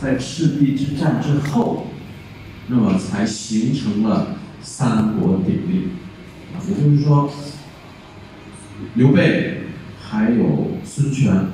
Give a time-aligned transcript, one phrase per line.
[0.00, 1.86] 在赤壁之战之后，
[2.68, 5.88] 那么才形成了三国鼎立。
[6.54, 7.30] 啊，也就是说，
[8.94, 9.62] 刘备
[10.00, 11.48] 还有孙权，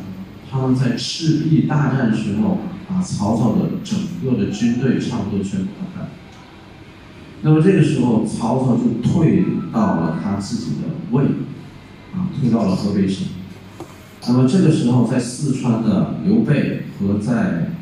[0.51, 6.08] 他们在赤壁大战时候，把曹操的整个的军队差不多全部打败。
[7.42, 11.24] 那么这个时候，曹操就退到了他自己的魏，
[12.14, 13.26] 啊，退到了河北省。
[14.26, 17.72] 那么这个时候，在四川的刘备和在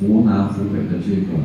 [0.00, 1.38] 湖南、湖北的这个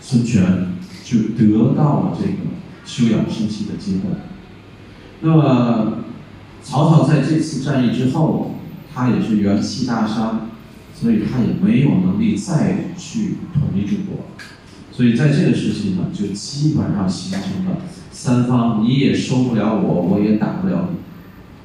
[0.00, 0.68] 孙权，
[1.04, 2.38] 就得到了这个
[2.86, 4.10] 休养生息的机会。
[5.20, 6.04] 那么
[6.62, 8.54] 曹操在这次战役之后，
[8.94, 10.48] 他也是元气大伤，
[10.94, 14.26] 所以他也没有能力再去统一中国。
[14.92, 17.78] 所以在这个时期呢，就基本上形成了
[18.12, 20.98] 三方你也收不了我，我也打不了你。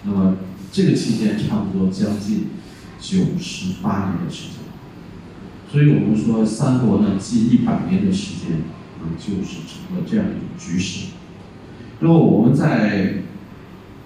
[0.03, 0.37] 那么
[0.71, 2.47] 这个期间差不多将近
[2.99, 4.58] 九十八年的时间。
[5.71, 8.57] 所以我们说三国呢，近一百年的时间，
[8.99, 11.09] 啊，就是成了这样一种局势。
[11.99, 13.21] 那么我们在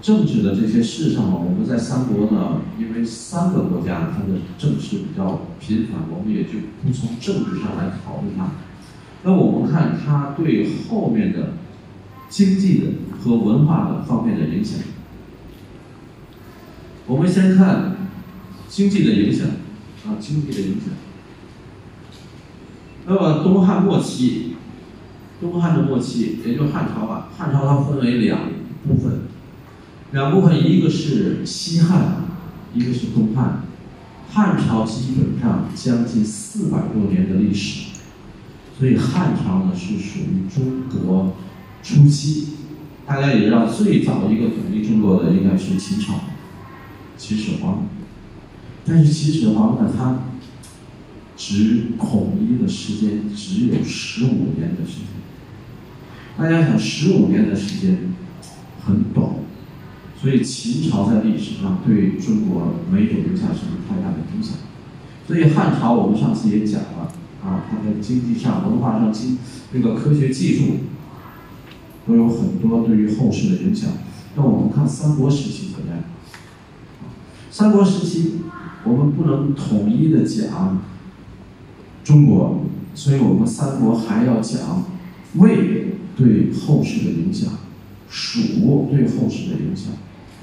[0.02, 8.52] 政治的这些事上呢，我们在三国呢，因为三个国家它的政事比较频繁，我们也就不从政治上来考虑它。
[9.23, 11.53] 那我们看它对后面的
[12.27, 12.88] 经济的
[13.22, 14.80] 和文化的方面的影响。
[17.08, 17.95] 我们先看
[18.67, 19.48] 经济的影响
[20.05, 20.92] 啊，经济的影响。
[23.06, 24.56] 那么东汉末期，
[25.42, 28.40] 东汉的末期，也就汉朝吧，汉朝它分为两
[28.88, 29.23] 部分，
[30.12, 32.23] 两部分，一个是西汉，
[32.73, 33.64] 一个是东汉。
[34.32, 37.90] 汉朝基本上将近四百多年的历史。
[38.80, 41.34] 所以汉朝呢是属于中国
[41.84, 42.54] 初期，
[43.06, 46.16] 大家也知道，最早一个统一中国的应该是秦朝，
[47.16, 47.86] 秦始皇。
[48.86, 50.20] 但是秦始皇呢，他
[51.45, 55.08] 只统一的时间只有十五年的时间。
[56.38, 57.97] 大家想，十五年的时间
[58.86, 59.30] 很短，
[60.20, 64.55] 所以秦朝在历史上对中国没有留下什么太大的影响。
[65.27, 67.11] 所以汉朝我们上次也讲了。
[67.43, 69.37] 啊，它在经济上、文化上、经
[69.73, 70.77] 这个科学技术
[72.08, 73.89] 都有很多对于后世的影响。
[74.37, 76.03] 那我们看三国时期怎么样？
[77.52, 78.36] 三国时期，
[78.86, 80.82] 我们不能统一的讲
[82.03, 84.86] 中国，所以我们三国还要讲
[85.36, 87.49] 魏对后世的影响，
[88.09, 89.93] 蜀对后世的影响，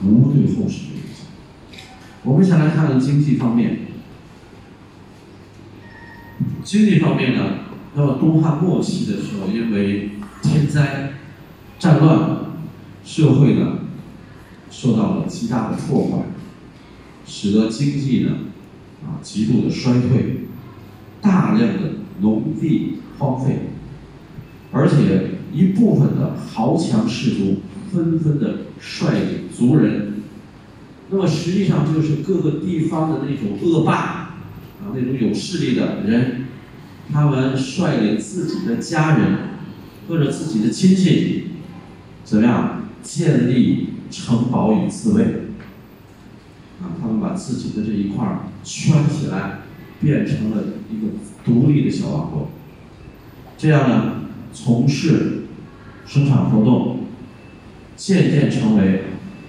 [0.02, 1.26] 吴对后世的影响。
[2.24, 3.80] 我们先来看看经济方面。
[6.64, 7.58] 经济方面呢，
[7.94, 10.10] 那么东汉末期的时候，因为
[10.42, 11.12] 天灾、
[11.78, 12.40] 战乱，
[13.04, 13.80] 社会呢
[14.70, 16.24] 受到了极大的破坏，
[17.26, 18.36] 使得经济呢
[19.04, 20.46] 啊极度的衰退，
[21.20, 23.68] 大量的农地荒废，
[24.72, 30.14] 而且一部分的豪强士族纷纷的率领族人，
[31.10, 36.46] 那么实际上就是各个地方的那种恶霸啊，那种有势力的人。
[37.12, 39.38] 他们率领自己的家人
[40.08, 41.46] 或者自己的亲戚，
[42.22, 45.24] 怎么样建立城堡与自卫？
[46.80, 49.62] 啊，他们把自己的这一块儿圈起来，
[50.00, 51.12] 变成了一个
[51.44, 52.48] 独立的小王国。
[53.56, 54.14] 这样呢，
[54.52, 55.44] 从事
[56.06, 57.00] 生产活动，
[57.96, 59.04] 渐渐成为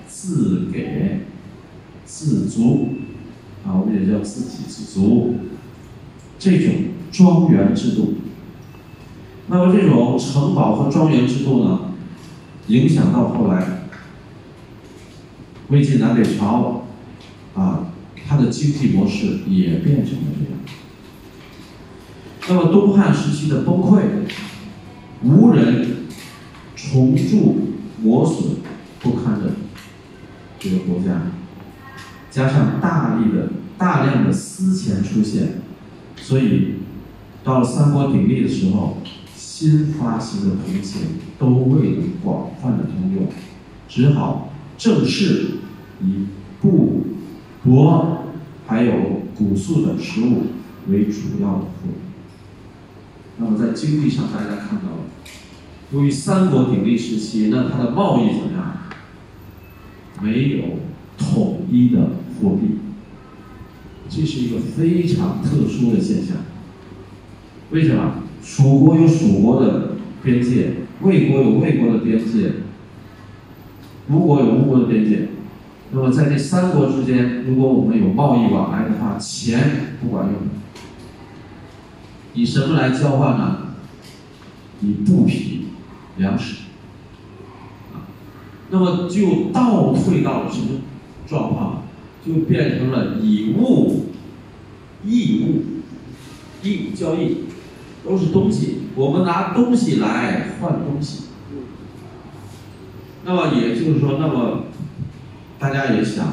[0.08, 1.22] 自给
[2.06, 2.90] 自足，
[3.66, 5.36] 啊，我们也叫自给自足，
[6.40, 6.74] 这种。
[7.14, 8.14] 庄园制度，
[9.48, 11.92] 那么这种城堡和庄园制度呢，
[12.68, 13.82] 影响到后来
[15.68, 16.86] 魏晋南北朝，
[17.54, 17.91] 啊，
[18.32, 20.58] 它的经济模式也变成了这样。
[22.48, 24.04] 那么东汉时期的崩溃，
[25.22, 26.06] 无人
[26.78, 28.56] 重铸磨损
[29.02, 29.52] 不堪的
[30.58, 31.24] 这个国家，
[32.32, 35.62] 加上大力的大量的私钱出现，
[36.16, 36.76] 所以。
[37.44, 38.98] 到了三国鼎立的时候，
[39.36, 41.02] 新发行的铜钱
[41.40, 43.28] 都未能广泛的通用，
[43.90, 45.54] 只好正式
[46.04, 46.28] 以
[46.62, 47.02] 布、
[47.66, 48.18] 帛
[48.72, 48.94] 还有
[49.38, 50.44] 谷粟等食物
[50.88, 51.90] 为主要的货币。
[53.38, 55.04] 那么在经济上，大家看到了，
[55.92, 58.78] 由于三国鼎立时期，那它的贸易怎么样？
[60.22, 60.64] 没有
[61.18, 62.78] 统一的货币，
[64.08, 66.38] 这是一个非常特殊的现象。
[67.72, 68.24] 为什么？
[68.42, 72.54] 蜀国有蜀国的边界，魏国有魏国的边界，
[74.10, 75.28] 吴国有吴国的边界。
[75.92, 80.36] 那么在这三国之间，如果我们有贸易往来的话，钱不管用。
[82.34, 83.58] 以什么来交换呢？
[84.82, 85.68] 以布匹、
[86.18, 86.64] 粮食。
[87.94, 88.08] 啊，
[88.70, 90.80] 那么就倒退到了什么
[91.28, 91.84] 状况？
[92.26, 94.06] 就变成了以物
[95.04, 95.64] 易物，
[96.62, 97.46] 义务交易，
[98.06, 101.24] 都是东西，我们拿东西来换东西。
[103.26, 104.66] 那么也就是说，那么
[105.62, 106.26] 大家也想，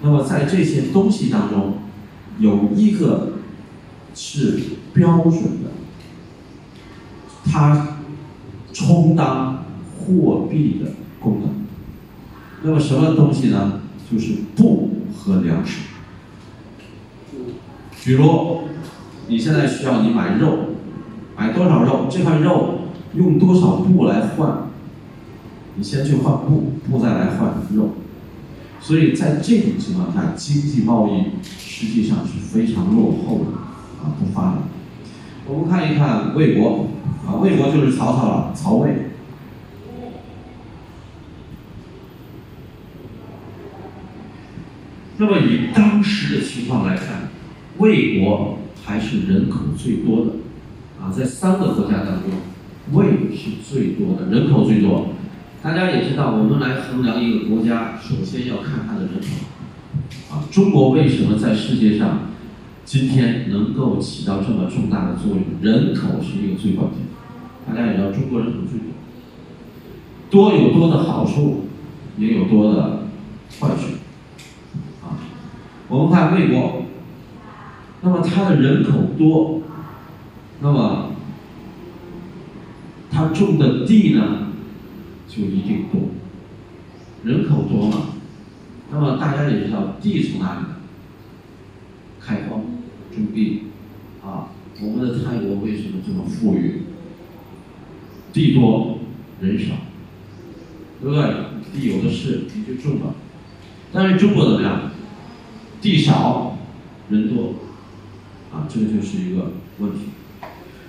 [0.00, 1.74] 那么在这些东西当中，
[2.38, 3.32] 有一个
[4.14, 4.60] 是
[4.94, 5.70] 标准的，
[7.44, 7.98] 它
[8.72, 9.64] 充当
[9.98, 11.50] 货币的功能。
[12.62, 13.82] 那么什么东西呢？
[14.10, 14.92] 就是布。
[15.20, 15.80] 和粮食，
[18.04, 18.60] 比如
[19.26, 20.58] 你现在需要你买肉，
[21.36, 22.06] 买多少肉？
[22.08, 22.78] 这块肉
[23.14, 24.68] 用多少布来换？
[25.74, 27.90] 你先去换布，布再来换肉。
[28.80, 31.24] 所以在这种情况下，经济贸易
[31.58, 33.58] 实际上是非常落后的，
[34.02, 34.58] 啊，不发达。
[35.46, 36.88] 我们看一看魏国，
[37.26, 38.94] 啊，魏国就是曹操了，曹魏。
[45.18, 47.28] 那么以当时的情况来看，
[47.78, 50.32] 魏国还是人口最多的，
[51.00, 52.30] 啊，在三个国家当中，
[52.92, 55.08] 魏是最多的，人口最多。
[55.68, 60.34] 大家也知道，我们来衡量一个国家，首先要看它的人口。
[60.34, 62.20] 啊，中国为什么在世界上
[62.86, 65.42] 今天能够起到这么重大的作用？
[65.60, 67.00] 人口是一个最关键。
[67.66, 68.78] 大家也知道，中国人口最
[70.30, 71.66] 多，多有多的好处，
[72.16, 73.02] 也有多的
[73.60, 73.98] 坏处
[75.06, 75.20] 啊。
[75.88, 76.84] 我们看魏国，
[78.00, 79.60] 那么它的人口多，
[80.60, 81.10] 那么
[83.10, 84.47] 它种的地呢
[85.28, 86.00] 就一定多，
[87.22, 88.14] 人口多嘛，
[88.90, 90.68] 那么大家也知道地从哪里来？
[92.20, 92.64] 开荒
[93.14, 93.64] 种地，
[94.24, 94.48] 啊，
[94.80, 96.82] 我们的泰国为什么这么富裕？
[98.32, 98.98] 地多
[99.40, 99.74] 人少，
[101.00, 101.22] 对不对？
[101.72, 103.14] 地有的是，你就种吧。
[103.92, 104.90] 但是中国怎么样？
[105.80, 106.58] 地少
[107.08, 107.54] 人多，
[108.52, 110.00] 啊，这就是一个问题。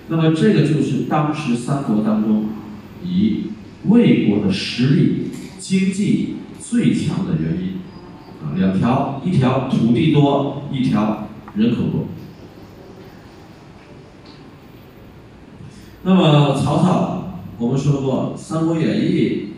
[0.08, 2.46] 那么这个就是当时三国当中，
[3.04, 3.44] 以
[3.86, 7.80] 魏国的实力、经济最强的原因，
[8.42, 12.06] 啊，两条：一条土地多，一条人口多。
[16.02, 19.48] 那么曹操，我们说过《三国演义》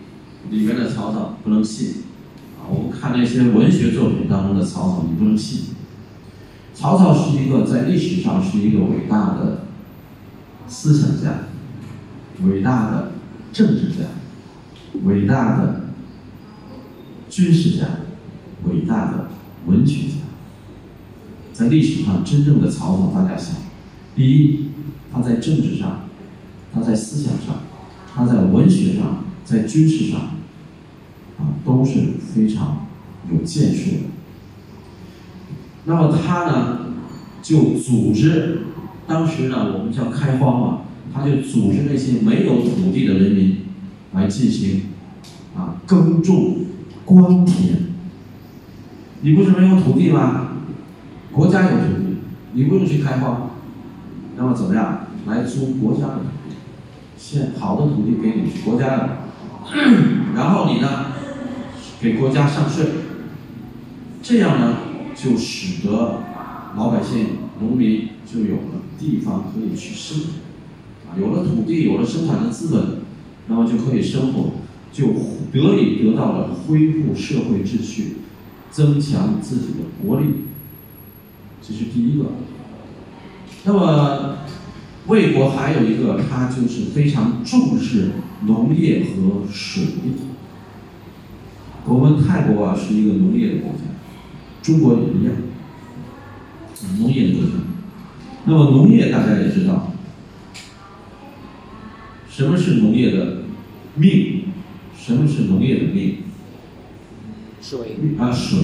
[0.50, 2.02] 里面的曹操不能信。
[2.58, 5.74] 啊我们看那些文学作品当中的曹操，你不能信。
[6.74, 9.66] 曹操是一个在历史上是一个伟大的
[10.66, 11.48] 思想家，
[12.44, 13.11] 伟大的
[13.52, 14.04] 政治家，
[15.04, 15.82] 伟大的
[17.28, 17.86] 军事家，
[18.64, 19.30] 伟大的
[19.66, 20.14] 文学家。
[21.52, 23.56] 在历史上，真正的曹操，大家想，
[24.16, 24.68] 第一，
[25.12, 26.08] 他在政治上，
[26.72, 27.62] 他在思想上，
[28.14, 30.20] 他在文学上，在军事上。
[30.20, 30.30] 啊
[31.64, 32.86] 都是非常
[33.30, 34.02] 有建树的。
[35.84, 36.78] 那么他呢，
[37.42, 38.62] 就组织，
[39.06, 40.80] 当时呢，我们叫开荒嘛，
[41.12, 43.58] 他就组织那些没有土地的人民
[44.12, 44.82] 来进行
[45.56, 46.58] 啊耕种
[47.04, 47.78] 官田。
[49.20, 50.48] 你不是没有土地吗？
[51.30, 52.16] 国家有土地，
[52.52, 53.50] 你不用去开荒，
[54.36, 55.06] 那么怎么样？
[55.26, 56.56] 来租国家的土地，
[57.16, 59.18] 现好的土地给你，国家的，
[60.34, 61.06] 然后你呢？
[62.00, 62.84] 给国家上税，
[64.20, 64.78] 这样呢，
[65.14, 66.22] 就使得
[66.76, 67.26] 老百姓、
[67.60, 70.26] 农民就有了地方可以去生活，
[71.18, 73.02] 有了土地，有了生产的资本，
[73.48, 74.52] 那么就可以生活，
[74.92, 75.08] 就
[75.52, 78.16] 得以得到了恢复社会秩序，
[78.70, 80.26] 增强自己的国力，
[81.60, 82.26] 这是第一个。
[83.64, 84.38] 那么
[85.06, 88.12] 魏国还有一个，他就是非常重视
[88.46, 90.12] 农业和水利。
[91.84, 93.80] 我们泰国啊是一个农业的国家，
[94.62, 95.34] 中国也一样，
[96.98, 97.50] 农业的国家。
[98.44, 99.91] 那么农业大家也知道，
[102.34, 103.42] 什么是农业的
[103.94, 104.44] 命？
[104.98, 106.16] 什么是农业的命？
[107.60, 107.78] 水
[108.18, 108.58] 啊水，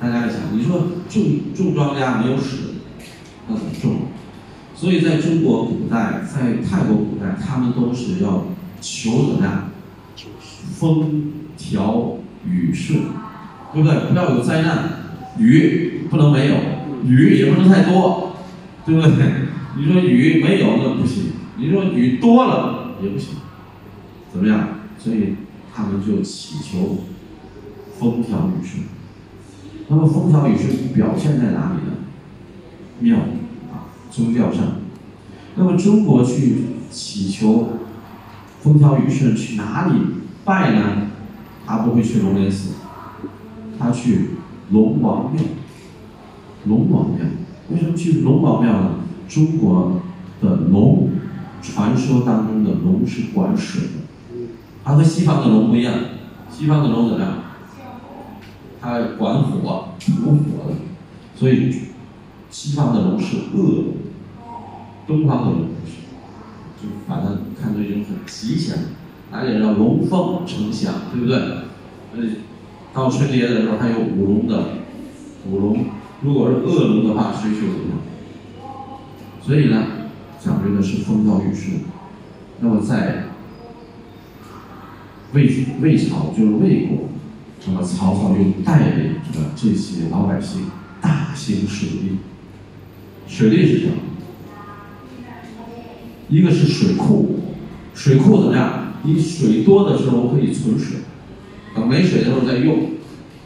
[0.00, 1.22] 大家一想，你说种
[1.54, 2.60] 种庄稼没有水，
[3.46, 3.96] 那怎么种？
[4.74, 8.46] 所以在中国古代，在泰国古代，他们都是要
[8.80, 9.70] 求怎么样？
[10.78, 12.16] 风调。
[12.46, 13.00] 雨顺，
[13.72, 14.10] 对不对？
[14.10, 14.90] 不要有灾难，
[15.38, 16.56] 雨不能没有，
[17.06, 18.36] 雨也不能太多，
[18.84, 19.10] 对不对？
[19.78, 23.34] 你说雨没有那不行，你说雨多了也不行，
[24.32, 24.68] 怎么样？
[24.98, 25.34] 所以
[25.74, 26.98] 他们就祈求
[27.98, 28.84] 风调雨顺。
[29.88, 31.92] 那么风调雨顺表现在哪里呢？
[33.00, 33.18] 庙
[33.72, 34.76] 啊，宗教上。
[35.56, 37.68] 那么中国去祈求
[38.62, 40.00] 风调雨顺，去哪里
[40.44, 41.08] 拜呢？
[41.66, 42.74] 他不会去龙莲寺，
[43.78, 44.30] 他去
[44.70, 45.42] 龙王庙。
[46.66, 47.18] 龙王庙
[47.70, 48.90] 为什么去龙王庙呢？
[49.28, 50.00] 中国
[50.40, 51.10] 的龙，
[51.64, 53.88] 传说当中的龙是管水的，
[54.84, 55.94] 它和西方的龙不一样。
[56.50, 57.38] 西方的龙怎么样？
[58.80, 60.76] 它管火、吐火的，
[61.34, 61.74] 所以
[62.50, 63.84] 西方的龙是恶龙，
[65.06, 66.02] 东方的龙不是，
[66.82, 67.28] 就把它
[67.58, 68.76] 看作一种很吉祥，
[69.32, 71.38] 而且叫龙凤呈祥，对不对？
[72.16, 72.36] 呃，
[72.92, 74.64] 到春节的时候还有舞龙的，
[75.50, 75.86] 舞龙，
[76.22, 78.68] 如果是恶龙的话，谁去舞龙？
[79.42, 79.82] 所以呢，
[80.44, 81.80] 讲究的是风调雨顺。
[82.60, 83.24] 那么在
[85.32, 87.08] 魏魏朝就是魏国，
[87.66, 90.66] 那么曹操又带领着这些老百姓
[91.00, 92.18] 大兴水利。
[93.26, 93.94] 水利是什么？
[96.28, 97.40] 一个是水库，
[97.94, 98.92] 水库怎么样？
[99.02, 100.98] 你水多的时候可以存水，
[101.74, 102.90] 等没水的时候再用。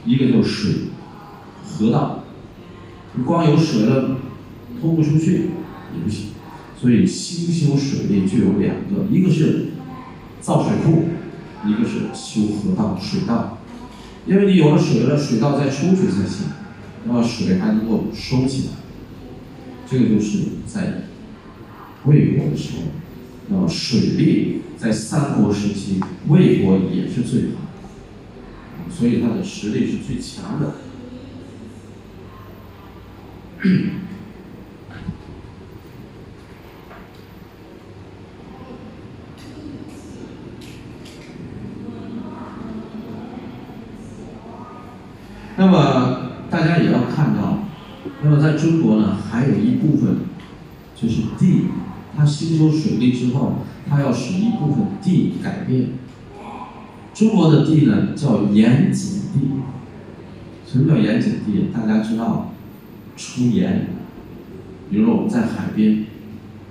[0.05, 0.75] 一个就是水，
[1.65, 2.25] 河道，
[3.15, 4.17] 你光有水了，
[4.81, 5.51] 通不出去
[5.95, 6.28] 也不行。
[6.81, 9.71] 所以兴修水利就有两个，一个是
[10.41, 11.09] 造水库，
[11.67, 13.59] 一个是修河道、水道。
[14.27, 16.47] 因为你有了水了，水道再出去才行，
[17.05, 18.75] 那么水还能够收起来。
[19.91, 21.05] 这个就是在
[22.05, 22.83] 魏国的时候，
[23.49, 27.63] 那么水利在三国时期，魏国也是最好，
[28.91, 30.75] 所以它的实力是最强的。
[45.59, 47.65] 那么大家也要看到，
[48.23, 50.19] 那么在中国呢，还有一部分
[50.95, 51.65] 就是地，
[52.17, 53.55] 它吸收水利之后，
[53.91, 55.89] 它要使一部分地改变。
[57.13, 59.51] 中国的地呢叫盐碱地，
[60.65, 61.67] 什么叫盐碱地？
[61.75, 62.53] 大家知道
[63.17, 63.89] 出盐，
[64.89, 66.05] 比如说我们在海边，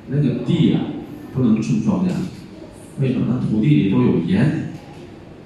[0.07, 0.79] 那个地啊
[1.33, 2.11] 不能种庄稼，
[3.01, 3.25] 为什么？
[3.27, 4.71] 那土地里都有盐，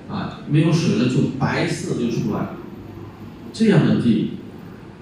[0.07, 2.45] 啊，没有水了就白色就出来。
[3.53, 4.31] 这样的地，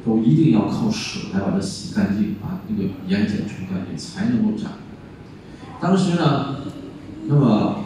[0.06, 4.72] 都一定要靠水来把它洗干净，把那个盐碱冲干净，才能够长。
[5.82, 6.58] 当时呢，
[7.28, 7.84] 那么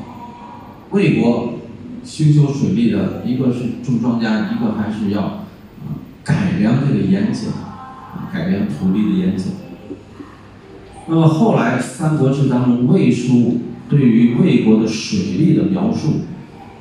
[0.92, 1.60] 魏国
[2.04, 5.44] 兴修水利的，一个是种庄稼，一个还是要啊
[6.24, 9.46] 改良这个盐碱，啊改良土地的盐碱。
[11.08, 16.22] 那么后来《三国志》当中魏书对于魏国的水利的描述，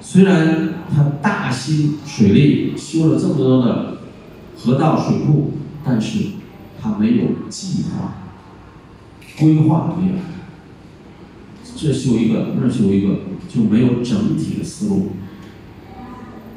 [0.04, 3.99] 虽然他大兴水利，修了这么多的
[4.59, 5.52] 河道水库，
[5.85, 6.25] 但是
[6.80, 8.14] 他没有计划、
[9.38, 10.14] 规划没有，
[11.76, 15.12] 这修一个，那修一个，就没有整体的思路。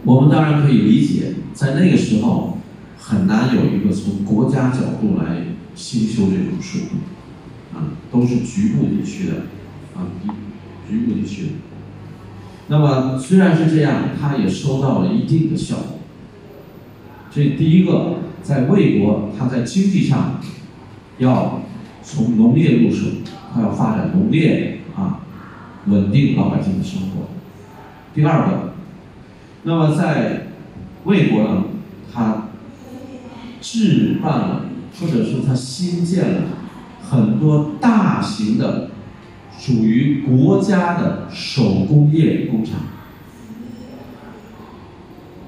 [0.03, 2.57] 我们当然可以理解，在那个时候
[2.97, 9.35] 很难有一个从国家角度来兴修这种水库，啊，都是局部地区的，
[9.95, 10.09] 啊，
[10.89, 11.49] 局部地区的。
[12.67, 15.99] 那么虽然是这样，它也收到了一定的效果。
[17.31, 20.39] 这第一个，在魏国，它在经济上
[21.19, 21.61] 要
[22.01, 23.05] 从农业入手，
[23.53, 25.19] 它要发展农业啊，
[25.85, 27.27] 稳定老百姓的生活。
[28.15, 28.73] 第二个，
[29.63, 30.47] 那么在
[31.03, 31.63] 魏国呢，
[32.11, 32.47] 它
[33.61, 34.65] 置办了，
[34.99, 36.41] 或者说它新建了
[37.09, 38.89] 很多大型的。
[39.59, 42.75] 属于国家的手工业工厂，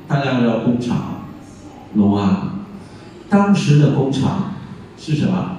[0.07, 1.21] 大家知道工厂，
[1.93, 2.49] 龙安，
[3.29, 4.53] 当时的工厂
[4.97, 5.57] 是什么？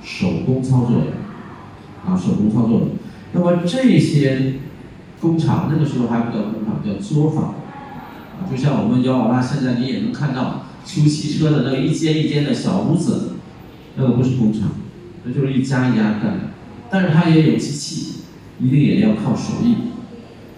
[0.00, 1.06] 手工操作的，
[2.06, 2.86] 啊，手工操作的。
[3.32, 4.54] 那么这些
[5.20, 13.32] 工厂那个时候还不叫工厂，叫作坊，啊，就像我们姚老大现在你也能看到修汽车的那个一间一间的小屋子，
[13.96, 14.70] 那个不是工厂，
[15.24, 16.40] 那就是一家一家干的。
[16.90, 18.22] 但是它也有机器，
[18.60, 19.74] 一定也要靠手艺，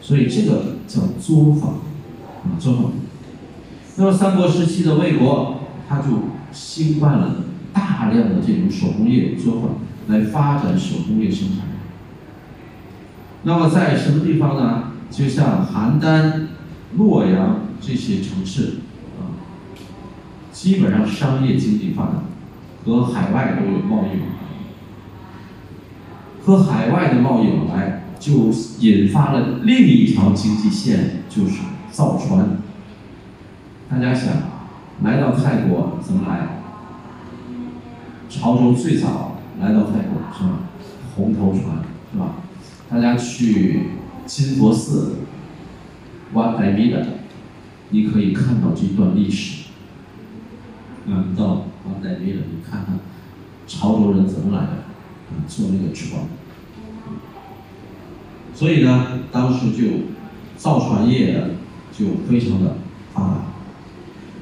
[0.01, 1.73] 所以这个叫作坊，
[2.45, 2.93] 啊，作坊。
[3.97, 6.05] 那么三国时期的魏国，他就
[6.53, 11.67] 兴办了大量的这种手工业作坊，来发展手工业生产。
[13.43, 14.85] 那么在什么地方呢？
[15.11, 16.47] 就像邯郸、
[16.97, 18.75] 洛阳这些城市，
[19.19, 19.35] 啊，
[20.53, 22.23] 基本上商业经济发达，
[22.85, 24.40] 和海外都有贸易。
[26.50, 31.61] 和海外的贸易往来，就引发了另一条经济线，就是
[31.92, 32.59] 造船。
[33.88, 34.33] 大家想，
[35.04, 36.59] 来到泰国怎么来？
[38.28, 40.59] 潮州最早来到泰国是吧？
[41.14, 42.35] 红头船，是吧？
[42.88, 43.83] 大家去
[44.26, 45.19] 金佛寺、
[46.33, 47.07] 挖白米的，
[47.90, 49.66] 你可以看到这段历史。
[51.07, 52.99] 啊，你到挖白米的，你看看
[53.69, 54.73] 潮州人怎么来的，
[55.47, 56.23] 坐那个船。
[58.61, 59.85] 所以呢，当时就
[60.59, 61.43] 造船业
[61.99, 62.76] 就非常的
[63.14, 63.37] 发达。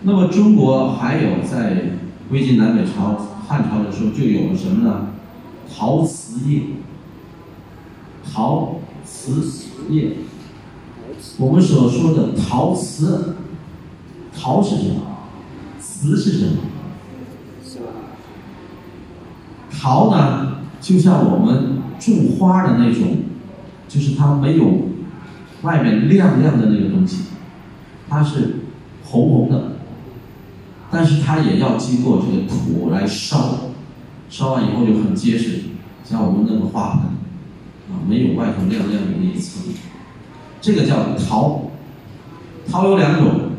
[0.02, 1.92] 那么中国还有在
[2.28, 3.14] 魏晋南北朝、
[3.46, 5.10] 汉朝的时候就有了什么呢？
[5.72, 6.62] 陶瓷业。
[8.24, 10.14] 陶瓷业，
[11.38, 13.36] 我们所说的陶瓷，
[14.36, 15.00] 陶是什么？
[15.78, 16.56] 瓷是什么？
[19.70, 23.18] 陶呢，就像我们种花的那种，
[23.88, 24.88] 就是它没有
[25.62, 27.24] 外面亮亮的那个东西，
[28.08, 28.56] 它是
[29.04, 29.72] 红红的，
[30.90, 33.70] 但是它也要经过这个土来烧，
[34.28, 35.62] 烧完以后就很结实，
[36.04, 37.02] 像我们那个花盆。
[37.90, 39.62] 啊，没有外头亮亮的那一层，
[40.60, 41.70] 这个叫陶。
[42.70, 43.52] 陶有两种，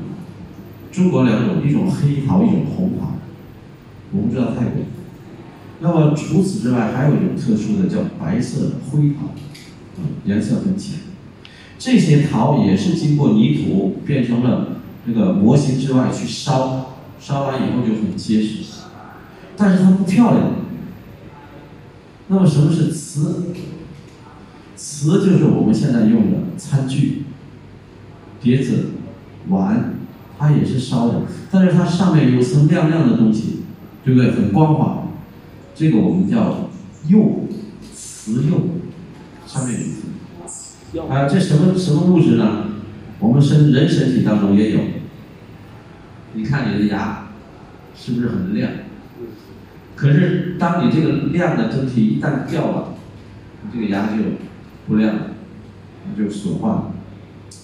[0.92, 3.14] 中国两种，一种黑陶，一种红陶。
[4.12, 4.84] 我不知道泰国。
[5.80, 9.34] 那么除此之外，还有一种特殊的叫白色的灰陶，
[10.26, 11.00] 颜色很浅。
[11.78, 18.64] 这些陶也是经过泥土变成了这个模型之外去烧，烧完以后就很结实，
[19.56, 20.52] 但是它不漂亮。
[22.28, 23.46] 那么什么是瓷？
[24.76, 27.24] 瓷就是我们现在用的餐具、
[28.42, 28.92] 碟子、
[29.50, 29.96] 碗，
[30.38, 33.64] 它也是烧的，但是它上面有层亮亮的东西，
[34.06, 34.32] 对不对？
[34.32, 35.08] 很光滑，
[35.76, 36.70] 这个我们叫
[37.10, 37.48] 釉，
[37.94, 38.70] 瓷釉，
[39.50, 39.80] 上面
[40.94, 41.10] 有层。
[41.10, 42.66] 啊，这什么什么物质呢？
[43.18, 44.80] 我们身人身体当中也有。
[46.34, 47.30] 你看你的牙，
[47.96, 48.72] 是不是很亮？
[49.96, 52.94] 可是当你这个亮的东西一旦掉了，
[53.64, 54.24] 你这个牙就。
[54.88, 55.14] 不亮，
[56.04, 56.94] 那就损坏了。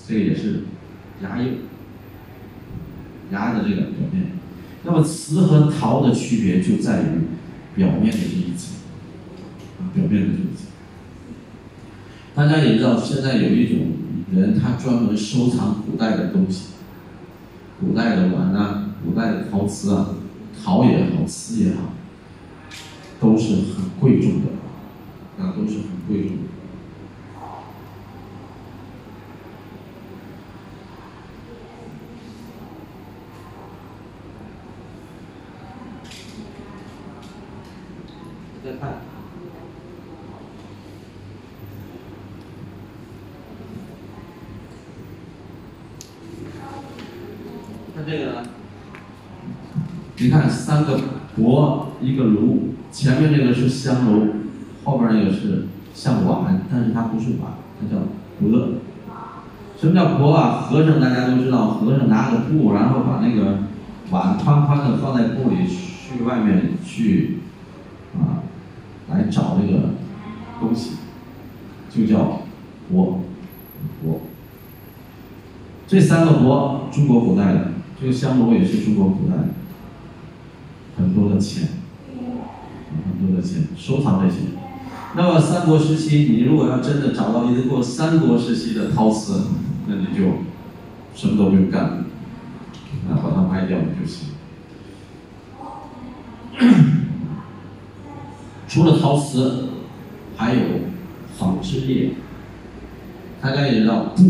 [0.07, 0.65] 这个也是
[1.23, 1.43] 牙釉，
[3.31, 4.33] 牙的这个表面。
[4.83, 7.05] 那么瓷和陶的区别就在于
[7.75, 8.75] 表面的这一层，
[9.79, 10.64] 啊表面的这一层。
[12.35, 13.93] 大家也知道，现在有一种
[14.33, 16.73] 人，他专门收藏古代的东西，
[17.79, 20.09] 古代的碗啊，古代的陶瓷啊，
[20.61, 21.93] 陶也好，瓷也好，
[23.21, 24.51] 都是很贵重的，
[25.37, 26.43] 那都是很贵重的。
[38.65, 38.93] 再看，
[47.95, 48.43] 看这个呢？
[50.17, 50.99] 你看三个
[51.37, 54.27] 钵，一个炉，前面这个是香炉，
[54.83, 58.01] 后边那个是像碗，但是它不是碗，它叫
[58.41, 58.71] 钵。
[59.79, 60.67] 什么叫钵啊？
[60.67, 63.59] 和尚大家都知道，和尚拿个布，然后把那个
[64.11, 67.37] 碗宽宽的放在布里，去外面去
[68.15, 68.43] 啊。
[69.09, 69.91] 来找那个
[70.59, 70.97] 东西，
[71.89, 72.41] 就叫
[72.91, 73.21] 钵，
[74.03, 74.19] 钵。
[75.87, 79.49] 这三个钵，中国古代的，这个香炉也是中国古代的，
[80.97, 81.67] 很多的钱，
[82.09, 84.37] 很多的钱，收藏这些。
[85.15, 89.43] 那么三国时期，你如果要真的找到一个三国时期的陶瓷，
[89.87, 90.23] 那你就
[91.15, 91.83] 什么都不用干，
[93.09, 94.29] 啊，把它卖掉就行。
[98.67, 99.69] 除了陶瓷，
[100.35, 100.61] 还有
[101.37, 102.11] 纺织业。
[103.41, 104.23] 大家也知道布，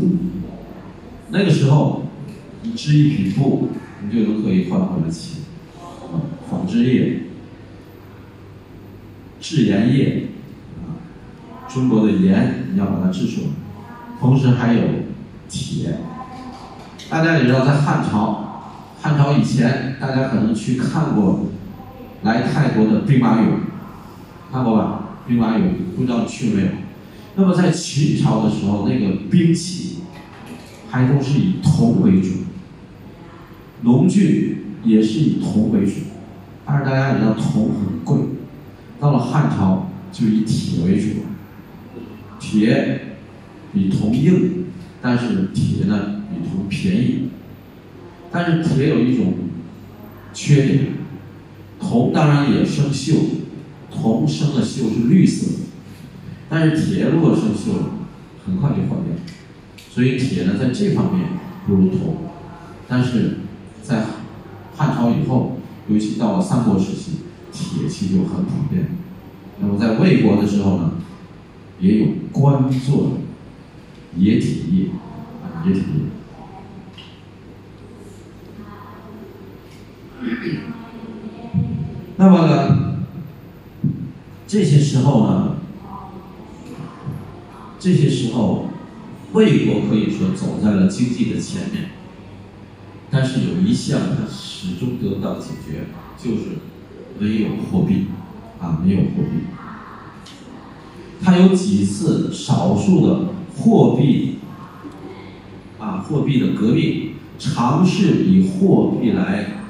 [1.29, 2.03] 那个时候
[2.63, 3.69] 你织一匹布，
[4.03, 5.44] 你就能可以换回来钱。
[6.49, 7.21] 纺织业、
[9.39, 10.23] 制盐业，
[10.79, 10.99] 啊，
[11.67, 13.47] 中国的盐你要把它制出来。
[14.19, 14.81] 同时还有
[15.49, 15.99] 铁。
[17.09, 18.63] 大家也知道，在汉朝，
[19.01, 21.47] 汉朝以前，大家可能去看过
[22.23, 23.45] 来泰国的兵马俑。
[24.51, 25.01] 看过吧？
[25.27, 25.61] 兵马俑
[25.95, 26.67] 不知道去没有？
[27.35, 29.97] 那么在秦朝的时候，那个兵器
[30.89, 32.29] 还都是以铜为主，
[33.81, 35.93] 农具也是以铜为主。
[36.65, 38.17] 但是大家也知道铜很贵，
[38.99, 41.07] 到了汉朝就以铁为主，
[42.39, 43.17] 铁
[43.73, 44.65] 比铜硬，
[45.01, 47.29] 但是铁呢比铜便宜。
[48.31, 49.33] 但是铁有一种
[50.33, 50.87] 缺点，
[51.79, 53.15] 铜当然也生锈。
[53.91, 55.59] 铜生的锈是绿色的，
[56.49, 57.77] 但是铁如果生锈，
[58.45, 59.15] 很快就坏掉。
[59.89, 61.29] 所以铁呢，在这方面
[61.65, 62.17] 不如铜。
[62.89, 63.37] 但是
[63.81, 64.03] 在
[64.75, 65.54] 汉朝以后，
[65.87, 67.17] 尤其到了三国时期，
[67.51, 68.97] 铁器就很普遍。
[69.59, 70.93] 那么在魏国的时候呢，
[71.79, 73.11] 也有官做
[74.17, 74.89] 冶体业，
[75.43, 75.85] 啊，冶体业。
[82.17, 82.97] 那么呢，
[84.47, 85.57] 这些时候呢，
[87.79, 88.69] 这些时候，
[89.33, 91.91] 魏国可以说走在了经济的前面，
[93.15, 95.85] 但是有一项它始终得不到解决，
[96.21, 96.57] 就是
[97.17, 98.07] 没有货币，
[98.59, 99.45] 啊，没有货币。
[101.23, 103.19] 它有几次少数的
[103.55, 104.39] 货币，
[105.79, 109.61] 啊，货币的革命，尝试以货币来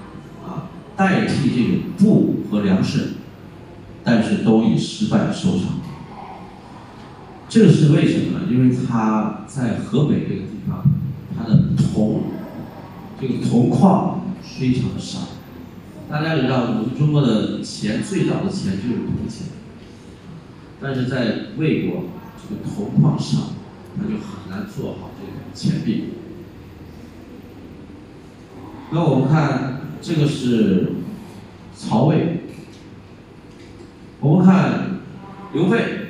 [0.44, 0.66] 啊。
[0.98, 3.18] 代替这种布和粮食，
[4.04, 5.82] 但是都以失败收场。
[7.48, 8.46] 这是为什么呢？
[8.50, 10.84] 因为他在河北这个地方，
[11.38, 12.24] 它的铜，
[13.28, 15.20] 这个铜矿非常的少。
[16.08, 19.48] 大家也知道，我们中国的钱最早的钱就是铜钱，
[20.80, 22.04] 但是在魏国，
[22.38, 23.54] 这个铜矿少，
[23.96, 26.10] 那就很难做好这个钱币。
[28.92, 29.74] 那我们看。
[30.02, 30.92] 这个是
[31.76, 32.42] 曹魏，
[34.20, 35.00] 我们看
[35.52, 36.10] 刘备。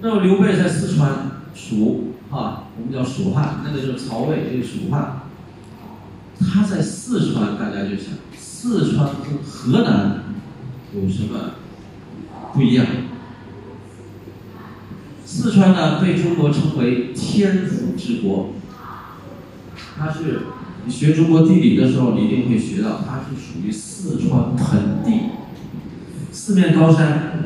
[0.00, 5.22] 那么刘备在四川蜀啊，我们叫蜀汉，那个就是曹魏，这个蜀汉。
[6.38, 10.24] 他在四川，大家就想，四川跟河南
[10.94, 11.54] 有什么
[12.52, 12.86] 不一样？
[15.24, 18.50] 四川呢，被中国称为天府之国，
[19.98, 20.40] 它是。
[20.88, 25.30] 你学中国地理的时候，你一定会学到，它是属于四川盆地，
[26.30, 27.40] 四面高山，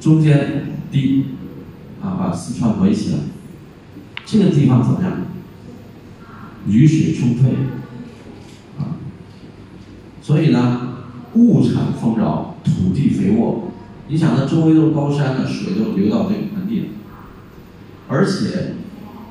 [0.00, 1.26] 中间低，
[2.00, 3.18] 啊，把四川围起来。
[4.30, 5.12] 这个地方怎么样？
[6.66, 7.48] 雨水充沛，
[8.78, 9.00] 啊，
[10.20, 10.98] 所以呢，
[11.32, 13.70] 物产丰饶，土地肥沃。
[14.08, 16.86] 你想，它周围都是高山的，水都流到这个盆地了，
[18.08, 18.74] 而且。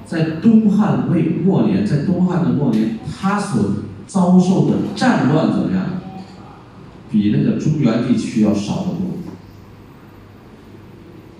[0.08, 3.72] 在东汉魏末年，在东汉的末年，他所
[4.08, 5.86] 遭受的战乱怎么样？
[7.12, 9.18] 比那个中原地区要少得多。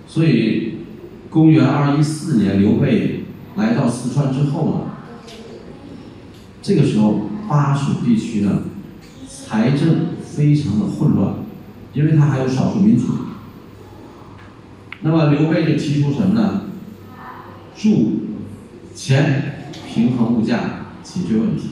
[0.06, 0.80] 所以，
[1.30, 3.17] 公元二一四年，刘备
[3.58, 4.80] 来到四川之后呢，
[6.62, 8.62] 这个时候巴蜀地区呢，
[9.28, 11.34] 财政非常的混乱，
[11.92, 13.08] 因为他还有少数民族。
[15.02, 16.62] 那么刘备就提出什么呢？
[17.76, 18.28] 铸。
[18.94, 20.58] 钱平衡物价，
[21.04, 21.68] 解决问题。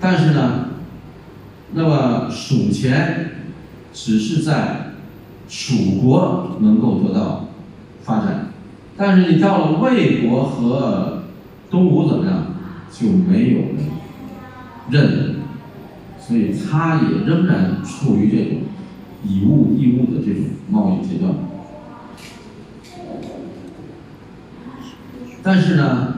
[0.00, 0.70] 但是呢，
[1.74, 3.32] 那么蜀钱
[3.92, 4.94] 只是在
[5.46, 7.43] 蜀国能够得到
[8.04, 8.50] 发展，
[8.96, 11.24] 但是你到了魏国和
[11.70, 12.46] 东吴怎么样，
[12.92, 13.84] 就没有了
[14.90, 15.36] 任，
[16.20, 18.58] 所以他也仍然处于这种
[19.26, 21.34] 以物易物的这种贸易阶段。
[25.42, 26.14] 但是呢，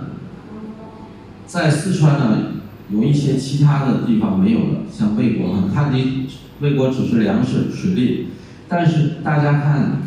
[1.47, 2.39] 在四川呢，
[2.91, 6.27] 有一些其他的地方没有的，像魏国呢， 它离
[6.61, 8.29] 魏国只是粮食、水利，
[8.69, 10.03] 但是大家看，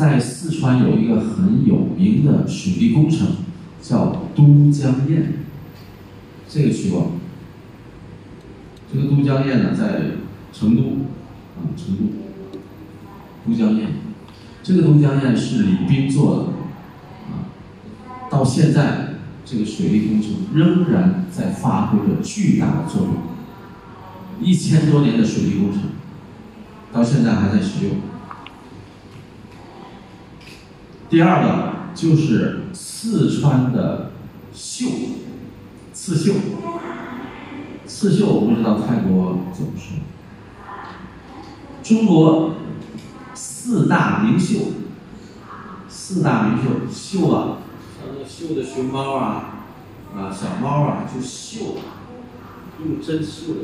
[0.00, 3.26] 在四川有一个很有名的水利工程，
[3.82, 5.24] 叫都江堰，
[6.48, 7.12] 这个去过。
[8.90, 10.16] 这个都江堰呢，在
[10.54, 10.82] 成都，
[11.58, 12.04] 啊，成都，
[13.46, 13.88] 都江堰，
[14.62, 16.42] 这个都江堰是李冰做的
[17.28, 17.52] 啊。
[18.30, 23.12] 到现在，这个水利工程仍然在发挥着巨大的作用。
[24.40, 25.82] 一千多年的水利工程，
[26.90, 27.96] 到现在还在使用。
[31.10, 34.12] 第二个就是四川的
[34.54, 34.86] 绣，
[35.92, 36.34] 刺绣。
[37.84, 39.98] 刺绣我不知道泰国怎么说。
[41.82, 42.54] 中国
[43.34, 44.58] 四大名绣，
[45.88, 47.58] 四大名绣绣啊。
[47.98, 49.64] 像那绣的熊猫啊，
[50.14, 51.78] 啊小猫啊，就绣，
[52.84, 53.60] 用针绣的。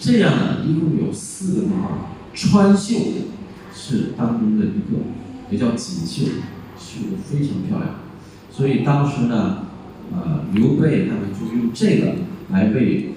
[0.00, 2.96] 这样呢，一共有四个地方，川绣
[3.74, 4.96] 是当中的一个，
[5.54, 6.24] 也叫锦绣，
[6.76, 7.90] 绣的非常漂亮。
[8.50, 9.66] 所以当时呢，
[10.12, 12.16] 呃，刘备他们就用这个
[12.50, 13.10] 来为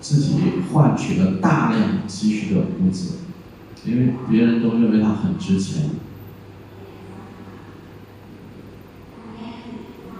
[0.00, 0.32] 自己
[0.72, 3.18] 换取了大量积蓄的物资，
[3.84, 5.90] 因为别人都认为它很值钱。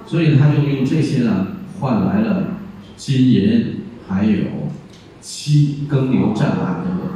[0.06, 2.58] 所以他就用这些呢换来了
[2.98, 4.44] 金银，还有
[5.22, 7.08] 漆、耕牛、战马等等。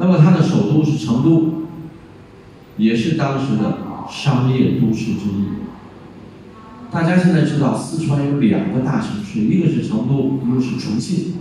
[0.00, 1.66] 那么他的首都是成都，
[2.78, 5.44] 也是当时的商业都市之一。
[6.90, 11.34] 大家现在知道四川有两个大城市，一个是成都，一个是重庆。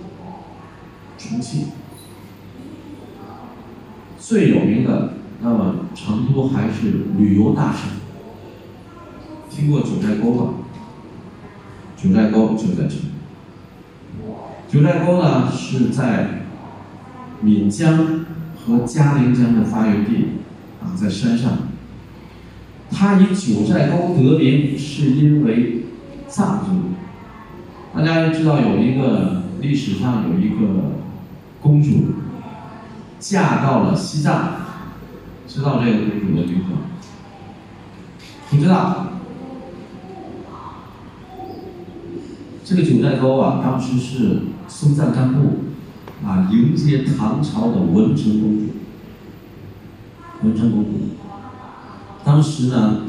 [1.18, 1.68] 重庆
[4.18, 7.90] 最有名的，那么成都还是旅游大省。
[9.50, 10.54] 听过九寨沟吗？
[11.96, 13.02] 九寨沟就在这里。
[14.70, 16.44] 九寨沟呢是在
[17.42, 18.26] 岷江
[18.70, 20.28] 和嘉陵江的发源地，
[20.82, 21.52] 啊，在山上。
[22.92, 25.86] 它以九寨沟得名，是因为
[26.28, 26.72] 藏族。
[27.96, 30.92] 大家知道有一个历史上有一个
[31.60, 32.14] 公主
[33.20, 34.52] 嫁到了西藏，
[35.48, 36.78] 知道这个公主的名字吗？
[38.52, 39.08] 不知道。
[42.64, 45.69] 这个九寨沟啊，当时是松赞干布
[46.26, 48.66] 啊迎接唐朝的文成公主，
[50.44, 50.92] 文成公主。
[52.24, 53.04] 当时呢，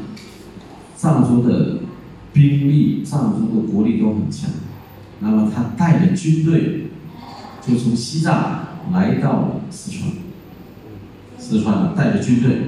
[0.95, 1.79] 藏族的
[2.31, 4.49] 兵力、藏族的国力都很强，
[5.19, 6.87] 那么他带着军队，
[7.61, 10.11] 就从西藏来到了四川。
[11.37, 12.61] 四川呢，带着军队，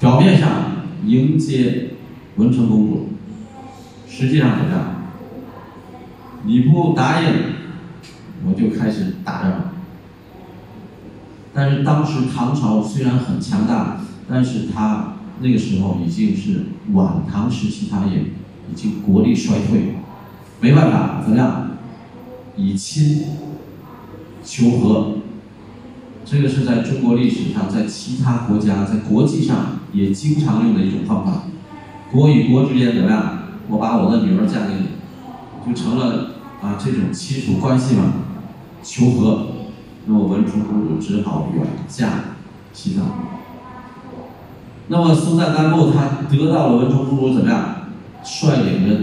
[0.00, 0.50] 表面上
[1.06, 1.90] 迎接
[2.36, 3.08] 文成公主，
[4.08, 4.96] 实际上怎么样？
[6.42, 7.28] 你不答应，
[8.46, 9.52] 我就开始打仗。
[11.52, 13.98] 但是当时唐朝虽然很强大。
[14.32, 18.20] 但是他那个时候已经是晚唐时期，他也
[18.70, 19.96] 已经国力衰退，
[20.60, 21.70] 没办法，怎么样？
[22.56, 23.24] 以亲
[24.44, 25.14] 求和，
[26.24, 31.42] 这个是在中国历史上，在其他国家，在国际上也经常用的一种方法。
[32.12, 33.38] 国与国之间怎么样？
[33.66, 34.90] 我把我的女儿嫁给你，
[35.66, 38.12] 就成了啊这种亲属关系嘛，
[38.82, 39.46] 求和。
[40.06, 42.08] 那么文成公主只好远嫁
[42.72, 43.04] 西藏。
[44.88, 47.76] 那么松赞干布他得到了文成公主怎么样？
[48.24, 49.00] 率领着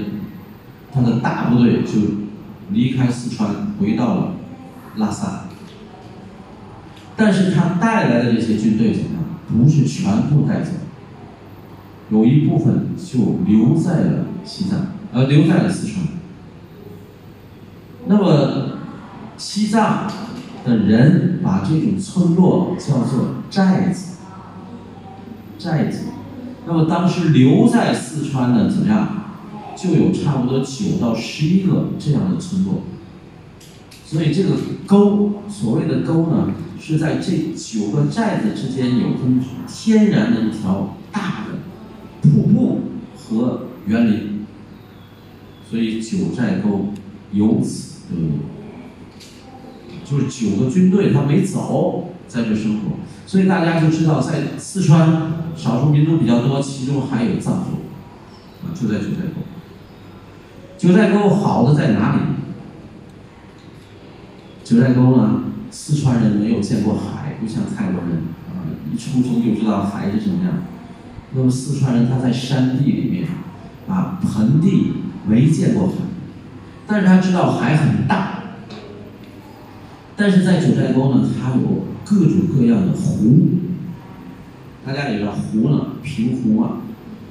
[0.92, 1.94] 他的大部队就
[2.72, 4.34] 离开四川，回到了
[4.98, 5.46] 拉萨。
[7.16, 9.24] 但是他带来的这些军队怎么样？
[9.48, 10.72] 不是全部带走，
[12.10, 16.06] 有一部分就留在了西藏，呃，留在了四川。
[18.08, 18.77] 那么
[19.38, 20.12] 西藏
[20.66, 24.16] 的人把这种村落叫做寨子。
[25.60, 26.06] 寨子，
[26.68, 29.26] 那么当时留在四川的怎么样，
[29.76, 32.84] 就有差不多九到十一个这样的村落。
[34.06, 34.52] 所以这个
[34.86, 41.58] 沟，所谓的沟呢，是在这九个寨子之间有根天然的一条大的
[42.22, 42.82] 瀑布
[43.18, 44.46] 和园林，
[45.70, 46.94] 所以九寨沟
[47.32, 48.40] 由此得名。
[50.10, 52.92] 就是九个军队他没走，在这生活。
[53.26, 59.42] 所以大家就知道，在四川少数民族比较多，其中还有藏族，啊，就在九寨沟。
[60.78, 62.22] 九寨沟好的在哪里？
[64.64, 70.54] 九寨沟呢，四川人没有见过海，不像泰国人啊，一出生就知道海是什么样。
[71.34, 73.28] 那么四川人他在山地里面，
[73.90, 74.94] 啊，盆地
[75.28, 75.94] 没见过海，
[76.88, 78.36] 但是他知道海很大。
[80.20, 83.38] 但是在九寨沟呢，它有各种各样的湖。
[84.84, 86.82] 大家也知道湖呢，平湖啊，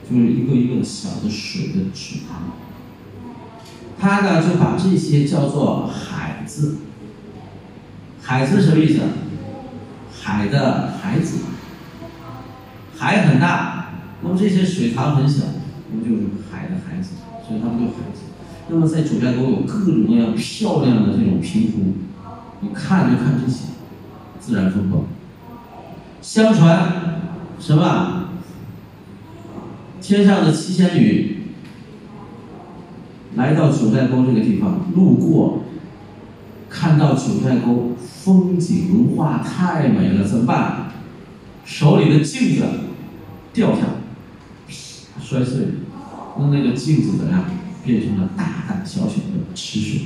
[0.09, 2.53] 就是一个一个小的水的池塘。
[3.99, 6.77] 它呢就把这些叫做海子。
[8.23, 9.01] 海子什么意思？
[10.23, 11.39] 海的孩子。
[12.97, 15.45] 海很大，那么这些水塘很小，
[15.91, 17.15] 那么就是海的孩子，
[17.47, 18.23] 所以他们叫海子。
[18.69, 21.95] 那么在九寨沟有各种各样漂亮的这种平湖。
[22.75, 23.67] 看就看这些
[24.41, 25.05] 自然风光。
[26.21, 27.23] 相传
[27.59, 28.25] 什么？
[30.01, 31.49] 天上的七仙女
[33.35, 35.65] 来到九寨沟这个地方，路过，
[36.71, 40.93] 看到九寨沟风景如画，太美了，怎么办？
[41.65, 42.65] 手里的镜子
[43.53, 43.83] 掉下，
[45.21, 45.73] 摔碎了，
[46.39, 47.45] 那那个镜子怎么样？
[47.85, 50.03] 变成了大大小小的池水。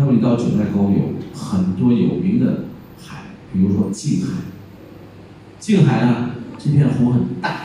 [0.00, 2.66] 那么你到九寨沟有很多有名的
[3.04, 3.16] 海，
[3.52, 4.32] 比如说静海。
[5.58, 7.62] 静海呢，这片湖很大，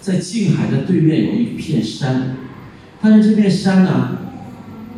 [0.00, 2.34] 在静海的对面有一片山，
[3.00, 4.18] 但是这片山呢，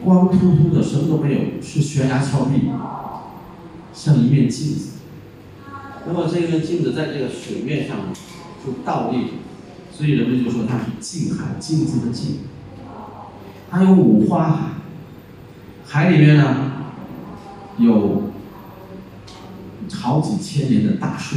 [0.03, 2.71] 光秃秃的，什么都没有，是悬崖峭壁，
[3.93, 4.93] 像一面镜子。
[6.07, 7.99] 那么这个镜子在这个水面上
[8.65, 9.35] 就倒立，
[9.93, 12.39] 所以人们就说它是静海，镜子的镜。
[13.69, 14.80] 还有五花海。
[15.93, 16.71] 海里面呢，
[17.79, 18.31] 有
[19.93, 21.37] 好几千年的大树，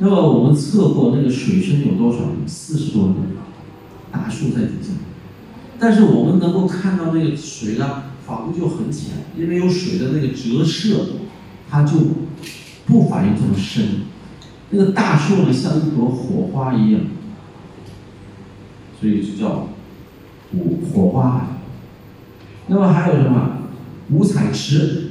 [0.00, 2.18] 那么我们测过那个水深有多少？
[2.48, 3.14] 四十多米，
[4.10, 4.88] 大树在底下。
[5.78, 11.06] 但是我们能够看到那个水呢，仿佛就很浅，因为有水的那个折射，
[11.70, 11.98] 它就
[12.84, 14.00] 不反应这么深。
[14.70, 17.02] 那个大树呢，像一朵火花一样，
[19.00, 19.68] 所以就叫
[20.50, 20.58] 火
[20.92, 21.59] 火花海。
[22.72, 23.58] 那么还有什么
[24.10, 25.10] 五彩池？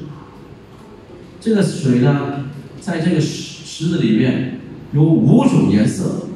[1.42, 2.46] 这个水呢，
[2.80, 4.62] 在这个池池子里面
[4.94, 6.28] 有五种颜色，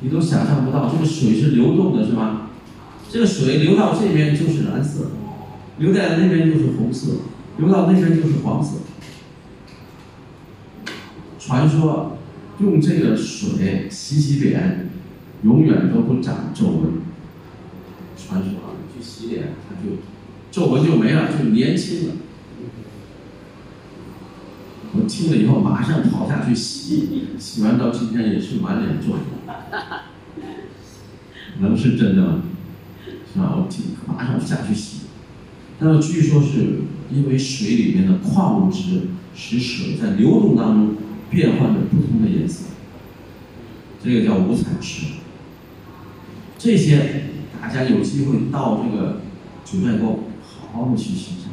[0.00, 2.50] 你都想象不到，这个水是流动的，是吧？
[3.10, 5.10] 这个水流到这边就是蓝色，
[5.78, 7.14] 流在那边就是红色，
[7.58, 8.78] 流到那边就是黄色。
[11.40, 12.18] 传说
[12.60, 14.90] 用这个水洗洗脸，
[15.42, 17.00] 永远都不长皱纹。
[18.16, 18.59] 传说
[19.00, 19.98] 洗脸，它就
[20.50, 22.14] 皱纹就没了，就年轻了。
[24.92, 29.20] 我听了以后马上跑下去洗，洗完到今天也是满脸皱纹。
[31.60, 32.42] 能是真的吗？
[33.32, 33.54] 是吧？
[33.56, 35.02] 我听马上下去洗。
[35.78, 36.80] 那么据说是
[37.12, 40.96] 因为水里面的矿物质使水在流动当中
[41.30, 42.66] 变换着不同的颜色，
[44.02, 45.06] 这个叫五彩池。
[46.58, 47.29] 这些
[47.60, 49.20] 大家有机会到这个
[49.64, 51.52] 九寨沟好好的去欣赏。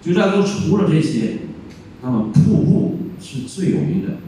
[0.00, 1.38] 九寨沟除了这些，
[2.02, 4.18] 那么瀑布是最有名的，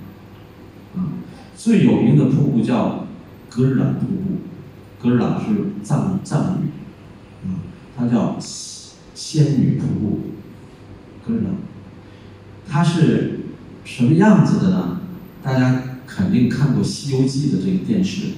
[0.97, 1.13] 啊，
[1.57, 3.07] 最有名的瀑布叫
[3.51, 4.37] 格日朗瀑布。
[4.99, 5.55] 格日朗是
[5.85, 7.61] 藏藏语，啊，
[7.97, 8.39] 它叫
[9.15, 10.21] 仙女瀑布。
[11.27, 11.55] 格日朗，
[12.67, 13.41] 它是
[13.85, 15.01] 什么样子的呢？
[15.43, 18.23] 大家肯定看过《西游记》的这个电视，《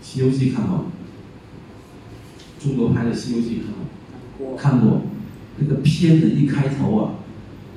[0.00, 0.84] 西游记》看过吗，
[2.58, 3.72] 中国拍的《西游记》看
[4.38, 5.02] 过，看过。
[5.58, 7.14] 那个片子一开头啊，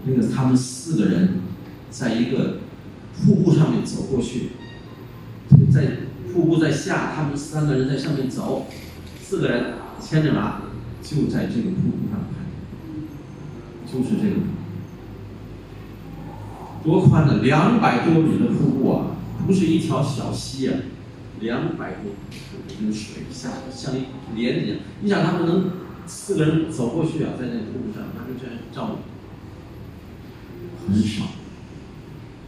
[0.06, 1.42] 那个他们四个人
[1.90, 2.60] 在一个
[3.16, 4.50] 瀑布上面走过去，
[5.72, 6.10] 在。
[6.32, 8.68] 瀑布在下，他们三个人在上面走，
[9.20, 10.62] 四个人牵着马，
[11.02, 14.36] 就在这个瀑布上拍，就是这个，
[16.84, 17.42] 多宽呢？
[17.42, 20.76] 两百多米的瀑布啊，不是一条小溪啊，
[21.40, 22.12] 两百多
[22.70, 24.04] 米，那个水下像一
[24.36, 24.78] 帘一样。
[25.02, 25.72] 你想他们能
[26.06, 28.98] 四个人走过去啊，在那个瀑布上，他们这样照，
[30.88, 31.26] 很少。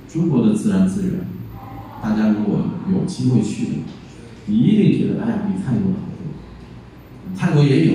[0.07, 1.27] 中国的自然资源。
[2.01, 3.71] 大家如果有机会去的，
[4.47, 7.37] 你一定觉得哎呀，比泰国好多。
[7.37, 7.93] 泰国也有，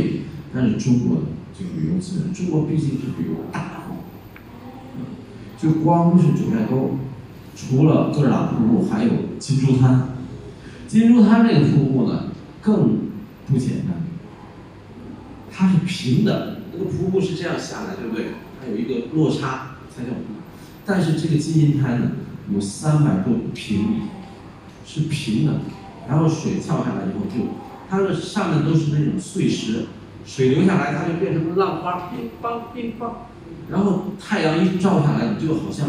[0.54, 1.22] 但是中国的
[1.58, 3.96] 这个旅游资源，中国毕竟是旅游大国。
[5.58, 6.98] 就光是九寨沟，
[7.56, 10.15] 除了格尔朗瀑布，还有金珠滩。
[10.96, 12.24] 金珠滩这个瀑布呢，
[12.62, 13.00] 更
[13.46, 14.02] 不简单。
[15.52, 18.28] 它是平的，那个瀑布是这样下来，对不对？
[18.58, 20.40] 它有一个落差才叫瀑布。
[20.86, 22.12] 但是这个金银滩呢？
[22.50, 23.96] 有三百多平米，
[24.86, 25.60] 是平的，
[26.08, 27.50] 然后水跳下来以后就，
[27.90, 29.88] 它的上面都是那种碎石，
[30.24, 33.10] 水流下来它就变成了浪花，乒乓乒乓，
[33.70, 35.88] 然后太阳一照下来，你就好像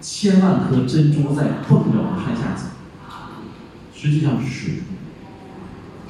[0.00, 2.68] 千万颗珍珠在蹦着往山下走，
[4.04, 4.74] 实际上是水，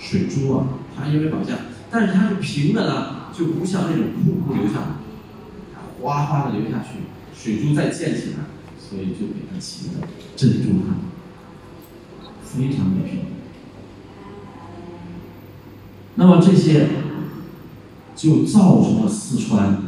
[0.00, 1.52] 水珠啊，它因为往下，
[1.92, 4.87] 但是它是平的呢，就不像那种瀑布流下来，
[6.02, 6.98] 哗哗的流下去，
[7.33, 8.44] 水珠再溅起来。
[8.76, 10.98] 所以就给它起了珍珠滩，
[12.44, 13.26] 非常的漂亮。
[16.16, 16.88] 那么这些
[18.14, 19.78] 就造成了四川，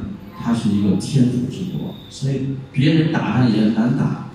[0.41, 4.31] 它是一个天府之国，所以别人打它也难打，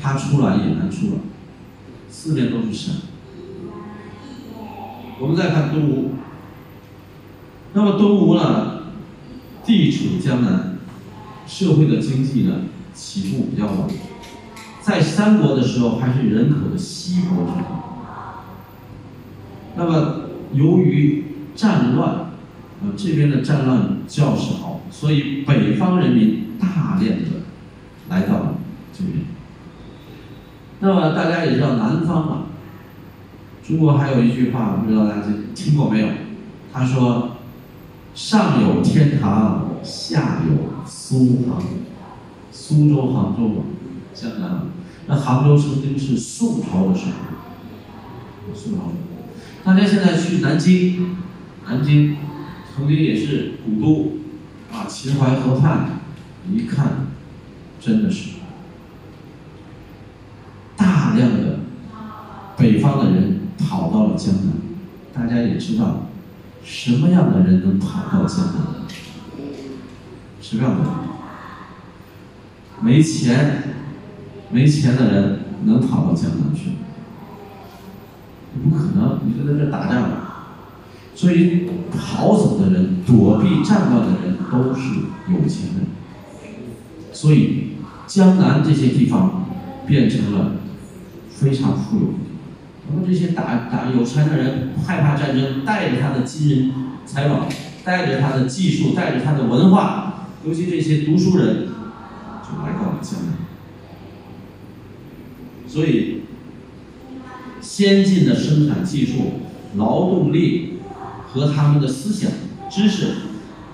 [0.00, 1.12] 它出来也难出来，
[2.10, 2.96] 四面都是山。
[5.22, 6.14] 我们再看东吴，
[7.74, 8.82] 那么东吴呢，
[9.64, 10.78] 地处江南，
[11.46, 13.88] 社会的经济呢起步比较晚。
[14.80, 17.64] 在三国的时候还是人口的稀薄之地，
[19.76, 20.22] 那么
[20.54, 22.32] 由于战乱，
[22.82, 27.28] 呃这边的战乱较少，所以北方人民大量的
[28.08, 28.54] 来到了
[28.92, 29.26] 这边。
[30.80, 32.42] 那么大家也知道南方嘛，
[33.66, 35.22] 中国还有一句话，不知道大家
[35.54, 36.08] 听过没有？
[36.72, 37.36] 他说
[38.14, 41.62] ：“上有天堂，下有苏杭，
[42.50, 43.62] 苏州、杭州嘛。”
[44.14, 44.62] 江南，
[45.06, 48.54] 那杭州曾经是宋朝的首都。
[48.54, 48.90] 宋朝，
[49.64, 51.16] 大家现在去南京，
[51.66, 52.16] 南京
[52.74, 54.12] 曾经也是古都，
[54.72, 56.00] 啊，秦淮河畔，
[56.50, 57.06] 一看，
[57.80, 58.30] 真的是
[60.76, 61.60] 大量的
[62.56, 64.52] 北方的人跑到了江南。
[65.14, 66.06] 大家也知道，
[66.64, 68.56] 什么样的人能跑到江南？
[70.40, 70.92] 什么样的人？
[72.80, 73.62] 没钱。
[74.50, 76.72] 没钱的人能跑到江南去？
[78.62, 80.10] 不可能，你就在这打仗。
[81.14, 84.82] 所以逃走的人、躲避战乱的人都是
[85.28, 85.86] 有钱人。
[87.14, 87.76] 所以
[88.06, 89.46] 江南这些地方
[89.86, 90.56] 变成了
[91.30, 92.02] 非常富有
[92.92, 92.94] 的。
[92.94, 96.74] 那么这些打打有钱的人害怕战争，带着他的金银
[97.06, 97.48] 财宝，
[97.84, 101.68] 带着他的技术，带着他的文化，尤其这些读书人，
[102.42, 103.32] 就来到了江南。
[105.66, 106.24] 所以，
[107.62, 109.40] 先进的生产技术、
[109.76, 110.74] 劳动力
[111.32, 112.30] 和他们的思想、
[112.70, 113.14] 知识，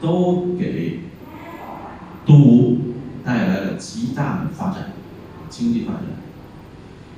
[0.01, 1.01] 都给
[2.25, 2.77] 都
[3.25, 4.93] 带来了极大的发展，
[5.51, 6.03] 经济发展。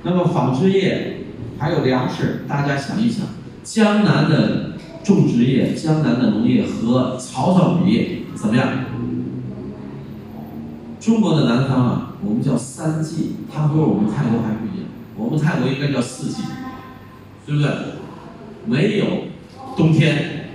[0.01, 1.17] 那么纺织业。
[1.61, 3.23] 还有粮食，大家想一想，
[3.63, 4.71] 江南的
[5.03, 8.67] 种植业、江南的农业和曹操比怎么样？
[10.99, 14.89] 中国的南方啊，我们叫三季，它和我们泰国还不一样。
[15.15, 16.41] 我们泰国应该叫四季，
[17.45, 17.69] 对不对？
[18.65, 19.05] 没有
[19.77, 20.49] 冬天，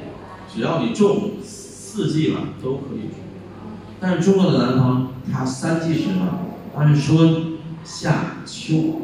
[0.52, 3.18] 只要你种四季了都可以种。
[4.00, 6.40] 但是中国的南方，它三季是什么？
[6.74, 9.02] 它是春夏秋。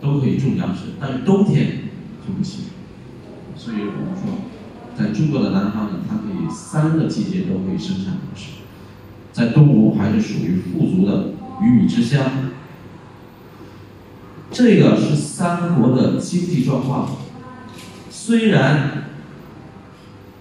[0.00, 1.82] 都可以种粮食，但是冬天
[2.26, 2.66] 就不行。
[3.56, 4.38] 所以我们说，
[4.96, 8.62] 在中国的南方呢，它可以三个季节都可以生产粮食。
[9.32, 11.30] 在东吴还是属于富足的
[11.60, 12.24] 鱼米之乡。
[14.52, 17.10] 这个是三国的经济状况。
[18.08, 19.04] 虽然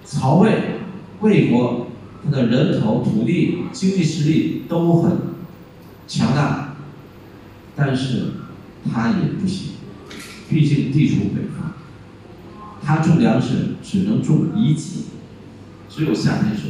[0.03, 0.79] 曹魏、
[1.21, 1.87] 魏国
[2.23, 5.17] 它的人口、土地、经济实力都很
[6.07, 6.75] 强大，
[7.75, 8.33] 但是。
[8.91, 9.73] 他也不行，
[10.49, 11.73] 毕竟地处北方，
[12.81, 15.05] 他种粮食只能种一季，
[15.89, 16.69] 只有夏天收，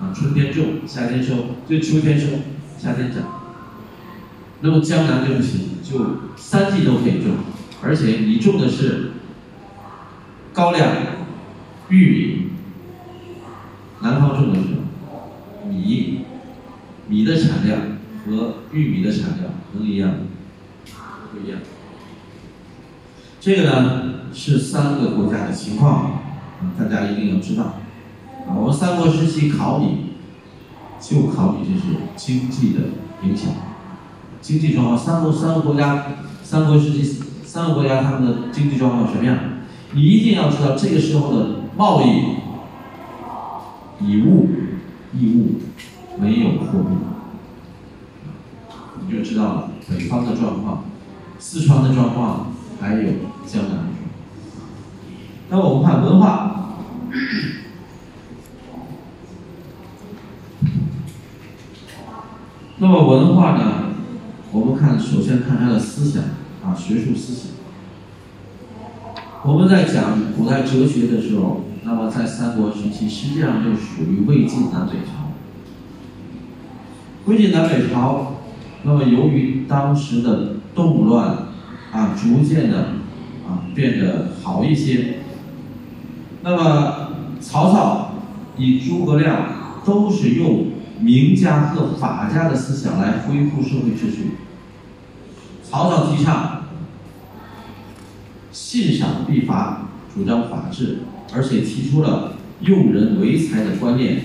[0.00, 2.26] 啊，春天种，夏天收，就秋天收，
[2.78, 3.22] 夏天长。
[4.60, 7.36] 那么江南就不行，就三季都可以种，
[7.82, 9.12] 而且你种的是
[10.52, 10.88] 高粱、
[11.90, 12.46] 玉米，
[14.00, 14.68] 南方种的是
[15.68, 16.20] 米，
[17.08, 17.80] 米的产量
[18.24, 20.16] 和玉米的产量能一样吗？
[21.36, 21.60] 不一样，
[23.40, 26.22] 这个呢是三个国家的情况，
[26.78, 27.64] 大家一定要知道。
[28.48, 30.14] 啊，我们三国时期考你，
[30.98, 32.80] 就考你这是经济的
[33.22, 33.50] 影响，
[34.40, 34.98] 经济状况。
[34.98, 36.06] 三国三个国家，
[36.42, 37.02] 三国时期
[37.44, 39.38] 三个国家他们的经济状况什么样？
[39.92, 42.36] 你一定要知道这个时候的贸易
[44.00, 44.48] 以物
[45.12, 45.60] 易物，
[46.18, 46.96] 没有货币，
[49.06, 50.84] 你就知道了北方的状况。
[51.38, 53.02] 四川的状况，还有
[53.46, 53.86] 江南。
[55.48, 56.80] 那我们看文化，
[62.78, 63.82] 那么文化呢？
[64.52, 66.22] 我们看，首先看他的思想
[66.64, 67.52] 啊，学术思想。
[69.44, 75.30] 我们在讲古代哲学的时候，那么在三国时期，实际上就属于魏晋南北朝。
[77.26, 78.36] 魏晋南北朝，
[78.82, 81.48] 那么由于当时的动乱
[81.90, 82.78] 啊，逐渐的
[83.48, 85.14] 啊变得好一些。
[86.42, 87.08] 那么
[87.40, 88.12] 曹操
[88.58, 90.66] 以诸葛亮都是用
[91.00, 94.32] 名家和法家的思想来恢复社会秩序。
[95.64, 96.66] 曹操提倡
[98.52, 100.98] 信赏必罚，主张法治，
[101.34, 104.20] 而且提出了用人唯才的观念，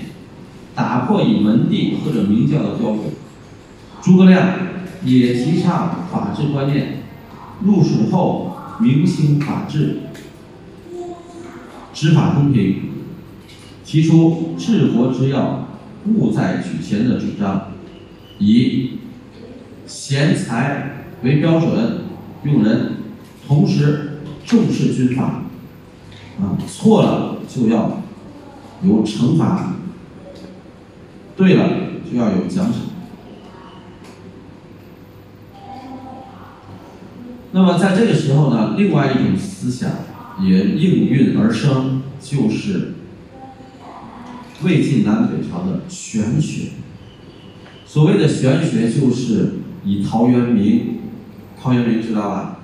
[0.76, 3.00] 打破以门第或者名教的标准。
[4.02, 4.48] 诸葛亮。
[5.04, 7.00] 也提倡法治观念，
[7.64, 9.98] 入蜀后明兴法治，
[11.94, 12.84] 执法公平，
[13.84, 15.68] 提出治国之要，
[16.06, 17.72] 务在举贤的主张，
[18.38, 19.00] 以
[19.88, 22.02] 贤才为标准
[22.44, 22.92] 用人，
[23.48, 25.44] 同时重视军法，
[26.40, 28.04] 啊，错了就要
[28.84, 29.76] 有惩罚，
[31.36, 31.70] 对了
[32.10, 32.91] 就要有奖赏。
[37.54, 39.92] 那么在这个时候呢，另外一种思想
[40.42, 42.94] 也应运而生，就是
[44.64, 46.70] 魏晋南北朝的玄学。
[47.86, 51.00] 所谓的玄学，就是以陶渊明，
[51.62, 52.60] 陶渊明知道吧？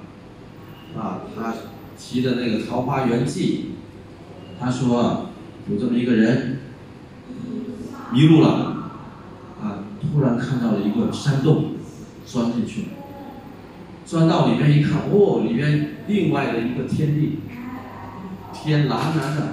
[0.98, 1.54] 啊，他
[2.00, 3.66] 提的那个《桃花源记》，
[4.62, 5.32] 他说
[5.70, 6.60] 有这么一个人
[8.14, 8.92] 迷路了，
[9.62, 11.72] 啊，突然看到了一个山洞，
[12.26, 12.88] 钻进去了。
[14.08, 17.40] 钻到里面一看，哦，里面另外的一个天地，
[18.54, 19.48] 天蓝蓝的，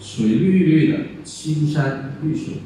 [0.00, 2.62] 水绿绿的，青山绿水，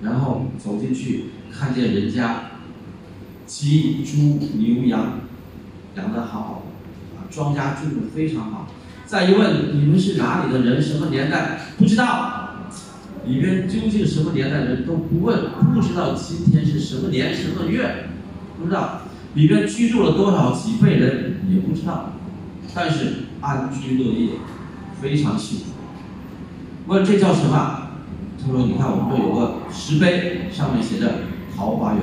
[0.00, 2.52] 然后走进去，看见人家
[3.44, 5.20] 鸡、猪、牛、羊，
[5.96, 6.64] 养得好，
[7.18, 8.68] 啊，庄稼种的非常好。
[9.04, 11.60] 再一问你们是哪里的人，什么年代？
[11.76, 12.38] 不知道。
[13.26, 18.06] 里边究竟什么年代的人都不问，不知道今天是什么年什么月，
[18.58, 19.02] 不知道。
[19.34, 22.12] 里边居住了多少几辈人也不知道，
[22.74, 24.30] 但是安居乐业，
[25.00, 25.64] 非常幸福。
[26.86, 27.78] 问这叫什么？
[28.44, 31.20] 他说：“你看我们这有个石碑，上面写着
[31.56, 32.02] 桃花源。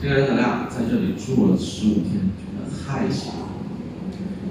[0.00, 0.66] 这个人怎么样？
[0.70, 3.38] 在这里住了十五天，觉得太幸福。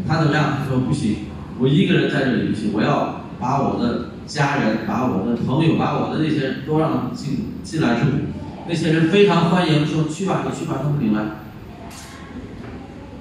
[0.06, 0.58] 他怎么样？
[0.60, 1.16] 他说不行，
[1.60, 8.08] 我一个人在这里不行，我要把我的家人、把我的朋友、把我的那些人都让进进来住。
[8.72, 11.24] 那些人非常欢迎，说去吧，你去把他们领来。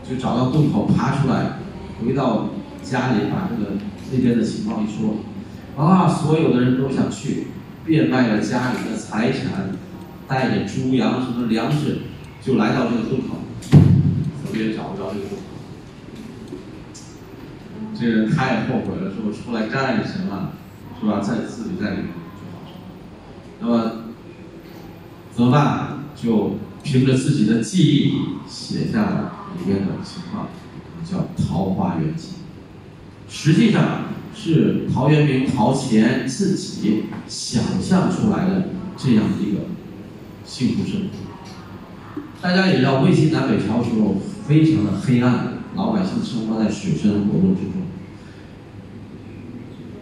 [0.09, 1.59] 就找到洞口爬出来，
[2.01, 2.51] 回到
[2.85, 3.73] 家里把这个。”
[4.13, 5.19] 那边的情况一说，
[5.77, 7.49] 啊，所有的人都想去，
[7.85, 9.71] 变卖了家里的财产，
[10.29, 11.99] 带着猪羊什么粮食，
[12.41, 13.39] 就来到这个洞口，
[13.71, 15.45] 怎么也找不着这个洞口。
[17.99, 20.51] 这人太后悔了，说出来干什么？
[21.01, 21.21] 是吧？
[21.21, 22.07] 在自己在里面。
[23.61, 24.00] 那么
[25.35, 25.99] 怎么办？
[26.15, 28.15] 就凭着自己的记忆
[28.47, 30.49] 写下了里面的情况，
[31.05, 31.19] 叫
[31.49, 32.29] 《桃花源记》。
[33.33, 39.61] 实际上是陶渊明陶潜自己想象出来的这样一个
[40.45, 42.21] 幸福生活。
[42.43, 44.17] 大家也知道，魏晋南北朝时候
[44.47, 47.83] 非常的黑暗，老百姓生活在水深火热之中，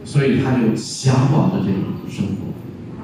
[0.05, 2.58] 所以他就向往着这种生活。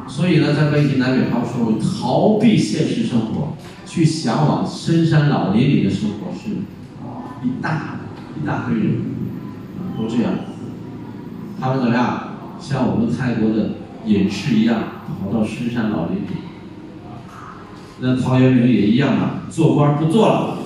[0.07, 6.50] 所以呢，在魏晋南北朝时候，逃避现实生活，去向往深山老林里的生活，是
[7.46, 7.98] 一大
[8.40, 9.14] 一大堆人。
[9.96, 10.32] 都这样，
[11.61, 12.30] 他们怎么样？
[12.61, 13.70] 像我们泰国的
[14.07, 16.42] 隐士一样，跑到深山老林里。
[18.00, 20.59] 那陶渊明也一样啊，做官不做了，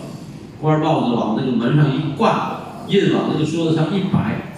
[0.60, 4.54] 官帽子往那个门上一挂，印往那个桌子上一摆。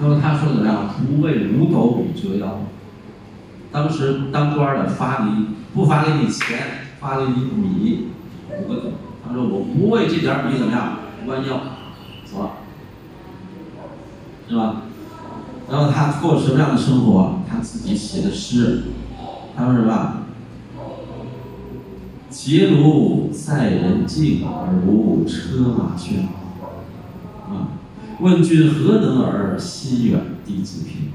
[0.00, 0.88] 那么他说怎么样？
[1.06, 2.60] 不为五斗米折腰。
[3.70, 6.58] 当时当官的发你不发给你钱，
[7.00, 8.08] 发给你米
[8.50, 8.92] 五个斗。
[9.26, 10.98] 他说我不为这点米怎么样？
[11.26, 11.60] 弯腰，
[12.24, 12.50] 走了。
[14.48, 14.82] 是吧？
[15.70, 16.74] 然后他过什么样？
[16.74, 17.40] 的生活？
[17.46, 18.84] 他自己写的诗，
[19.54, 20.22] 他说什么？
[22.30, 26.28] 结庐在人境，而无车马喧。
[27.50, 27.68] 啊，
[28.20, 29.58] 问君何能尔？
[29.58, 31.08] 心远地自偏。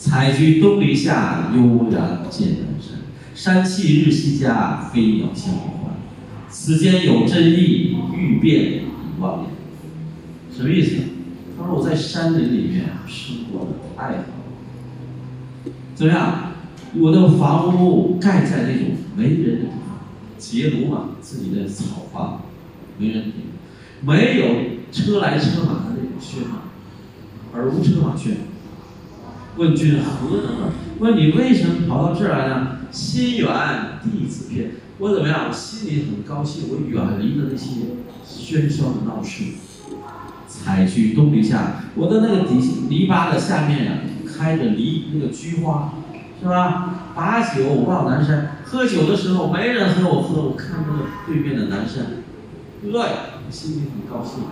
[0.00, 3.00] 采菊东篱下，悠然见南山。
[3.34, 5.90] 山气日夕佳，飞鸟相还。
[6.48, 8.80] 此间有真意，欲辨已
[9.20, 9.50] 忘言。
[10.56, 10.96] 什么意思？
[11.58, 14.24] 他说：“我在山林里面生活的太好了，
[15.94, 16.52] 怎么样？
[16.94, 20.00] 我的房屋盖在那种没人的地方，
[20.38, 22.40] 结庐嘛，自己的草房，
[22.96, 23.34] 没人顶，
[24.00, 24.46] 没有
[24.90, 26.62] 车来车往的那种喧闹，
[27.52, 28.30] 而无车马喧。
[29.56, 30.72] 问君何能尔？
[30.98, 31.88] 问你为什么？
[31.88, 32.78] 跑到这儿来呢？
[32.90, 33.48] 心远
[34.02, 34.72] 地自偏。
[34.98, 35.46] 我怎么样？
[35.48, 37.80] 我心里很高兴，我远离了那些
[38.26, 39.44] 喧嚣的闹市。”
[40.46, 43.92] 采菊东篱下，我的那个底篱笆的下面呀，
[44.26, 45.94] 开着梨那个菊花，
[46.42, 47.12] 是吧？
[47.14, 52.04] 把酒望南山，喝酒的时候没人和我喝，我看那个对面的南山，
[52.84, 53.12] 饿呀，
[53.48, 54.42] 心里很高兴。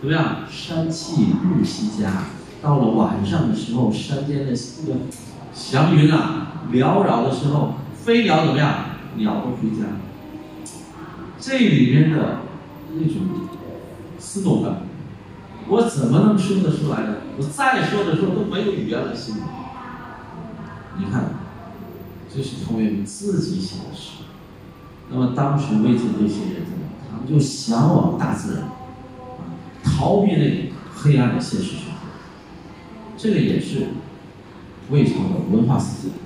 [0.00, 0.44] 怎么样？
[0.48, 2.24] 山气日夕佳。
[2.62, 5.00] 到了晚上的时候，山间的那个
[5.52, 8.74] 祥云啊缭绕的时候，飞鸟怎么样？
[9.16, 9.84] 鸟都回家。
[11.40, 12.38] 这里面的
[12.94, 13.48] 那种
[14.18, 14.76] 思动感。
[15.68, 17.14] 我怎么能说得出来呢？
[17.36, 19.44] 我再说的时候都没有语言来形容。
[20.98, 21.34] 你看，
[22.32, 24.22] 这是陶渊明自己写的诗。
[25.10, 26.62] 那么当时魏晋这些人？
[27.10, 28.70] 他们就向往大自然，啊
[29.84, 31.74] 逃避那种黑暗的现实。
[33.22, 33.86] 这个也是
[34.90, 36.16] 魏朝的文化思想，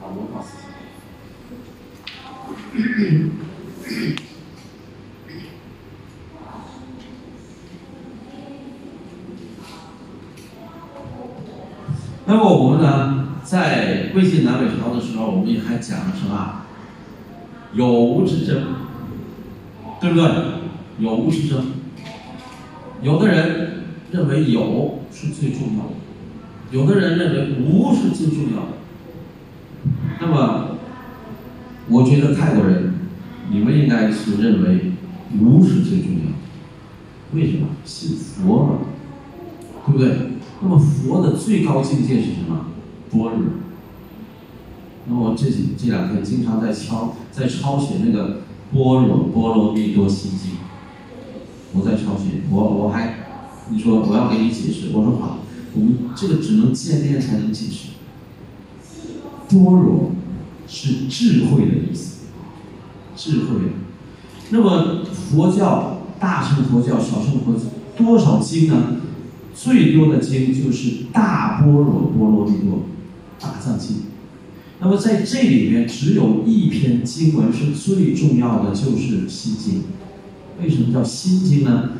[0.00, 0.70] 啊，文化思想。
[12.26, 16.62] 那么我们呢，在魏晋南北朝的时候，我们也还讲了什么？
[17.74, 18.66] 有无之争，
[20.00, 20.30] 对不对？
[21.00, 21.72] 有无之争，
[23.02, 25.90] 有的人认为有是最重要的，
[26.70, 28.68] 有的人认为无是最重要的。
[30.20, 30.76] 那么，
[31.88, 32.94] 我觉得泰国人，
[33.50, 34.92] 你们应该是认为
[35.40, 36.36] 无是最重要的。
[37.32, 37.68] 为什么？
[37.84, 38.78] 信佛嘛，
[39.86, 40.16] 对不对？
[40.62, 42.66] 那么佛的最高境界是什么？
[43.10, 43.46] 般若。
[45.06, 48.42] 那么这几这两天经常在抄在抄写那个
[48.72, 50.52] 般若波罗蜜多心经。
[51.72, 53.14] 我在抄写，我我还
[53.70, 55.38] 你说我要给你解释，我说好，
[55.74, 57.88] 我们这个只能见面才能解释。
[59.48, 60.12] 般若
[60.68, 62.26] 是智慧的意思，
[63.16, 63.60] 智慧。
[64.50, 67.64] 那么佛教大乘佛教、小乘佛教
[67.96, 68.96] 多少经呢？
[69.52, 72.84] 最多的经就是大般若波罗蜜多
[73.38, 73.96] 大藏经。
[74.80, 79.82] 那么在这里面，只有一篇经文是最重要的，就是心经。
[80.62, 81.90] 为什么叫心经呢？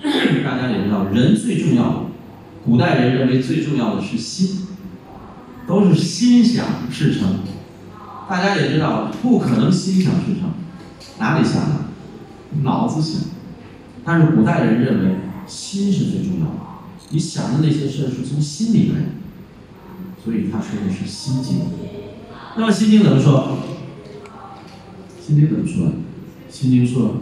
[0.02, 2.05] 大家也知道，人最重要的，
[2.66, 4.66] 古代人认为最重要的是心，
[5.68, 7.38] 都是心想事成。
[8.28, 10.50] 大家也知道，不可能心想事成，
[11.20, 11.76] 哪里想的？
[12.64, 13.22] 脑子想。
[14.04, 16.52] 但是古代人认为，心是最重要的，
[17.10, 19.06] 你想的那些事是从心里来的，
[20.24, 21.60] 所以他说的是心经。
[22.56, 23.58] 那么心经怎么说？
[25.24, 25.92] 心经怎么说？
[26.50, 27.20] 心经说。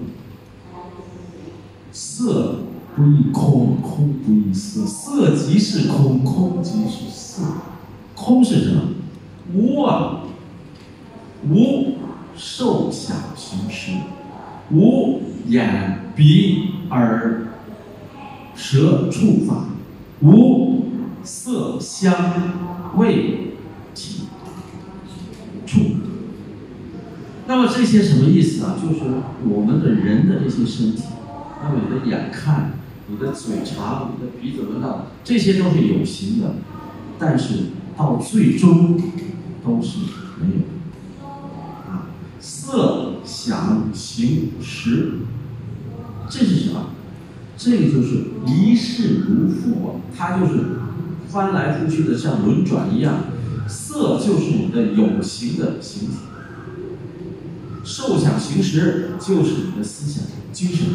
[1.92, 2.60] 色
[2.96, 7.42] 不异空，空不异色，色即是空，空即是色。
[8.14, 8.82] 空是什么？
[9.52, 10.20] 无啊，
[11.48, 11.96] 无
[12.36, 13.92] 受想行识，
[14.70, 17.48] 无眼鼻耳
[18.54, 19.66] 舌触法，
[20.22, 20.84] 无
[21.24, 22.14] 色香
[22.96, 23.54] 味
[23.94, 24.22] 体
[25.66, 25.80] 触。
[27.46, 28.76] 那么这些什么意思啊？
[28.80, 29.00] 就是
[29.48, 31.02] 我们的人的这些身体。
[31.62, 32.72] 那么你的眼看，
[33.06, 36.54] 你的嘴尝，你的鼻子闻到，这些都是有形的，
[37.18, 38.98] 但是到最终
[39.64, 39.98] 都是
[40.40, 41.26] 没有。
[41.86, 42.08] 啊，
[42.40, 45.18] 色、想、行、识，
[46.30, 46.86] 这是什么？
[47.56, 50.64] 这个就是一世如负啊，它就是
[51.28, 53.24] 翻来覆去的像轮转一样。
[53.68, 56.16] 色就是你的有形的形体，
[57.82, 60.86] 受想行识就是你的思想精神。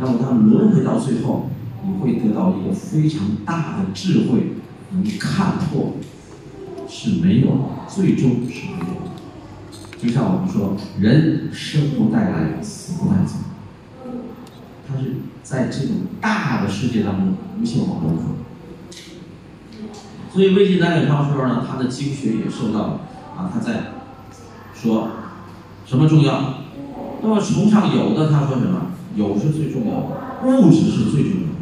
[0.00, 1.50] 那么他轮回到最后，
[1.86, 4.54] 你会得到一个非常大的智慧，
[4.92, 5.96] 能看破
[6.88, 10.00] 是没有，最终是没有。
[10.00, 13.34] 就像我们说，人生不带来，死不带走，
[14.88, 18.22] 他是在这种大的世界当中无限往轮回。
[20.32, 23.00] 所以魏晋南北朝时候呢，他的经学也受到了
[23.36, 23.92] 啊，他在
[24.74, 25.08] 说
[25.84, 26.54] 什么重要？
[27.20, 28.86] 那么崇尚有的，他说什么？
[29.16, 30.06] 有是最重要的，
[30.46, 31.52] 物质是最重要的。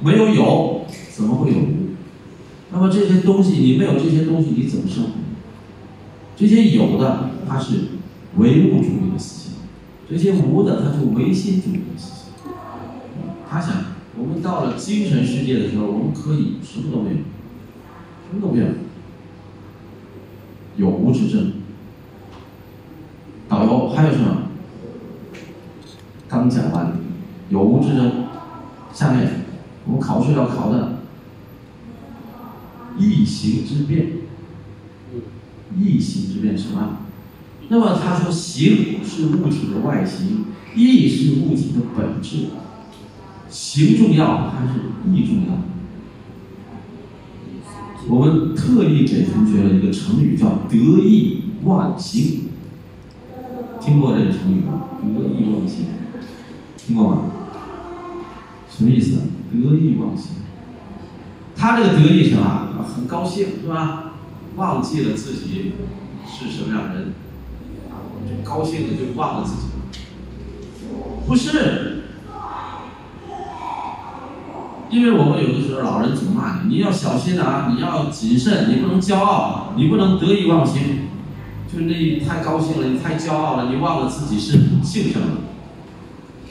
[0.00, 1.92] 没有有，怎么会有无？
[2.72, 5.10] 那么这些东西，你没有这些东西，你怎么生活？
[6.36, 7.74] 这些有的，它是
[8.36, 9.54] 唯物主义的思想；
[10.08, 12.54] 这些无的，它是唯心主义的思想。
[13.48, 13.74] 他想，
[14.18, 18.66] 我们到了精神世界的时候，我们可以什么都没有，什么都没有，
[20.76, 21.52] 有无之证。
[23.48, 24.48] 导游还有什么？
[26.32, 26.94] 刚讲完，
[27.50, 28.10] 有无之争。
[28.90, 29.44] 下面
[29.84, 31.00] 我们考试要考的
[32.98, 34.12] 异形之变。
[35.76, 37.00] 异形之变什么？
[37.68, 42.46] 那么他说，形是物体的外形，意是物体的本质。
[43.50, 44.72] 形重要还是
[45.14, 45.58] 意重要？
[48.08, 52.48] 我们特意给同学了一个成语，叫得意忘形。
[53.82, 54.88] 听过这个成语吗？
[55.02, 55.84] 得意忘形。
[56.84, 57.22] 听过吗？
[58.68, 59.18] 什么意思？
[59.52, 60.32] 得意忘形。
[61.56, 62.68] 他这个得意什么？
[62.94, 64.12] 很高兴是吧？
[64.56, 65.72] 忘记了自己
[66.26, 67.14] 是什么样的人，
[68.26, 69.62] 就高兴的就忘了自己。
[71.26, 72.02] 不是，
[74.90, 81.08] 因为我们有的时候老人总骂你，你要小心啊，你要谨慎，你不能骄傲，你不能得意忘形。
[81.72, 85.26] 就是你太高兴了，你太骄傲了，你忘了自己是姓什么。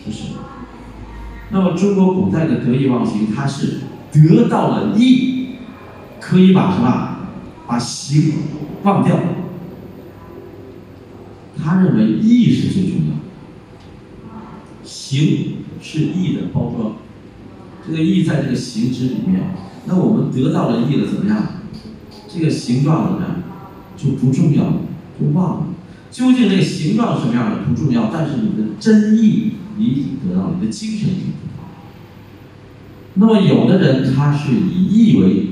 [0.06, 0.34] 就是，
[1.52, 3.82] 那么中国古代的得意忘形，它是
[4.12, 5.58] 得到了意，
[6.20, 7.18] 可以把什么，
[7.68, 8.34] 把形
[8.84, 9.20] 忘掉。
[11.64, 13.14] 他认为意是最重要，
[14.84, 16.94] 形是意的包装，
[17.86, 19.56] 这个意在这个形之里面。
[19.86, 21.44] 那我们得到了意了，怎么样？
[22.28, 23.36] 这个形状怎么样？
[23.96, 24.74] 就不重要了，
[25.20, 25.68] 就忘了。
[26.10, 29.52] 究竟这个形状什么样的不重要，但是你的真意。
[29.82, 31.64] 你已经得到你的精神已经得到。
[33.16, 35.48] 那么有的人他是以义为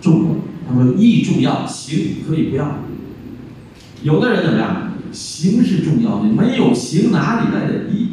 [0.00, 0.34] 重的，
[0.68, 2.78] 他说义重要，行可以不要。
[4.04, 4.92] 有的人怎么样？
[5.12, 8.08] 行是重要的，没有行哪里来的义？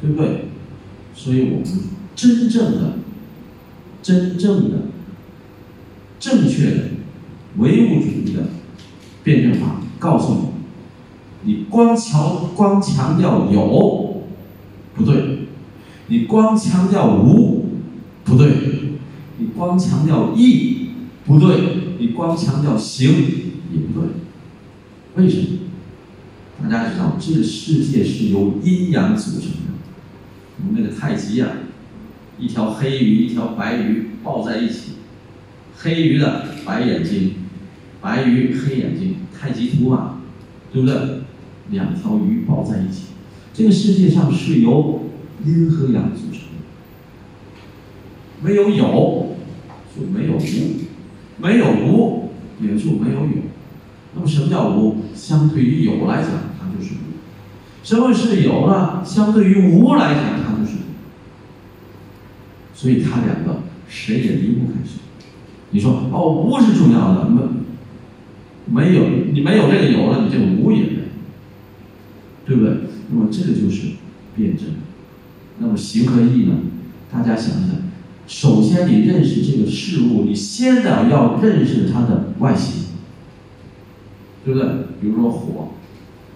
[0.00, 0.48] 对不对？
[1.14, 1.64] 所以我们
[2.14, 2.98] 真正的、
[4.02, 4.88] 真正的、
[6.20, 6.82] 正确的
[7.56, 8.48] 唯物主义的
[9.22, 10.48] 辩证法告诉你，
[11.44, 14.22] 你光强光强调有，
[14.94, 15.14] 不对；
[16.06, 17.66] 你光强调无，
[18.24, 18.48] 不对；
[19.38, 20.88] 你光强调义，
[21.26, 21.56] 不对；
[21.98, 23.08] 你光强调行，
[23.72, 24.08] 也不对。
[25.16, 25.46] 为什么？
[26.62, 29.74] 大家知道，这个世界是由阴阳组成的。
[30.56, 31.48] 我们那个太极呀、
[32.38, 34.92] 一条黑鱼，一条白鱼抱在一起，
[35.76, 37.32] 黑鱼的白眼睛，
[38.00, 40.20] 白鱼黑眼睛，太极图嘛，
[40.72, 40.96] 对不对？
[41.70, 43.06] 两条鱼抱在一起，
[43.52, 45.04] 这个世界上是由
[45.44, 46.44] 阴和阳组成的。
[48.42, 49.36] 没有有，
[49.96, 50.38] 就没有无；
[51.38, 53.42] 没有无，也就没有有。
[54.14, 54.96] 那么什么叫无？
[55.14, 56.98] 相对于有来讲，它就是无。
[57.82, 59.02] 什么是有呢？
[59.04, 60.84] 相对于无来讲，它就是无。
[62.74, 65.00] 所以它两个谁也离不开谁。
[65.70, 67.48] 你说哦，无是重要的，么
[68.66, 70.98] 没有你没有这个有了，你这个无也没，
[72.46, 72.76] 对不对？
[73.10, 73.88] 那么这个就是
[74.36, 74.66] 辩证。
[75.58, 76.54] 那么形和义呢？
[77.12, 77.76] 大家想一想，
[78.26, 82.86] 首先你认识这个事物，你先得要认识它的外形，
[84.44, 84.68] 对不对？
[85.00, 85.68] 比如说火，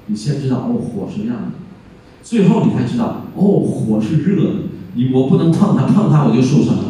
[0.07, 1.49] 你先知道哦火什么样的，
[2.23, 4.55] 最后你才知道哦火是热的，
[4.95, 6.85] 你我不能碰它，碰它我就受伤了，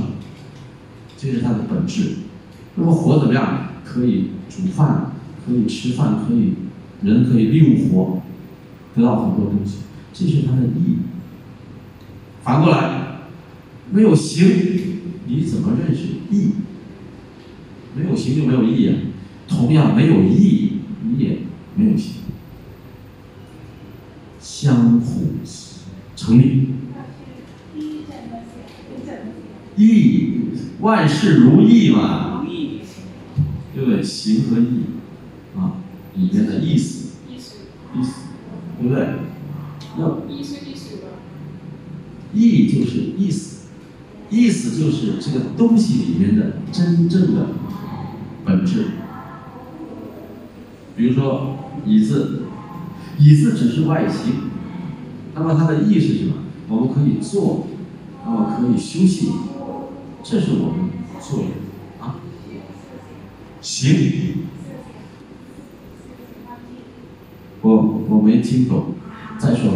[1.17, 2.11] 这是它的本质。
[2.75, 3.71] 那么火怎么样？
[3.85, 5.13] 可以煮饭，
[5.47, 6.53] 可以吃饭，可以
[7.03, 8.21] 人可以利用火
[8.99, 9.79] 得到很多东西，
[10.13, 10.99] 这是它的意义。
[12.43, 13.21] 反过来，
[13.93, 16.51] 没有形，你怎么认识义？
[17.97, 18.95] 没有形就没有义啊。
[19.47, 21.39] 同样，没有义，你也
[21.75, 22.17] 没有形，
[24.41, 25.29] 相互
[26.17, 26.69] 成立。
[29.77, 30.33] 义，
[30.81, 32.45] 万事如意嘛，
[33.75, 34.03] 对不对？
[34.03, 34.81] 形和义
[35.57, 35.77] 啊，
[36.17, 37.55] 里面的意思，艺术，
[37.97, 38.28] 意思，
[38.81, 39.09] 对不对？
[39.97, 40.05] 那
[42.33, 43.67] 意就是意思，
[44.31, 47.47] 意思就是这个东西里面的真正的
[48.45, 48.85] 本质。
[50.97, 51.57] 比如说
[51.87, 52.43] 椅子，
[53.19, 54.35] 椅子只是外形，
[55.35, 56.35] 那么它的意是什么？
[56.69, 57.67] 我们可以坐，
[58.25, 59.31] 那么可以休息，
[60.23, 61.49] 这是我们作用
[62.01, 62.17] 啊。
[63.61, 64.35] 行，
[67.63, 68.95] 我我没听懂，
[69.39, 69.73] 再说。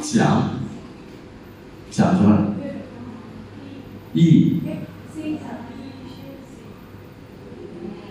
[0.00, 0.50] 讲，
[1.90, 2.54] 讲什么。
[4.14, 4.60] 义，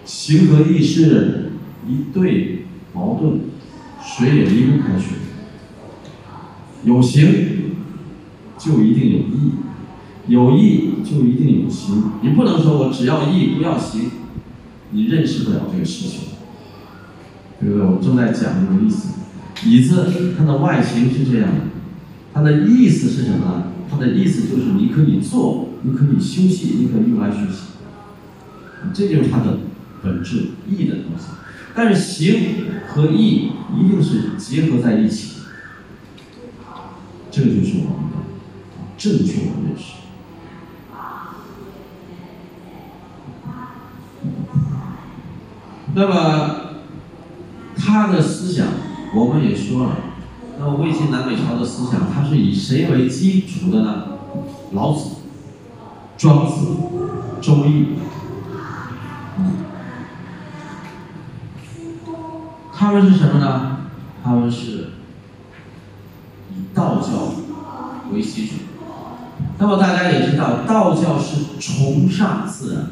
[0.06, 1.52] 行和义是
[1.88, 3.40] 一对矛盾，
[4.04, 5.18] 谁也离不开谁。
[6.84, 7.74] 有形
[8.60, 9.52] 就一定有义，
[10.28, 12.12] 有义就一定有形。
[12.22, 14.12] 你不能说我只要义不要形，
[14.92, 16.20] 你认识不了这个事情，
[17.60, 17.86] 对不对？
[17.86, 19.16] 我正在讲这个意思。
[19.66, 21.62] 椅子它的外形是这样的，
[22.34, 23.64] 它的意思是什么呢？
[23.90, 27.70] 它的意思就是你可以坐，你可以休息，你可以用来学习，
[28.94, 29.58] 这就是它的
[30.04, 31.26] 本质义的东西。
[31.74, 35.42] 但是形和义一定是结合在一起，
[37.32, 38.18] 这就是我们的
[38.98, 39.94] 正确的认识。
[45.96, 46.67] 那么
[47.88, 48.68] 他的思想，
[49.16, 49.92] 我们也说了，
[50.60, 54.04] 那么魏晋南北朝的思想，它是以谁为基础的呢？
[54.74, 55.12] 老子、
[56.18, 56.76] 庄子、
[57.42, 57.96] 周易，
[62.74, 63.78] 他们是什么呢？
[64.22, 64.90] 他们是
[66.54, 67.36] 以道教
[68.12, 68.56] 为基础。
[69.60, 72.84] 那么大家也知道，道教是崇尚自然，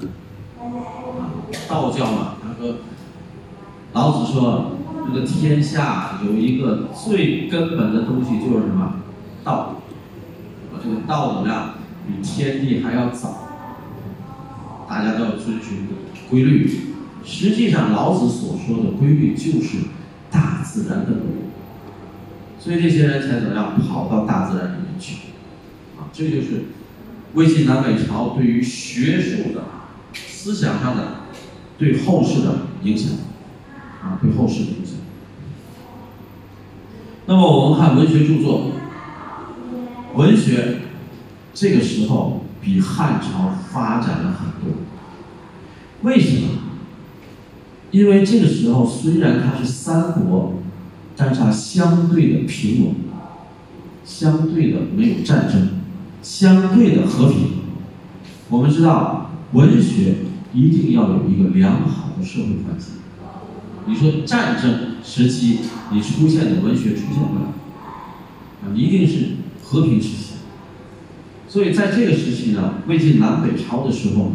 [0.57, 1.27] 啊，
[1.67, 2.75] 道教嘛，他说，
[3.91, 4.74] 老子说，
[5.07, 9.01] 这个天下有一个最根本的东西就是什么？
[9.43, 9.81] 道。
[10.73, 11.75] 啊，这个道怎么样？
[12.07, 13.47] 比天地还要早，
[14.87, 15.87] 大家都要遵循
[16.29, 16.69] 规律。
[17.23, 19.79] 实际上，老子所说的规律就是
[20.29, 21.49] 大自然的规律，
[22.59, 25.29] 所以这些人才怎么样跑到大自然里面去？
[25.97, 26.65] 啊，这就是
[27.33, 29.63] 魏晋南北朝对于学术的
[30.15, 31.03] 思想上的
[31.79, 33.13] 对后世的影响，
[34.03, 34.84] 啊，对后世的影响。
[37.28, 38.71] 那么我们看文学著作，
[40.13, 40.82] 文学
[41.53, 44.78] 这个时候比汉朝发展了很多。
[46.03, 46.49] 为什么？
[47.91, 50.55] 因为这个时候虽然它是三国，
[51.15, 52.95] 但是它相对的平稳，
[54.03, 55.69] 相对的没有战争，
[56.21, 57.53] 相对的和平。
[58.49, 60.15] 我们知道，文学
[60.53, 62.95] 一定要有一个良好的社会环境，
[63.88, 65.59] 你说战争时期
[65.91, 70.33] 你出现的文学出现不了，一定是和平时期。
[71.47, 74.31] 所以在这个时期呢，魏晋南北朝的时候，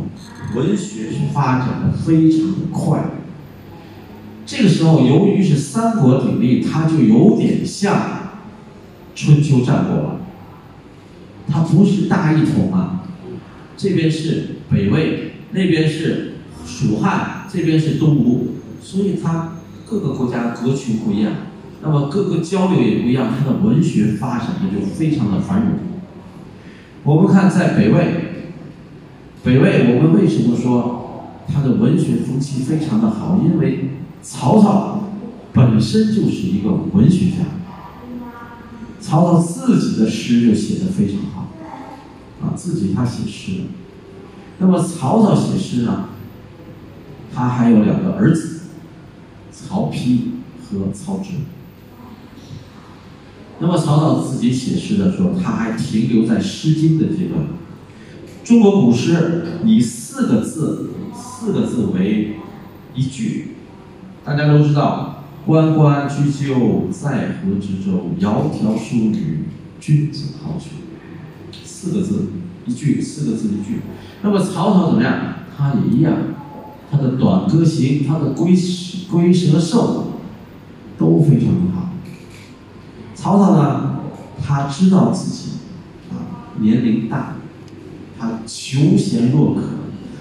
[0.55, 3.11] 文学是发展的非常的快。
[4.47, 8.31] 这个时候，由于是三国鼎立，它就有点像
[9.15, 10.21] 春秋战国了。
[11.49, 13.05] 它不是大一统啊，
[13.77, 16.35] 这边是北魏，那边是
[16.65, 19.53] 蜀汉，这边是东吴，所以它
[19.89, 21.33] 各个国家格局不一样，
[21.83, 25.71] 那么各个交流也不一样，它的文学发展的就非常的繁荣。
[27.03, 27.99] 我们看在北魏，
[29.43, 33.41] 北魏我们为什么说它的文学风气非常的好？
[33.45, 33.91] 因为
[34.23, 35.05] 曹操
[35.53, 37.45] 本身就是一个文学家，
[39.01, 41.49] 曹操自己的诗就写的非常好，
[42.43, 43.63] 啊，自己他写诗。
[44.59, 46.11] 那么曹操写诗呢，
[47.35, 48.60] 他还有两个儿子，
[49.69, 50.19] 曹丕
[50.63, 51.31] 和曹植。
[53.61, 57.41] 那么曹操自己写诗的时候，他还停留在《诗经》的阶段。
[58.43, 62.37] 中国古诗以四个字，四个字为
[62.95, 63.57] 一句。
[64.25, 68.11] 大家都知道，“关关雎鸠，在河之洲。
[68.19, 69.45] 窈窕淑女，
[69.79, 70.65] 君子好逑。”
[71.65, 72.31] 四个字
[72.67, 73.81] 一句，四个字一句。
[74.23, 75.35] 那么曹操怎么样？
[75.57, 76.15] 他也一样，
[76.91, 78.57] 他的《短歌行》、他的《龟
[79.11, 80.15] 龟蛇寿》
[81.01, 81.91] 都非常的好。
[83.15, 84.01] 曹操呢，
[84.43, 85.51] 他知道自己
[86.11, 87.37] 啊年龄大，
[88.19, 89.63] 他求贤若渴，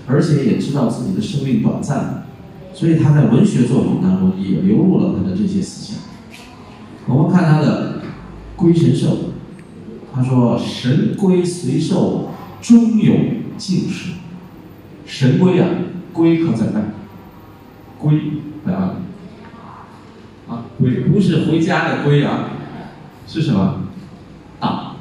[0.08, 2.26] 而且也知道自己的生命短暂。
[2.74, 5.98] 所以他在文学作品当中也流露了他的这些思想。
[7.08, 8.00] 我们看他的
[8.56, 9.08] 《龟神寿》，
[10.14, 12.30] 他说：“神龟随寿，
[12.62, 13.14] 终有
[13.58, 14.12] 尽时。”
[15.06, 15.68] 神龟啊，
[16.14, 16.82] 龟可在哪？
[18.00, 18.20] 龟
[18.66, 18.92] 在哪里？
[20.50, 22.50] 啊，龟不是回家的龟啊，
[23.28, 23.84] 是什么？
[24.60, 24.96] 啊，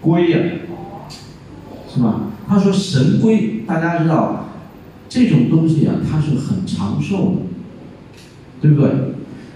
[0.00, 0.38] 龟呀，
[1.88, 2.20] 是吧？
[2.46, 4.40] 他说：“神龟，大家知道。”
[5.08, 8.20] 这种东西啊，它是很长寿的，
[8.60, 8.90] 对不对？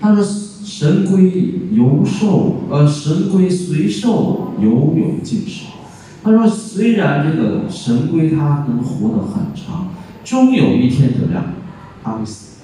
[0.00, 0.22] 他说
[0.64, 5.64] ：“神龟犹寿，呃，神龟虽寿，犹有竟时。”
[6.22, 9.88] 他说：“虽然这个神龟它能活得很长，
[10.24, 11.44] 终有一天怎么样？
[12.08, 12.62] 它会死，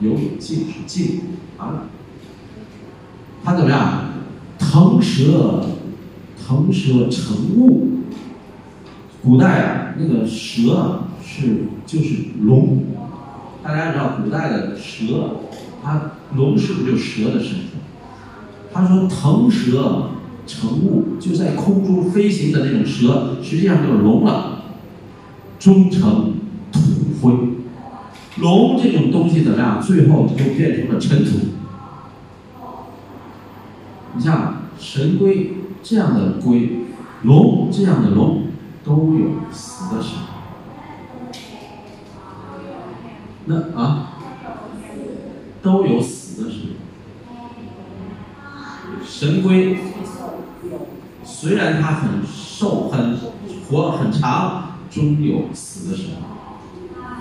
[0.00, 1.20] 犹有竟时，竟
[1.58, 1.84] 啊，
[3.44, 4.04] 他怎么样？
[4.58, 5.66] 腾蛇，
[6.36, 7.88] 腾蛇成雾。
[9.22, 12.82] 古代啊，那个蛇啊。”是，就是龙，
[13.62, 15.36] 大家知道古代的蛇，
[15.82, 17.66] 它龙是不是就蛇的身体？
[18.72, 20.10] 他说腾蛇
[20.46, 24.62] 成雾，就在空中飞行的那种蛇，实际上就是龙了，
[25.60, 26.34] 终成
[26.72, 26.80] 土
[27.22, 27.32] 灰。
[28.40, 29.80] 龙这种东西怎么样？
[29.80, 31.30] 最后就变成了尘土。
[34.14, 36.70] 你像神龟这样的龟，
[37.22, 38.44] 龙这样的龙，
[38.82, 40.22] 都有死的时候。
[43.46, 44.12] 那啊，
[45.62, 46.70] 都有死的时候。
[49.04, 49.78] 神龟
[51.24, 53.16] 虽然它很瘦、很
[53.68, 56.39] 活、很长，终有死的时候。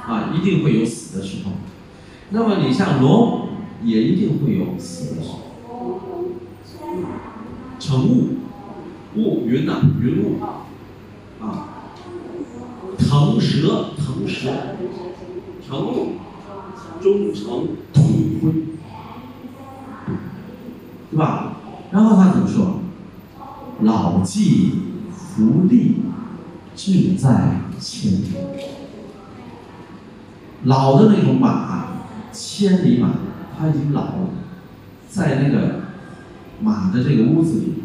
[0.09, 1.51] 啊，一定会有死的时候。
[2.31, 3.49] 那么你像龙，
[3.83, 5.39] 也一定会有死的时候。
[7.79, 8.29] 成雾，
[9.15, 10.41] 雾云呐，云雾。
[11.39, 11.69] 啊，
[12.97, 14.49] 腾蛇，腾蛇。
[15.67, 16.13] 成物，
[16.99, 17.43] 终成
[17.93, 18.01] 土
[18.41, 18.51] 灰，
[21.11, 21.57] 对吧？
[21.91, 22.79] 然后他怎么说？
[23.81, 24.71] 老骥
[25.11, 25.93] 伏枥，
[26.75, 28.48] 志在千里。
[30.63, 31.85] 老的那种马，
[32.31, 33.09] 千里马，
[33.57, 34.29] 它已经老了，
[35.09, 35.81] 在那个
[36.61, 37.83] 马的这个屋子里，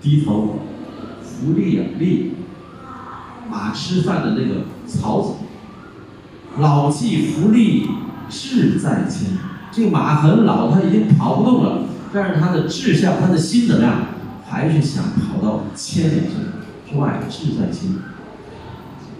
[0.00, 0.60] 低头
[1.22, 2.30] 伏枥啊，枥，
[3.50, 5.34] 马吃饭的那个槽子。
[6.58, 7.86] 老骥伏枥，
[8.28, 9.38] 志在千里。
[9.72, 14.06] 这个马很老，它已经跑不动了，但是它的志向，它的心怎么样？
[14.48, 17.96] 还是想跑到千里之外，志在千里。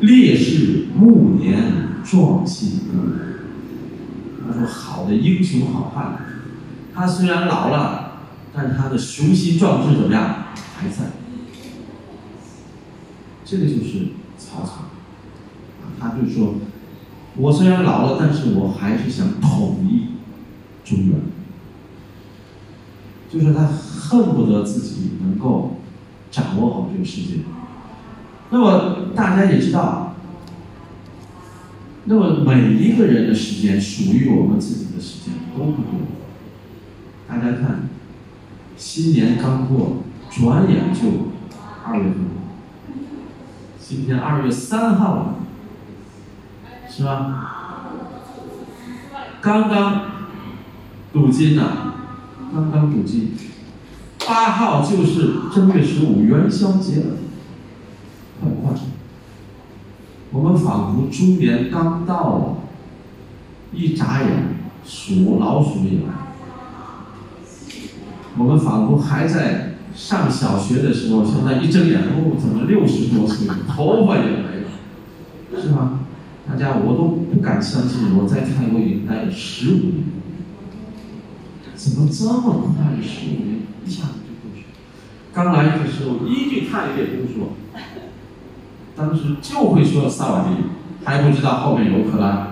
[0.01, 2.81] 烈士暮年壮心。
[4.47, 6.19] 他说：“好的英雄好汉，
[6.95, 8.19] 他虽然老了，
[8.55, 10.47] 但他的雄心壮志怎么样？
[10.77, 11.13] 还在。”
[13.45, 14.87] 这个就是曹操，
[15.99, 16.55] 他就说。
[17.39, 20.13] 我虽然老了，但是我还是想统一
[20.89, 21.21] 中原。
[23.29, 25.81] 就是他恨不得自己能够
[26.31, 27.41] 掌握好这个世界。
[28.57, 30.15] 那么大家也知道，
[32.07, 36.01] 那么每一个人的时间属于我们自己的时间都不多。
[37.29, 37.91] 大家看，
[38.75, 39.99] 新年刚过，
[40.31, 41.33] 转眼就
[41.85, 42.31] 二月份了。
[43.79, 45.35] 今天二月三号了，
[46.89, 47.91] 是吧？
[49.43, 50.01] 刚刚
[51.13, 51.93] 镀金呐，
[52.55, 53.35] 刚刚镀金。
[54.27, 57.17] 八号就是正月十五元宵节了，
[58.43, 58.73] 很快！
[60.33, 62.59] 我们仿佛猪年刚到，
[63.73, 64.31] 一眨眼
[64.85, 66.35] 鼠老鼠也来了。
[68.39, 76.01] 我们仿佛还在上小学的时候，现在一睁眼，哦，怎么六十多岁，头发也没了，是吧？
[76.47, 80.05] 大家我都不敢相信，我在泰国已经待了十五年，
[81.75, 83.03] 怎么这么快？
[83.03, 84.69] 十五年一下子就过去了。
[85.33, 87.55] 刚来的时候一句泰语也不说，
[88.97, 90.51] 当时就会说萨瓦迪，
[91.05, 92.49] 还不知道后面有可拉，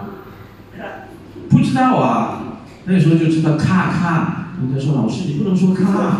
[1.48, 2.42] 不知道啊，
[2.84, 4.40] 那时候就知道咔咔。
[4.60, 6.18] 人家说老师，你不能说咔。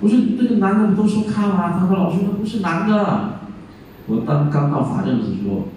[0.00, 1.78] 我说那个男的不都说咔吗？
[1.78, 3.40] 他说老师，那不是男的。
[4.06, 5.68] 我当刚到法政的时候，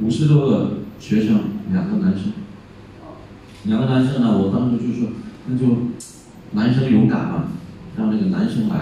[0.00, 1.40] 五十多个学生，
[1.70, 2.32] 两个男生，
[3.64, 5.08] 两个男生呢，我当时就说，
[5.46, 5.66] 那就
[6.52, 7.44] 男生勇敢嘛，
[7.98, 8.76] 让那个男生来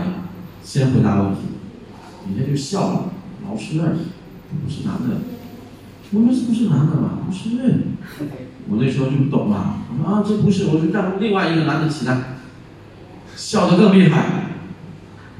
[0.63, 1.41] 先回答问题，
[2.29, 3.01] 人家就笑了。
[3.49, 3.79] 老师，
[4.65, 5.17] 不是男的。
[6.13, 7.19] 我说这不是男的嘛？
[7.27, 7.49] 不是。
[8.69, 12.39] 我那时候就不懂嘛，我说啊，这不是，我就让另外一个男的起来，
[13.37, 14.47] 笑得更厉害。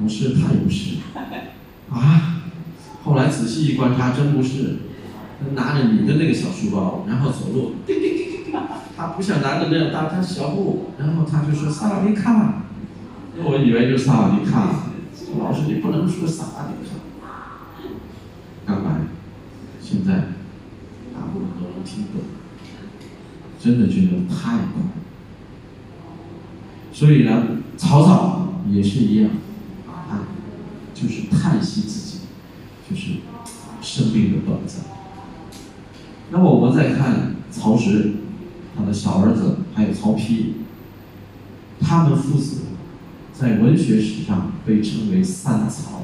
[0.03, 0.97] 老师，他也不是。
[1.91, 2.43] 啊，
[3.05, 4.77] 后来仔细一观察，真不是，
[5.41, 8.61] 他拿着女的那个小书包，然后走路，叮叮叮叮叮，
[8.97, 12.65] 他不像男的那样大，他小步，然后他就说萨瓦迪卡，
[13.39, 14.87] 那我以为就萨瓦迪卡，
[15.39, 16.97] 老师你不能说萨瓦迪卡，
[19.95, 20.13] 现在
[21.15, 22.23] 大部分都能听懂。
[23.61, 24.83] 真的觉得太快，
[26.93, 29.31] 所以呢，曹操也是一样，
[29.87, 30.27] 啊，
[30.93, 32.19] 就是叹息自己，
[32.91, 33.13] 就是
[33.81, 34.83] 生命的短暂。
[36.31, 38.15] 那么我们再看曹植，
[38.77, 40.55] 他的小儿子还有曹丕，
[41.81, 42.63] 他们父子
[43.33, 46.03] 在文学史上被称为三曹。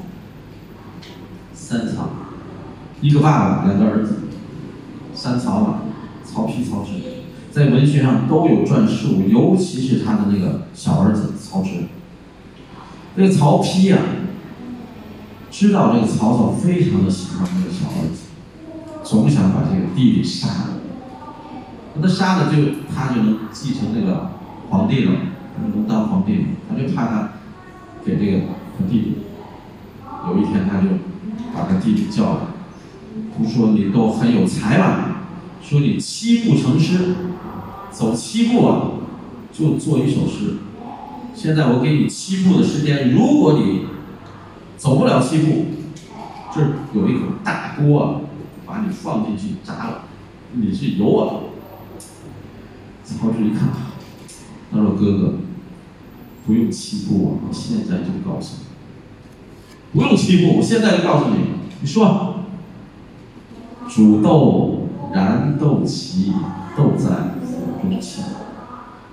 [1.52, 2.08] 三曹，
[3.00, 4.20] 一个爸爸，两个儿子，
[5.14, 5.80] 三曹嘛，
[6.24, 6.92] 曹丕、曹植。
[7.50, 11.70] 在文学上都有传述，尤其是他的那个小儿子曹植。
[13.16, 13.98] 这个曹丕呀，
[15.50, 18.28] 知道这个曹操非常的喜欢这个小儿子，
[19.02, 20.66] 总想把这个弟弟杀了。
[21.94, 22.56] 那杀了就
[22.94, 24.30] 他就能继承这个
[24.68, 25.12] 皇帝了，
[25.56, 26.44] 他就能当皇帝了。
[26.68, 27.30] 他就怕他
[28.04, 28.46] 给这个
[28.78, 29.16] 他弟弟。
[30.28, 30.86] 有一天他就
[31.52, 32.40] 把他弟弟叫来，
[33.40, 35.22] 不说你都很有才吧，
[35.62, 37.14] 说你七步成诗。
[37.90, 38.82] 走七步啊，
[39.52, 40.58] 就做一首诗。
[41.34, 43.86] 现在我给你七步的时间，如果你
[44.76, 45.66] 走不了七步，
[46.54, 46.60] 这
[46.94, 48.20] 有一口大锅啊，
[48.66, 50.04] 把你放进去炸了，
[50.52, 51.40] 你是油啊。
[53.04, 53.70] 曹植一看，
[54.70, 55.34] 他说：“哥哥，
[56.46, 61.36] 不用七步啊，我现在就告诉你，不用七步，我现在就告诉你，
[61.80, 62.39] 你说，
[63.90, 66.32] 煮豆燃豆萁，
[66.76, 67.08] 豆在
[67.44, 68.22] 釜。”中泣，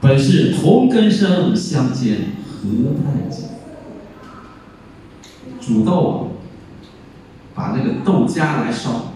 [0.01, 2.69] 本是同根生，相煎何
[3.01, 3.43] 太急。
[5.59, 6.31] 煮豆，
[7.55, 9.13] 把那个豆荚来烧，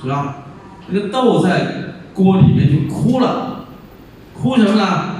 [0.00, 0.44] 是吧？
[0.88, 1.74] 那个豆在
[2.14, 3.66] 锅里面就枯了，
[4.32, 5.16] 枯什么呢？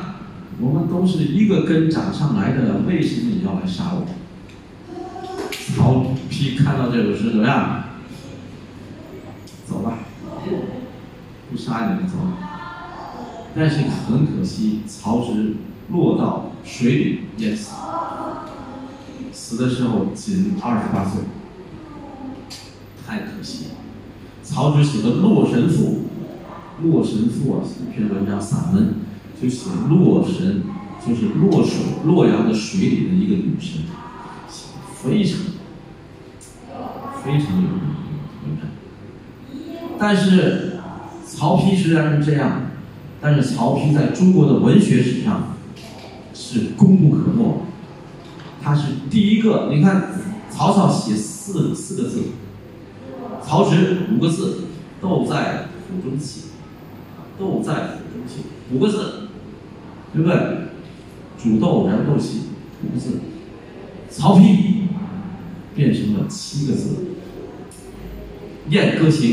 [0.60, 4.06] 我们都是一个根长上来的，为什么你要来杀我？
[5.74, 7.84] 曹丕看到这首诗怎么样？
[9.66, 9.98] 走吧，
[11.50, 12.14] 不杀你们走。
[13.54, 15.56] 但是很可惜，曹植
[15.90, 17.72] 落到水里淹死，
[19.30, 21.20] 死的时候仅二十八岁，
[23.06, 23.70] 太可惜了。
[24.42, 26.06] 曹植写的《洛神赋》，
[26.90, 28.94] 《洛神赋》啊，一篇文章散文，
[29.40, 30.62] 就写洛神，
[31.06, 33.82] 就是洛水洛阳的水里的一个女神，
[34.48, 35.38] 写的非常
[37.22, 38.01] 非常有名。
[40.02, 40.80] 但是
[41.24, 42.62] 曹丕虽然是这样。
[43.24, 45.54] 但是曹丕在中国的文学史上
[46.34, 47.62] 是功不可没，
[48.60, 49.68] 他是第一个。
[49.72, 50.08] 你看，
[50.50, 52.20] 曹操写四四个字，
[53.40, 54.64] 曹植五个字，
[55.00, 56.46] 豆在釜中泣，
[57.38, 58.40] 豆在釜中泣
[58.72, 59.28] 五个字，
[60.12, 60.36] 对不对？
[61.40, 62.38] 煮豆燃豆萁
[62.82, 63.20] 五个字，
[64.10, 64.56] 曹丕
[65.76, 66.88] 变成了七个字，
[68.72, 69.30] 《燕歌行》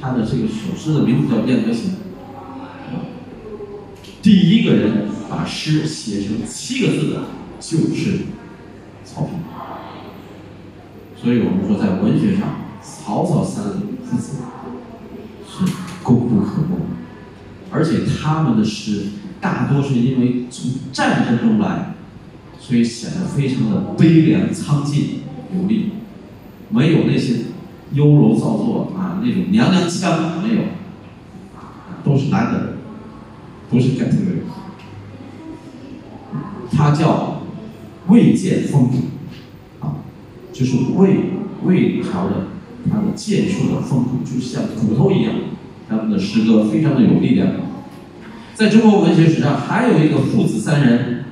[0.00, 1.90] 他的这个首诗的名字叫《燕歌行》。
[4.20, 7.22] 第一个人把诗写成七个字的，
[7.60, 8.26] 就是
[9.04, 9.28] 曹丕。
[11.20, 13.64] 所以我们说，在文学上，曹操三
[14.04, 14.38] 父子
[15.46, 15.72] 是
[16.02, 16.76] 功不可没。
[17.70, 19.06] 而且他们的诗
[19.40, 21.94] 大多是因为从战争中来，
[22.58, 25.20] 所以显得非常的悲凉苍劲
[25.54, 25.90] 有力，
[26.70, 27.34] 没有那些
[27.92, 30.62] 优柔造作啊那种娘娘腔没有，
[32.04, 32.74] 都是男的，
[33.70, 34.16] 不是 get 的。
[36.70, 37.42] 他叫
[38.08, 38.96] 魏建风骨
[39.80, 39.96] 啊，
[40.52, 41.30] 就是魏
[41.64, 42.48] 魏朝的
[42.90, 45.34] 他的剑术的风骨，就像骨头一样。
[45.88, 47.48] 他们的诗歌非常的有力量。
[48.54, 51.24] 在中国文学史上，还有一个父子三人，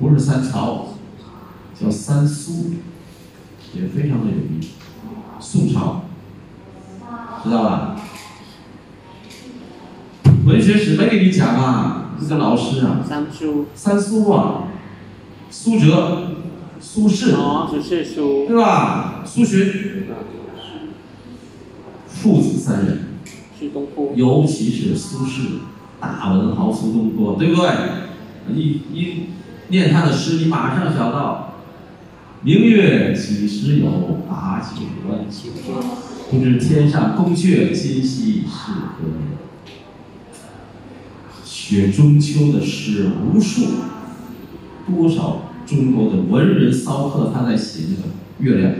[0.00, 0.88] 不是三朝，
[1.80, 2.72] 叫三苏，
[3.72, 4.60] 也非常的有名。
[5.40, 6.02] 宋朝，
[7.42, 7.96] 知道吧？
[10.46, 13.00] 文学史没给你讲啊，这个老师啊。
[13.06, 13.66] 三苏。
[13.74, 14.64] 三苏啊，
[15.50, 16.32] 苏辙、
[16.80, 17.34] 苏轼。
[17.34, 18.46] 哦，苏轼苏。
[18.46, 19.22] 对吧？
[19.24, 20.06] 苏洵，
[22.06, 23.06] 父子三人。
[24.14, 25.60] 尤其是苏轼，
[26.00, 27.70] 大文豪苏东坡，对不对？
[28.48, 29.26] 你你
[29.68, 31.49] 念他的诗，你马上想到
[32.42, 33.90] “明月几时有，
[34.26, 35.74] 把酒问青天”，
[36.30, 39.38] 不知天上宫阙，今夕是何年。
[41.44, 43.66] 写中秋的诗无数，
[44.86, 48.72] 多少中国的文人骚客他在写这个月亮，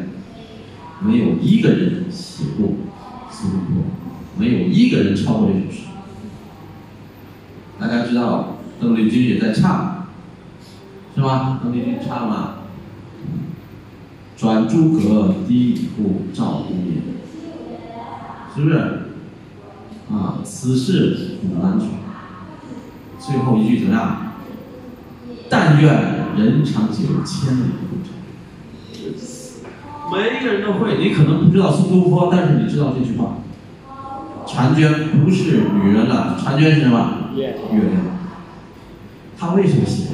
[1.00, 2.68] 没有一个人写过
[3.30, 3.82] 苏东坡。
[4.38, 5.82] 没有一个人超过这首诗。
[7.78, 10.06] 大家知道邓丽君也在唱，
[11.14, 11.60] 是吧？
[11.62, 12.59] 邓丽君唱了
[14.40, 17.02] “转朱阁，低绮户，照无眠”，
[18.56, 18.74] 是不是？
[20.10, 21.90] 啊，此事古难全。
[23.18, 24.32] 最后一句怎么样
[25.50, 25.92] ？“但愿
[26.38, 28.14] 人长久，千里共婵娟。”
[30.10, 33.36] 每一个人都会，你可能不知道苏东坡，但是你知道这句话。
[34.46, 37.28] 婵娟不是女人了，婵娟是什么？
[37.36, 38.02] 月亮。
[39.38, 40.12] 他为什么写？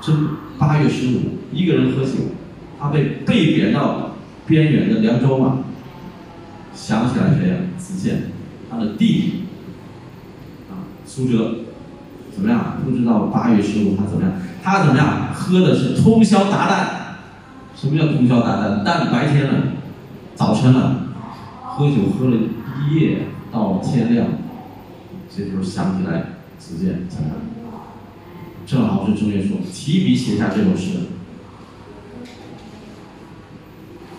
[0.00, 0.12] 这
[0.56, 1.20] 八月十五，
[1.52, 2.12] 一个人喝酒，
[2.78, 4.16] 他被被贬到
[4.46, 5.60] 边远的凉州嘛。
[6.74, 7.56] 想起来谁呀？
[7.78, 8.30] 子建，
[8.70, 9.44] 他的弟弟。
[10.70, 11.56] 啊，苏辙，
[12.34, 12.78] 怎么样？
[12.84, 14.32] 不知道八月十五他怎么样？
[14.62, 15.32] 他怎么样？
[15.32, 17.80] 喝的是通宵达旦。
[17.80, 18.84] 什么叫通宵达旦？
[18.84, 19.54] 旦白天了，
[20.34, 21.08] 早晨了，
[21.62, 22.36] 喝酒喝了
[22.88, 23.18] 一夜。
[23.52, 24.26] 到天亮，
[25.34, 26.24] 这时候想起来
[26.58, 27.36] 子建怎么样，
[28.66, 30.98] 正好是正月说提笔写下这首诗。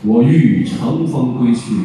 [0.07, 1.75] 我欲乘风归去，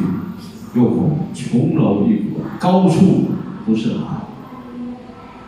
[0.75, 3.31] 又恐琼楼玉阁高处
[3.65, 4.21] 不胜寒。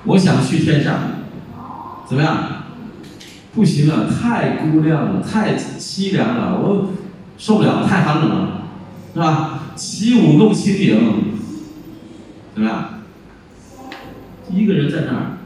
[0.04, 1.00] 我想去天上，
[2.06, 2.50] 怎么样？
[3.54, 6.90] 不行了，太孤凉了，太凄凉了，我
[7.38, 8.64] 受不了，太寒冷了，
[9.14, 9.62] 是吧？
[9.76, 11.00] 起舞弄清影。
[12.54, 12.90] 怎么样？
[14.52, 15.38] 一个人在那儿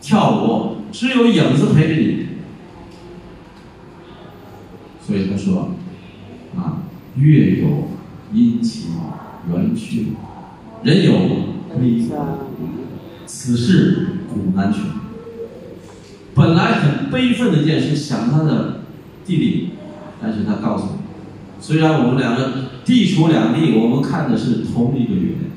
[0.00, 2.26] 跳舞，只有影子陪着你。
[5.06, 5.70] 所以他说：“，
[7.22, 7.88] 月有
[8.32, 8.90] 阴晴
[9.48, 10.06] 圆缺，
[10.82, 11.12] 人有
[11.78, 12.38] 悲欢，
[13.26, 14.82] 此事古难全。”
[16.34, 18.80] 本来很悲愤的一件事，想他的
[19.24, 19.70] 弟弟，
[20.20, 20.92] 但是他告诉你，
[21.60, 22.52] 虽然我们两个
[22.84, 25.52] 地处两地，我们看的是同一个月亮。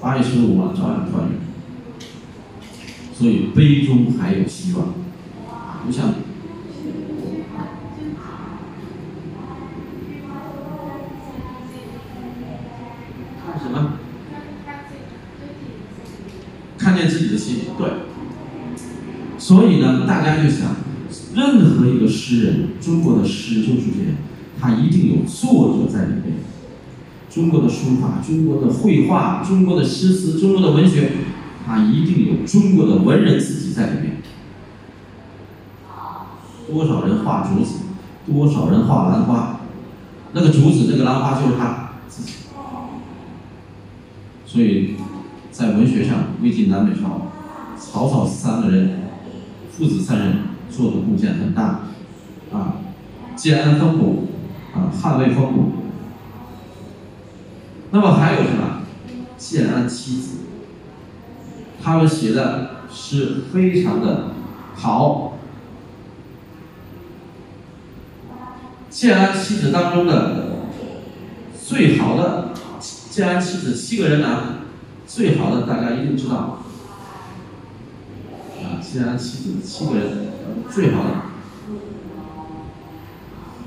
[0.00, 1.38] 八月十五啊，照样团圆，
[3.14, 4.94] 所以杯中还有希望，
[5.84, 6.14] 不像
[17.78, 17.88] 对。
[19.38, 20.76] 所以呢，大家就想，
[21.34, 24.16] 任何一个诗人，中国的诗就是这样，
[24.60, 26.36] 他一定有作者在里面。
[27.28, 31.12] 中国的书法、中国的绘画、中国的诗词、中国的文学，
[31.66, 34.16] 它一定有中国的文人自己在里面。
[36.70, 37.80] 多少人画竹子，
[38.26, 39.60] 多少人画兰花，
[40.32, 42.32] 那个竹子、那个兰花就是他自己。
[44.44, 44.96] 所以，
[45.50, 47.28] 在文学上，魏晋南北朝，
[47.82, 49.02] 曹操三个人，
[49.70, 50.36] 父子三人
[50.70, 51.80] 做的贡献很大，
[52.52, 52.76] 啊，
[53.34, 54.28] 建安风骨，
[54.72, 55.72] 啊，捍卫风骨。
[57.90, 58.82] 那么还有什么？
[59.36, 60.38] 建安七子，
[61.82, 64.28] 他们写的诗非常的
[64.76, 65.34] 好。
[68.88, 70.58] 建安七子当中的
[71.60, 72.50] 最好的
[73.10, 74.60] 建安七子七个人呢，
[75.06, 76.62] 最好的大家一定知道，
[78.82, 80.28] 西，安七子七个人
[80.70, 81.10] 最好的，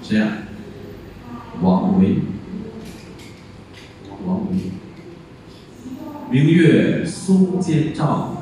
[0.03, 0.27] 谁呀？
[1.61, 2.19] 王维，
[4.25, 4.71] 王维。
[6.29, 8.35] 明月松间照，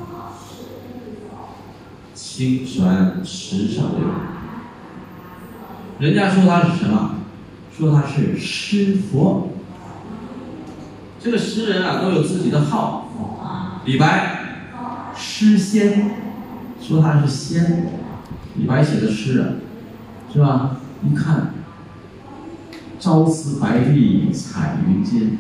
[2.14, 4.08] 清泉石上流。
[6.00, 7.18] 人家说他是什么？
[7.78, 9.50] 说他是诗佛。
[11.20, 13.10] 这个诗人啊，都有自己的号。
[13.86, 14.72] 李白，
[15.16, 16.33] 诗仙，
[16.86, 17.88] 说他是仙。
[18.56, 19.48] 李白写的诗啊，
[20.32, 20.78] 是吧？
[21.04, 21.54] 一看，
[23.00, 25.38] 朝辞白帝彩云间。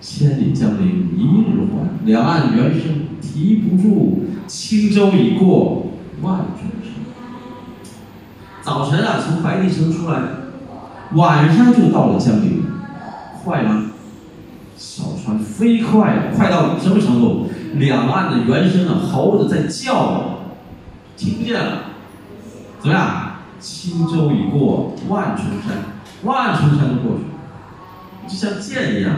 [0.00, 5.86] 千里江陵一日还，两岸猿声啼不住，轻舟已过
[6.20, 6.92] 万重山。
[8.60, 10.20] 早晨啊，从白帝城出来，
[11.14, 12.66] 晚上就到了江陵，
[13.42, 13.92] 快吗？
[14.76, 17.48] 小船飞快，快到什么程度？
[17.76, 20.33] 两岸的猿声啊，猴子在叫啊，
[21.16, 21.90] 听不见了。
[22.80, 23.30] 怎么样？
[23.60, 25.84] 轻舟已过万重山，
[26.22, 27.30] 万重山都过去了，
[28.28, 29.14] 就像箭一样。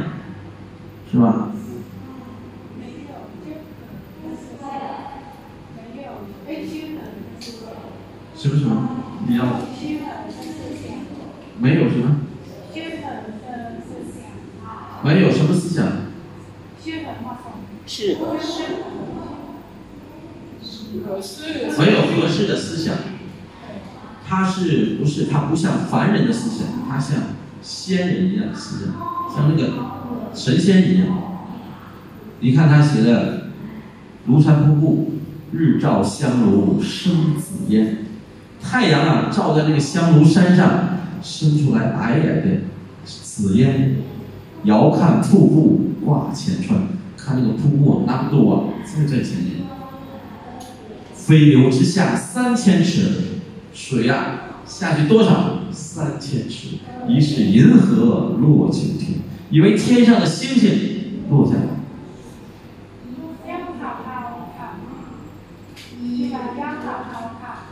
[1.11, 1.51] 是吧？
[8.37, 8.89] 什么什么？
[9.27, 9.45] 你要？
[11.59, 12.21] 没有什么？
[15.03, 15.87] 没有什么思想？
[17.87, 18.17] 是
[21.79, 22.95] 没有合适的思想。
[24.27, 26.67] 他是不是他不像凡人的思想？
[26.89, 27.19] 他像
[27.63, 28.95] 仙人一样的思想，
[29.35, 29.97] 像那个。
[30.35, 31.07] 神仙一样，
[32.41, 33.51] 你看他写的
[34.31, 35.13] 《庐山瀑布》，
[35.57, 38.05] 日照香炉生紫烟，
[38.61, 42.61] 太阳啊照在那个香炉山上，生出来皑皑的
[43.07, 43.97] 紫烟。
[44.65, 46.83] 遥看瀑布挂前川，
[47.17, 49.65] 看那个瀑布那么多啊，就在前面。
[51.27, 53.11] 飞流直下三千尺，
[53.75, 55.59] 水啊下去多少？
[55.73, 56.77] 三千尺，
[57.09, 59.19] 疑是银河落九天。
[59.51, 61.67] 以为天上的星星落下来。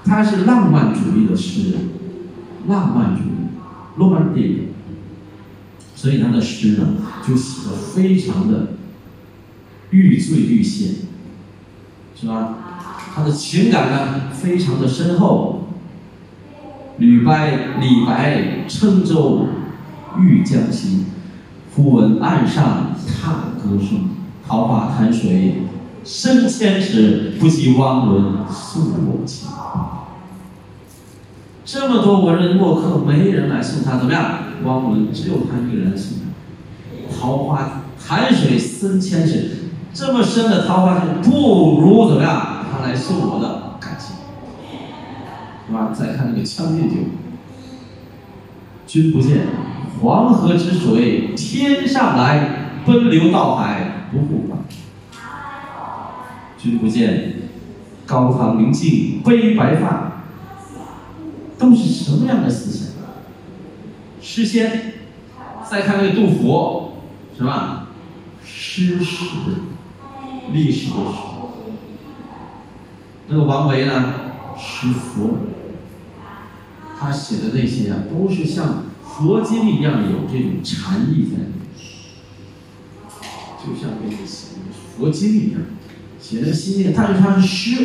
[0.04, 1.80] 他是浪漫主义的诗人，
[2.66, 3.32] 浪漫主义
[3.96, 4.62] ，romantic。
[5.94, 6.88] 所以他的诗呢，
[7.26, 8.74] 就写的非常的
[9.90, 10.94] 欲醉欲仙，
[12.20, 12.63] 是吧？
[13.14, 15.68] 他的情感呢，非常的深厚。
[16.98, 19.46] 吕白，李白乘舟
[20.18, 21.04] 欲将西。
[21.76, 24.10] 忽闻岸上踏歌声，
[24.46, 25.62] 桃花潭水
[26.04, 29.48] 深千尺，不及汪伦送我情。
[31.64, 34.38] 这么多文人墨客，没人来送他，怎么样？
[34.64, 37.16] 汪伦只有他一个人送他。
[37.16, 42.53] 桃花潭水深千尺，这么深的桃花潭，不如怎么样？
[42.74, 44.16] 他来送我的感情，
[45.66, 45.90] 是吧？
[45.92, 46.96] 再看那个《将进酒》，
[48.86, 49.46] 君不见。
[50.02, 54.58] 黄河之水天上来，奔流到海不复返。
[56.58, 57.34] 君不见，
[58.04, 60.12] 高堂明镜悲白发。
[61.56, 62.88] 都是什么样的思想？
[64.20, 64.94] 诗仙，
[65.70, 66.94] 再看那个杜甫，
[67.38, 67.86] 是吧？
[68.44, 69.26] 诗史，
[70.52, 71.33] 历史的史。
[73.28, 74.14] 那个王维呢？
[74.58, 75.38] 诗佛。
[76.98, 78.84] 他写的那些啊，都是像。
[79.16, 81.62] 佛经一样有这种禅意在里面，
[83.64, 84.56] 就像那个写
[84.98, 85.60] 佛经一样，
[86.20, 87.76] 写的心念，但是他是诗，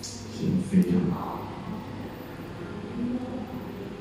[0.00, 1.40] 写的非常好。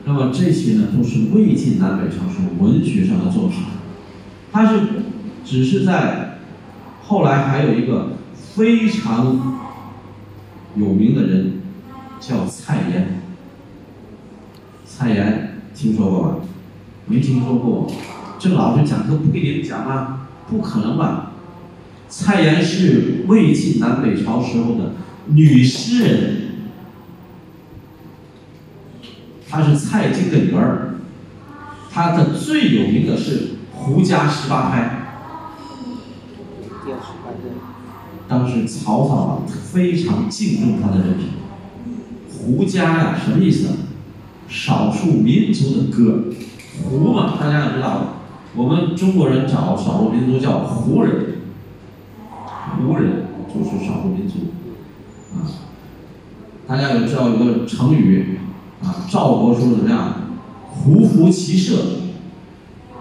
[0.06, 3.64] 那么这些呢，都是魏晋南北朝时候文学上的作品。
[4.54, 4.80] 它是
[5.44, 6.40] 只是在
[7.04, 8.14] 后来还有一个
[8.56, 9.60] 非常
[10.78, 11.62] 有名的人，
[12.20, 13.04] 叫蔡琰。
[14.86, 15.48] 蔡琰。
[15.76, 16.36] 听说过吧？
[17.06, 17.92] 没听说过。
[18.40, 20.28] 这老师讲课不给你们讲吗？
[20.50, 21.34] 不可能吧？
[22.10, 24.94] 蔡琰是魏晋南北朝时候的
[25.28, 26.42] 女诗人，
[29.48, 30.96] 她是蔡京的女儿。
[31.92, 33.40] 她的最有名的是
[33.74, 34.82] 《胡笳十八拍》。
[38.28, 41.28] 当时曹操啊非常敬重他的人品。
[42.30, 43.70] 胡家呀，什么意思？
[44.48, 46.26] 少数民族的歌，
[46.84, 48.16] 胡嘛，大家也知道，
[48.56, 51.40] 我们中国人找少数民族叫胡人，
[52.78, 54.36] 胡人就是少数民族，
[55.36, 55.44] 啊，
[56.66, 58.40] 大家有知道有个成语，
[58.82, 60.14] 啊，赵国说怎么样？
[60.70, 61.76] 胡服骑射，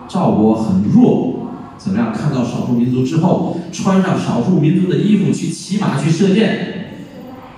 [0.08, 1.45] 赵国很弱，
[1.86, 2.12] 怎么样？
[2.12, 6.96] 看到少数民族之后，穿上少数民族的衣服去骑马去射箭，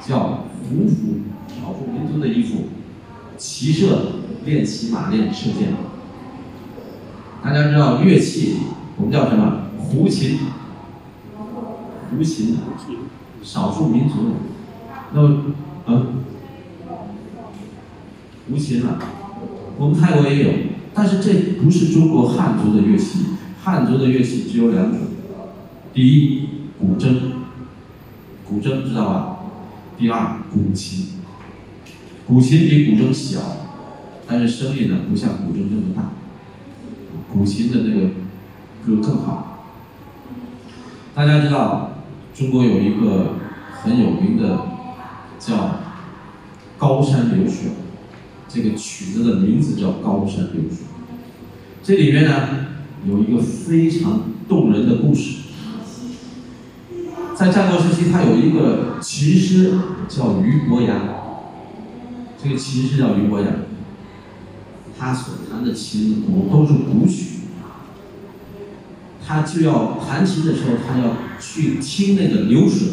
[0.07, 2.67] 叫服服少数民族的衣服，
[3.39, 5.73] 骑射练骑马练射箭。
[7.43, 8.57] 大家知道乐器，
[8.99, 9.71] 我们叫什么？
[9.79, 10.41] 胡琴。
[12.11, 12.59] 胡琴，
[13.43, 14.15] 少数民族。
[15.15, 15.43] 那么，
[15.87, 16.07] 嗯，
[18.51, 18.99] 胡琴啊，
[19.79, 20.53] 我们泰国也有，
[20.93, 21.33] 但是这
[21.63, 23.21] 不是中国汉族的乐器。
[23.63, 25.01] 汉族的乐器只有两种，
[25.93, 26.49] 第一，
[26.79, 27.17] 古筝，
[28.49, 29.37] 古筝知道吧？
[29.99, 31.19] 第二，古琴。
[32.27, 33.41] 古琴比古筝小，
[34.27, 36.11] 但是声音呢不像古筝这么大。
[37.33, 38.09] 古琴的那个
[38.87, 39.67] 歌更好。
[41.15, 42.03] 大家知道，
[42.35, 43.35] 中国有一个
[43.73, 44.61] 很有名的
[45.39, 45.55] 叫
[46.79, 47.71] 《高山流水》，
[48.49, 50.71] 这个曲子的名字叫《高山流水》。
[51.83, 52.68] 这里面呢
[53.09, 55.39] 有一个非常动人的故事。
[57.35, 59.73] 在战国时期，他有一个琴师
[60.09, 61.03] 叫俞伯牙，
[62.43, 63.47] 这个琴师叫俞伯牙。
[64.99, 67.43] 他所弹的琴鼓都是古曲，
[69.25, 72.89] 他就要弹琴的时候，他要去听那个流水，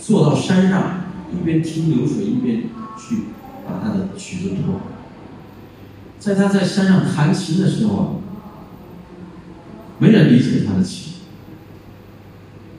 [0.00, 2.64] 坐到山上，一边听流水一边
[2.98, 3.18] 去
[3.64, 4.80] 把他的曲子谱。
[6.18, 8.21] 在他在山上弹琴的时候，
[10.02, 11.12] 没人理解他的琴，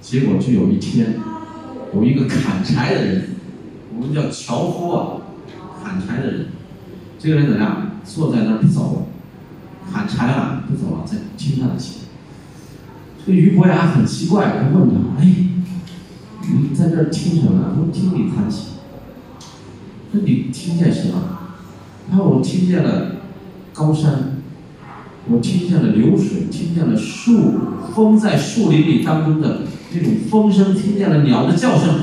[0.02, 1.16] 结果就有一天，
[1.95, 3.30] 有一个砍柴的人，
[3.95, 5.22] 我们叫樵夫啊，
[5.82, 6.48] 砍柴的人，
[7.18, 7.91] 这个人怎么样？
[8.04, 12.02] 坐在那儿不走了，砍柴了不走了，在听他的琴。
[13.26, 15.26] 这个俞伯牙很奇怪，他问他：“哎，
[16.41, 18.74] 你在这儿听什么？”他说：“听你弹琴。”
[20.12, 21.40] 说你听见什么？
[22.12, 23.16] 他说：“我听见了
[23.72, 24.32] 高山，
[25.30, 27.54] 我听见了流水，听见了树，
[27.95, 29.62] 风在树林里当中的
[29.94, 32.00] 那种风声，听见了鸟的叫声。”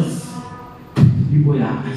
[1.31, 1.97] 俞伯牙，哎。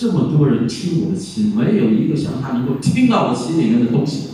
[0.00, 4.28] 这么多人听我的琴，没有一个像他能够听到我心里面的东西。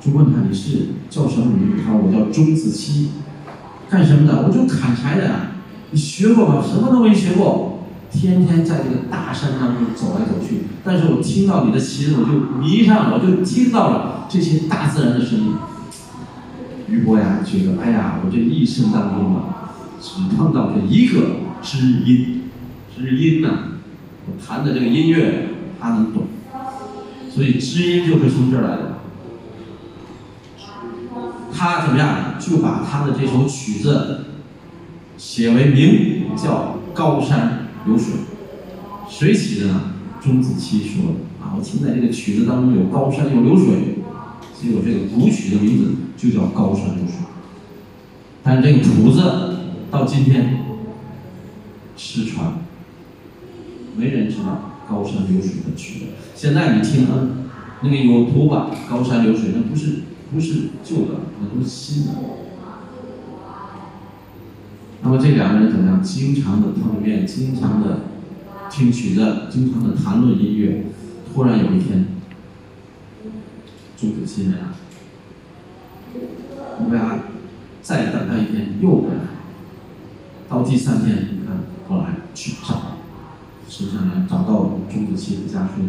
[0.00, 1.76] 就问他你是叫什么名？
[1.84, 3.10] 他说我叫钟子期，
[3.88, 4.44] 干什么的？
[4.44, 5.30] 我就砍柴的。
[5.92, 6.64] 你学过吗？
[6.66, 7.77] 什么都没学过，
[8.10, 10.62] 天天在这个大山当中走来走去。
[10.84, 15.54] 但是我听到你的琴，我就迷上了，我就听到了这些大自然的声音。
[16.88, 22.44] 俞伯牙觉得，哎呀，我这一生当中啊，只碰到这一个知音，
[22.96, 23.48] 知音呐。
[24.46, 25.48] 弹的这个音乐，
[25.80, 26.24] 他能懂，
[27.34, 28.98] 所以知音就是从这儿来的。
[31.50, 34.26] 他怎么样，就把他的这首曲子
[35.16, 38.14] 写为名，叫《高山流水》。
[39.10, 39.94] 谁起的呢？
[40.22, 41.44] 钟子期说的。
[41.44, 43.98] 啊，我听在这个曲子当中有高山有流水，
[44.54, 47.14] 所以我这个古曲的名字就叫《高山流水》。
[48.42, 49.22] 但是这个谱子
[49.90, 50.64] 到今天
[51.96, 52.54] 失传。
[53.96, 56.04] 没人知道高山流水的曲子。
[56.36, 57.28] 现在你听啊，
[57.82, 58.70] 那个有图吧？
[58.88, 60.02] 高山流水那不是
[60.32, 62.12] 不是旧的，那都是新的。
[65.10, 66.02] 那么这两个人怎么样？
[66.02, 68.00] 经常的碰面，经常的
[68.70, 70.84] 听曲子，经常的谈论音乐。
[71.32, 72.08] 突然有一天，
[73.96, 74.74] 钟子期来了，
[76.84, 77.20] 你俩
[77.80, 79.14] 再等他一天，又来。
[80.46, 81.56] 到第三天，你看
[81.88, 82.98] 我来去找。
[83.66, 85.84] 实际上呢，找到钟子期的家书，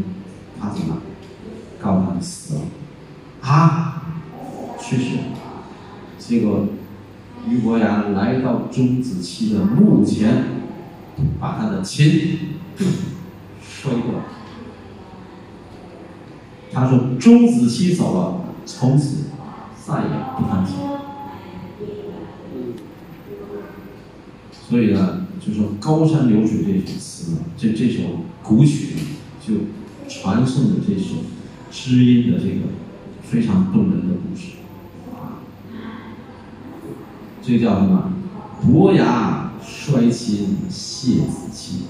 [0.58, 0.96] 他怎么
[1.78, 2.62] 告诉他死了？
[3.42, 4.02] 啊，
[4.80, 5.24] 去世了。
[6.18, 6.68] 结果
[7.48, 10.44] 俞伯牙来到钟子期的墓前，
[11.40, 12.40] 把他的琴
[13.62, 14.24] 摔断。
[16.72, 19.26] 他说：“钟子期走了，从此
[19.86, 20.76] 再也不弹琴。”
[24.70, 25.26] 所以呢。
[25.42, 28.02] 就说“高山流水”这首词，这这首
[28.44, 28.90] 古曲，
[29.40, 29.54] 就
[30.10, 31.16] 传颂的这首
[31.72, 32.68] 知音的这个
[33.24, 34.59] 非常动人的故事。
[37.50, 38.12] 这叫什么？
[38.64, 41.86] 伯牙摔琴谢子期。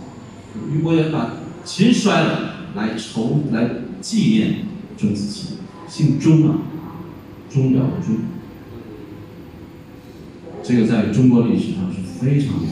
[0.72, 1.32] 俞伯牙把
[1.66, 3.70] 琴摔了，来筹来
[4.00, 4.60] 纪念
[4.98, 5.56] 钟子期，
[5.86, 6.60] 姓钟啊，
[7.50, 8.20] 钟表的钟。
[10.64, 12.70] 这个在中国历史上是非常有。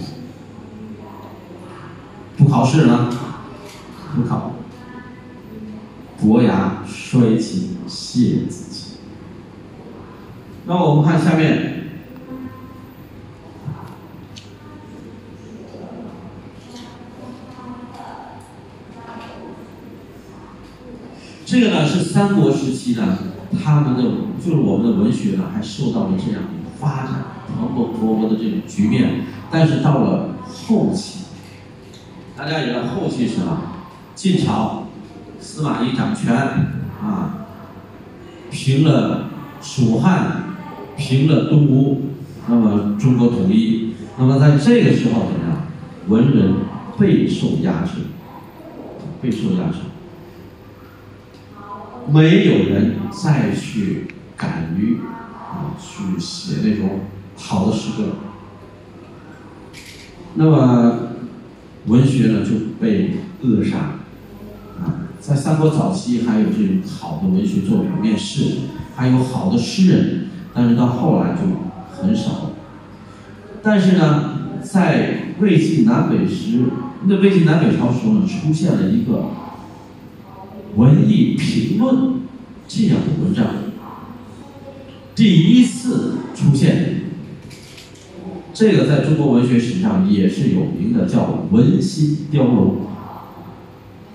[2.38, 3.10] 不考试呢？
[4.16, 4.54] 不考。
[6.22, 8.94] 伯牙摔琴谢子期。
[10.66, 11.77] 那我们看下面，
[21.48, 22.02] 这个呢是。
[22.02, 23.18] 三国时期呢，
[23.64, 24.04] 他们的
[24.44, 26.50] 就是我们的文学呢，还受到了这样的
[26.80, 29.22] 发展蓬勃勃勃的这种局面。
[29.52, 31.26] 但是到了后期，
[32.36, 33.62] 大家也知道后期是什么？
[34.16, 34.88] 晋朝，
[35.40, 36.36] 司马懿掌权
[37.02, 37.46] 啊，
[38.50, 39.30] 平了
[39.62, 40.44] 蜀汉，
[40.98, 42.02] 平了东吴，
[42.48, 43.94] 那么中国统一。
[44.18, 45.68] 那么在这个时候怎么样？
[46.08, 46.56] 文人
[46.98, 48.08] 备受压制，
[49.22, 49.87] 备受压制。
[52.10, 54.08] 没有人再去
[54.38, 54.98] 敢于
[55.36, 57.02] 啊去写那种
[57.36, 58.18] 好的诗歌，
[60.36, 61.00] 那么
[61.88, 63.78] 文学呢就被扼杀
[64.80, 65.12] 啊。
[65.20, 68.60] 在三国早期还有这种好的文学作品面世，
[68.96, 71.42] 还有好的诗人，但是到后来就
[71.92, 72.52] 很少。
[73.62, 76.60] 但是呢，在魏晋南北时，
[77.04, 79.32] 那魏晋南北朝时候呢，出现了一个。
[80.78, 82.22] 文艺评论
[82.68, 83.48] 这样的文章
[85.16, 87.02] 第一次出现，
[88.54, 92.56] 这个在中国文学史上也是有名的，叫《文心雕龙》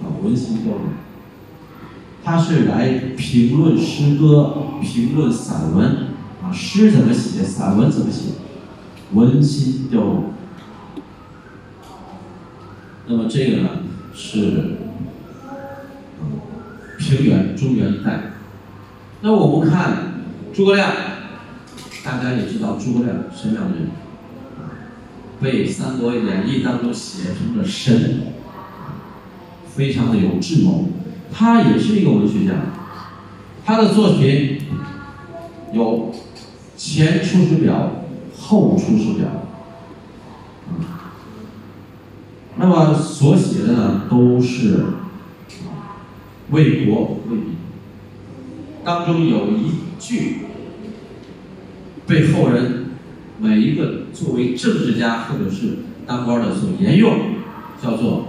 [0.04, 0.82] 啊，《文心雕龙》，
[2.22, 5.84] 它是来评论诗歌、评论散文
[6.40, 8.30] 啊，诗怎么写，散文怎么写，
[9.18, 10.16] 《文心雕龙》。
[13.08, 13.68] 那么这个呢
[14.14, 14.76] 是。
[17.12, 18.32] 中原、中原一带，
[19.20, 20.14] 那我们看
[20.54, 20.90] 诸葛亮，
[22.02, 23.88] 大家也知道诸葛亮什么样的人，
[25.38, 28.22] 被《三国演义》当中写成了神，
[29.74, 30.88] 非常的有智谋。
[31.30, 32.54] 他也是一个文学家，
[33.64, 34.62] 他的作品
[35.74, 36.14] 有
[36.76, 37.90] 前《出师表》、
[38.40, 39.26] 后《出师表》，
[42.56, 44.84] 那么所写的呢都是。
[46.52, 47.56] 为国为民，
[48.84, 50.36] 当中有一句
[52.06, 52.90] 被后人
[53.40, 57.18] 每一个作为政治家或者是当官的所沿用，
[57.82, 58.26] 叫做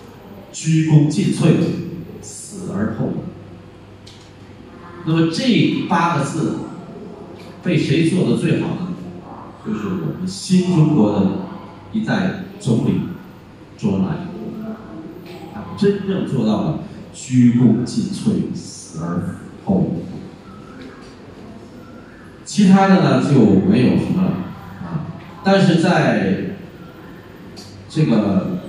[0.50, 1.52] “鞠躬尽瘁，
[2.22, 4.18] 死而后已”。
[5.04, 6.56] 那么这八个字
[7.62, 8.88] 被谁做的最好呢？
[9.66, 11.26] 就是我们新中国的
[11.92, 13.00] 一代总理
[13.76, 14.26] 周恩来，
[15.52, 16.78] 他真正做到了。
[17.20, 19.34] 鞠躬尽瘁，死而
[19.64, 20.06] 后已。
[22.44, 24.28] 其他的呢就没有什么了
[24.82, 25.04] 啊。
[25.44, 26.54] 但是在
[27.88, 28.60] 这个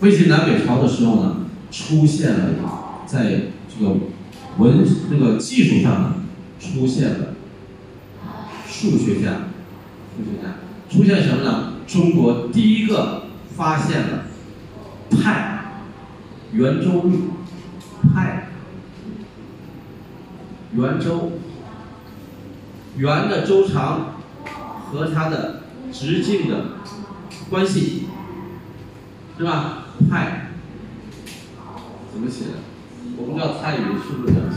[0.00, 1.36] 魏晋南北朝的时候呢，
[1.70, 2.50] 出现了
[3.06, 3.96] 在这个
[4.58, 6.14] 文这个技术上呢，
[6.60, 7.34] 出现了
[8.68, 9.48] 数学家，
[10.14, 10.58] 数学家
[10.90, 11.72] 出现什么呢？
[11.86, 13.22] 中国第一个
[13.56, 14.26] 发现了
[15.10, 15.55] 派。
[16.56, 17.30] 圆周率
[18.14, 18.48] 派，
[20.72, 21.32] 圆周，
[22.96, 24.14] 圆的周长
[24.90, 26.64] 和它的直径的
[27.50, 28.06] 关系，
[29.36, 29.82] 是吧？
[30.10, 30.48] 派
[32.10, 32.52] 怎么写的？
[33.18, 34.56] 我不知道蔡语是不是这样写。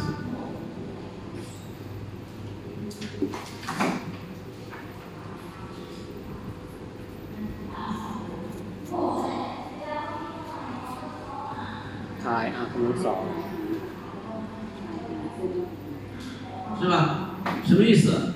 [16.82, 17.32] 是吧？
[17.66, 18.34] 什么意思？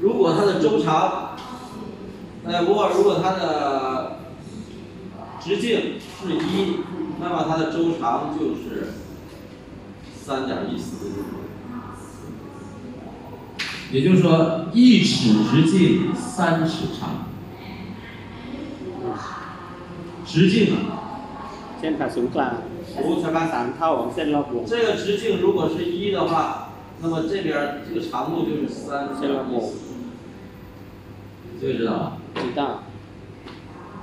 [0.00, 1.36] 如果它的周长，
[2.59, 4.17] 呃，如果如果它的
[5.41, 6.79] 直径是一，
[7.21, 8.93] 那么它的周长就是
[10.23, 11.07] 三点一四。
[13.91, 17.27] 也就是说，一尺直径三尺长。
[20.25, 20.77] 直径啊。
[21.81, 22.53] 线ผ่าศูนย์กลาง
[22.95, 26.33] คูณสามเท่าของเส้นรอบวง这个直径如果是一的话，
[27.01, 27.47] 那么这边
[27.85, 28.85] 这个长度就是三
[29.17, 29.63] 线รอบวง
[31.60, 32.16] 这个知道吧？
[32.34, 32.82] 知道。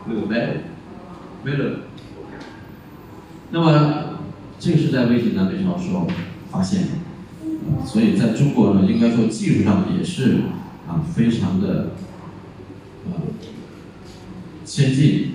[0.05, 0.45] 没有没有
[1.43, 1.69] 没有。
[3.51, 4.19] 那么
[4.59, 6.07] 这个是在魏晋南北朝时候
[6.51, 10.41] 发现的，所以在中国呢，应该说技术上也是
[10.87, 11.91] 啊非常的
[13.07, 13.25] 啊
[14.63, 15.31] 先进。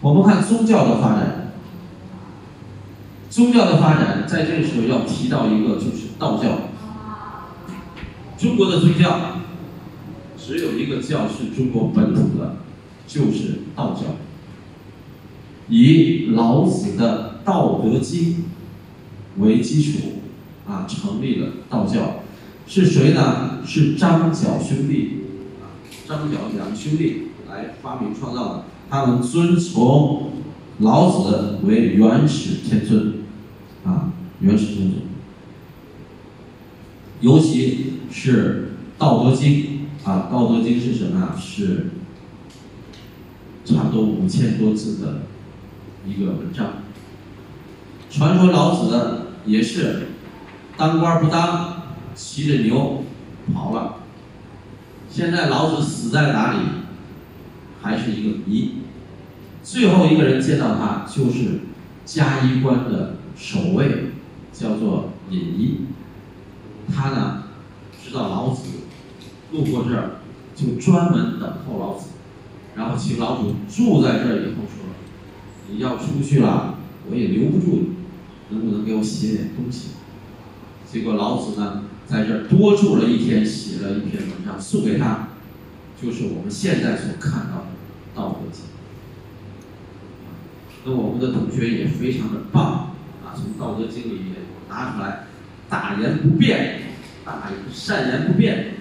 [0.00, 1.42] 我们看宗教的发展。
[3.28, 6.70] 宗教的发展，在这个时候要提到一个，就是道教。
[8.38, 9.35] 中国的宗教
[10.46, 12.58] 只有一个教是中国本土的，
[13.08, 14.02] 就是道教。
[15.68, 18.44] 以老子的《道德经》
[19.42, 19.98] 为基础，
[20.68, 22.20] 啊，成立了道教。
[22.68, 23.58] 是谁呢？
[23.66, 25.22] 是张角兄弟
[25.60, 25.66] 啊，
[26.06, 28.64] 张角两兄弟来发明创造的。
[28.88, 30.30] 他们遵从
[30.78, 33.14] 老子为元始天尊。
[33.84, 34.94] 啊，原始天尊，
[37.20, 38.68] 尤其是
[39.00, 39.50] 《道德经》
[40.06, 41.36] 啊，《道德经》是什么啊？
[41.36, 41.86] 是
[43.64, 45.22] 差不多五千多字的
[46.06, 46.74] 一个文章。
[48.08, 50.06] 传说老子也是
[50.76, 51.82] 当官不当，
[52.14, 53.02] 骑着牛
[53.52, 53.96] 跑了。
[55.10, 56.58] 现在老子死在哪里，
[57.82, 58.76] 还是一个谜。
[59.64, 61.62] 最后一个人见到他，就是
[62.04, 64.12] 嘉峪关的守卫，
[64.52, 65.80] 叫做尹一。
[66.94, 67.42] 他呢，
[68.00, 68.68] 知道老子
[69.56, 70.20] 路过这儿，
[70.54, 72.10] 就专门等候老子，
[72.76, 74.36] 然后请老主住在这儿。
[74.42, 74.84] 以后说，
[75.70, 76.78] 你要出去了，
[77.10, 77.78] 我也留不住
[78.48, 79.90] 你，能不能给我写点东西？
[80.90, 85.28] 结果老子呢，在这儿多住了一天，写了一篇文章送给他，
[86.00, 87.66] 就是我们现在所看到的
[88.16, 88.64] 《道德经》。
[90.84, 94.34] 那我们的同学也非常的棒啊，从《道德经》里面
[94.68, 95.26] 拿出来，
[95.68, 96.82] 大言不辩，
[97.24, 98.74] 大善言不辩，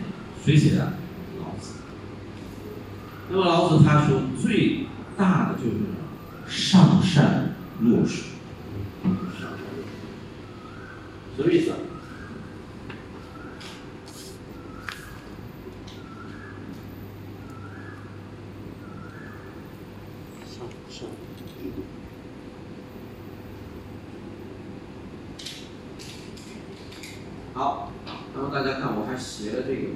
[0.45, 0.93] 谁写的？
[1.39, 1.73] 老子。
[3.31, 4.85] 那么老子他说，最
[5.17, 5.77] 大的就是
[6.47, 8.25] 上善若水，
[9.01, 9.81] 上善若
[11.35, 11.71] 水，什么意思？
[27.55, 27.91] 好，
[28.35, 29.87] 那么大家看，我还写了这个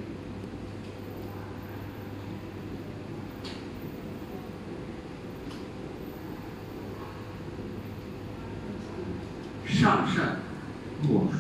[9.68, 10.38] 上善
[11.04, 11.40] 若水，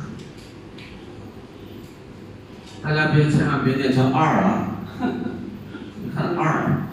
[2.83, 3.13] 大家
[3.69, 4.67] 别念成二啊！
[4.99, 6.87] 你看二，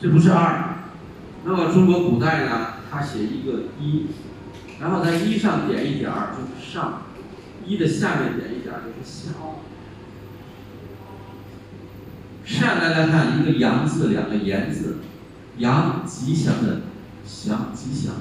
[0.00, 0.76] 这不是二。
[1.44, 4.06] 那么中国古代呢，他写一个一，
[4.80, 7.02] 然后在一上点一点就是上。
[7.66, 9.32] 一的下面点一点就是下。
[12.44, 14.98] 善大家看一个阳字，两个言字，
[15.58, 16.82] 阳吉祥的
[17.26, 18.14] 祥吉祥。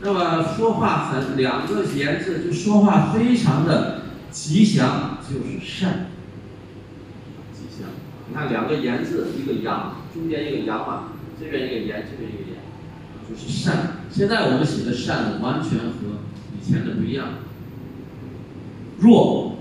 [0.00, 6.06] 那么说话很两个言字就说话非常的吉祥，就是善。
[8.36, 11.04] 看两个言字，一个阳，中间一个阳嘛，
[11.40, 12.60] 这边一个言，这边一个言，
[13.26, 14.02] 就是善。
[14.10, 16.20] 现在我们写的善完全和
[16.54, 17.28] 以前的不一样。
[18.98, 19.56] 若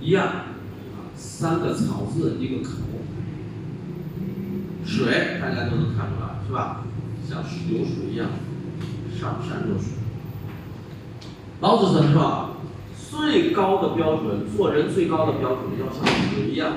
[0.00, 2.70] 一样啊，三个草字一个口，
[4.82, 6.84] 水大家都能看出来是吧？
[7.28, 8.30] 像流水一样，
[9.20, 9.92] 上善若水。
[11.60, 12.48] 老子怎么说？
[12.96, 16.72] 最高的标准，做人最高的标准要像水一样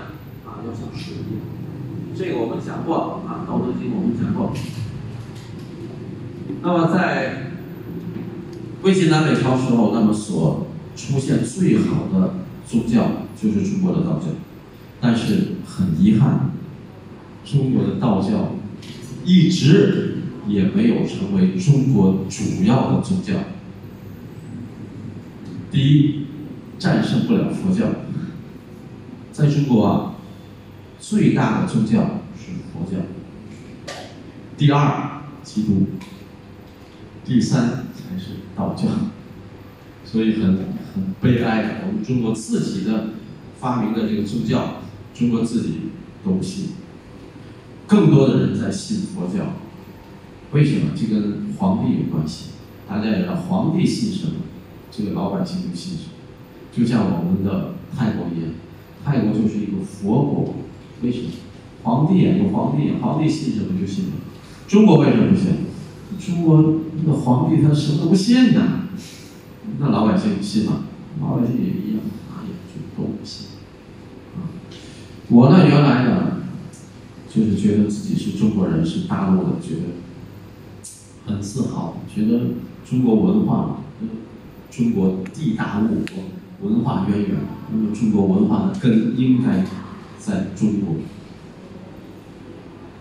[0.66, 1.42] 要像水一样。
[2.18, 4.54] 这个我们讲过啊，《道德经》我们讲过。
[6.62, 7.52] 那么在
[8.82, 12.36] 魏晋南北朝时候，那么所出现最好的
[12.68, 14.28] 宗教就是中国的道教，
[15.00, 16.52] 但是很遗憾，
[17.44, 18.56] 中国的道教
[19.24, 23.34] 一直也没有成为中国主要的宗教。
[25.72, 26.26] 第一，
[26.80, 27.86] 战胜不了佛教，
[29.32, 30.15] 在中国啊，
[31.08, 32.02] 最大的宗教
[32.36, 32.98] 是佛教。
[34.58, 35.86] 第二，基督。
[37.24, 38.88] 第三才是道教，
[40.04, 40.74] 所以很。
[40.96, 43.10] 很悲哀，我们中国自己的
[43.60, 44.76] 发明的这个宗教，
[45.14, 45.92] 中国自己
[46.24, 46.70] 都不信，
[47.86, 49.56] 更多的人在信佛教。
[50.54, 50.92] 为什么？
[50.96, 52.52] 这跟皇帝有关系。
[52.88, 54.36] 大家也知道，皇帝信什么，
[54.90, 56.10] 这个老百姓就信什么。
[56.72, 58.54] 就像我们的泰国一样，
[59.04, 60.56] 泰国就是一个佛国。
[61.06, 61.30] 为什么？
[61.84, 64.18] 皇帝，有皇帝，皇帝信什么就信什么。
[64.68, 65.52] 中国为什么不信？
[66.20, 68.88] 中国那个皇帝他什么都不信呐。
[69.80, 70.86] 那老百姓信吗？
[71.22, 72.02] 老百姓也一样，
[72.32, 73.48] 啊，也就都不信。
[74.36, 74.50] 啊，
[75.30, 76.38] 我呢原来呢，
[77.30, 80.92] 就是觉得自己是中国人，是大陆的，觉得
[81.28, 82.40] 很自豪，觉得
[82.90, 83.82] 中国文化，
[84.72, 87.38] 中国地大物博，文化渊源，
[87.72, 89.66] 那么中国文化的根应该
[90.26, 90.96] 在中国。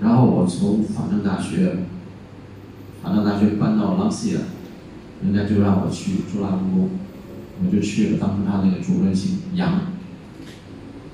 [0.00, 1.78] 然后我从法政大学，
[3.02, 4.40] 法政大学搬到朗西了。
[5.22, 6.90] 人家就让我去朱拉故宫，
[7.64, 8.18] 我就去了。
[8.20, 9.80] 当时他那个主任姓杨，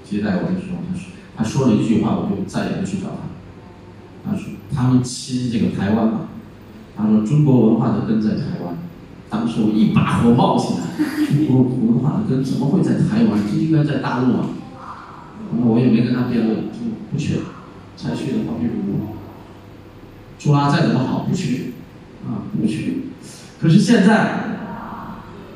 [0.05, 4.31] 接待我的时候，他说他说了一句话，我就再也不去找他。
[4.31, 6.21] 他说他们亲这个台湾嘛，
[6.97, 8.75] 他说中国文化的根在台湾。
[9.29, 13.39] 当时我一把火冒起来，中国文化的根怎么会在台湾？
[13.49, 14.47] 这应该在大陆啊。
[15.53, 16.79] 那我也没跟他辩论，就
[17.11, 17.43] 不去了。
[17.97, 18.69] 再去的话就
[20.39, 21.75] 朱拉再怎么好，不去
[22.27, 23.11] 啊，不去。
[23.61, 24.59] 可是现在，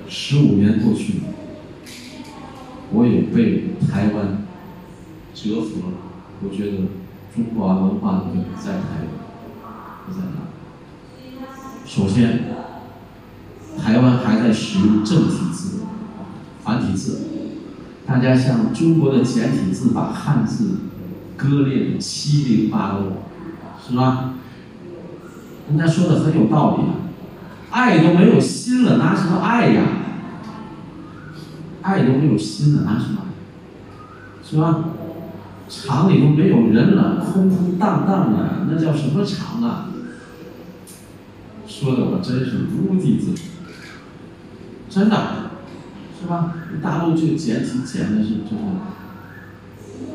[0.08, 1.24] 十五年过去了，
[2.92, 4.44] 我也被台湾
[5.32, 5.94] 折服了。
[6.42, 6.72] 我觉得
[7.34, 9.08] 中华文化的根在台湾
[10.06, 10.44] 不，在哪？
[11.86, 12.44] 首先，
[13.82, 15.84] 台湾还在使用正体字、
[16.62, 17.20] 繁体字，
[18.06, 20.76] 大家像中国的简体字把汉字
[21.36, 23.24] 割裂的七零八落，
[23.86, 24.34] 是吧？
[25.68, 26.84] 人家说的很有道理，
[27.70, 29.82] 爱都没有心了，拿什么爱呀？
[31.82, 33.22] 爱都没有心了，拿什么？
[34.42, 34.84] 是吧？
[35.66, 39.88] 厂里都没有人了，空空荡荡的，那叫什么厂啊？
[41.66, 43.36] 说的我真是无地自容，
[44.90, 45.50] 真的，
[46.24, 46.54] 是吧？
[46.82, 48.80] 大陆就简体简的是真的。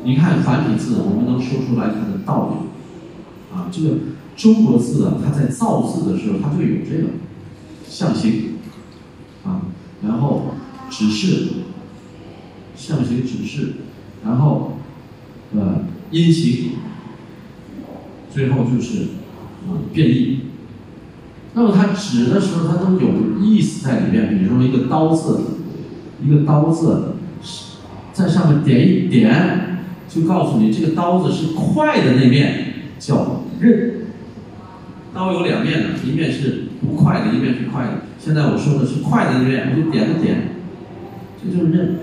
[0.02, 3.68] 你看繁体字，我们能说出来它的道理啊。
[3.70, 3.96] 这个
[4.36, 7.10] 中国字啊，它在造字的时候，它就有这个
[7.88, 8.54] 象形
[9.44, 9.62] 啊，
[10.02, 10.54] 然后
[10.90, 11.48] 指示，
[12.76, 13.74] 象形指示，
[14.24, 14.72] 然后。
[15.52, 15.82] 呃，
[16.12, 16.74] 音形，
[18.32, 19.02] 最后就是
[19.66, 20.42] 啊变异。
[21.54, 24.28] 那么它指的时候，它都有意思在里面。
[24.28, 25.40] 比如说一个刀字，
[26.22, 27.14] 一个刀字，
[28.12, 29.78] 在上面点一点，
[30.08, 33.94] 就告诉你这个刀子是快的那面，叫刃。
[35.12, 37.90] 刀有两面的，一面是不快的，一面是快的。
[38.18, 40.54] 现在我说的是快的那面，我就点个点，
[41.42, 41.98] 这就是刃。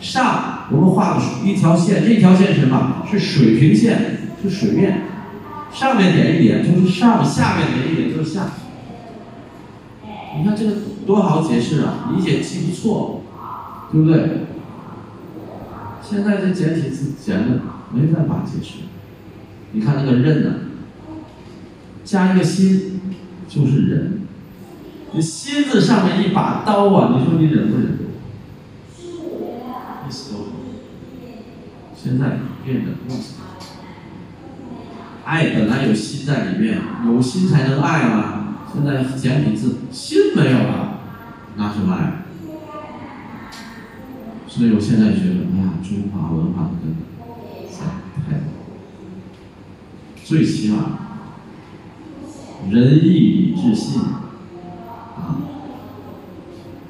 [0.00, 0.50] 上。
[0.70, 3.04] 我们画个一条线，这一条线是什么？
[3.10, 5.02] 是水平线，是水面。
[5.70, 8.52] 上面点一点就是上，下面点一点就是下。
[10.38, 10.72] 你看这个
[11.06, 13.21] 多好解释啊，理解记不错，
[13.92, 14.46] 对不对？
[16.02, 17.60] 现在这简体字简的
[17.92, 18.80] 没办法解释。
[19.72, 20.54] 你看那个刃呢，
[22.04, 23.00] 加一个心
[23.48, 24.20] 就是忍。
[25.12, 27.98] 你心字上面一把刀啊，你说你忍不忍？
[28.98, 30.38] 意思都。
[31.94, 33.36] 现在变得不行。
[35.24, 38.56] 爱本来有心在里面，有心才能爱嘛。
[38.72, 40.98] 现在简体字，心没有了，
[41.56, 42.21] 拿什么爱？
[44.54, 46.94] 所以我现在觉得，哎呀，中华文化的根
[47.70, 47.86] 在
[48.22, 48.40] 太
[50.22, 50.98] 最起码
[52.70, 55.40] 仁义礼智信啊，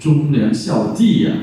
[0.00, 1.36] 忠良孝悌呀，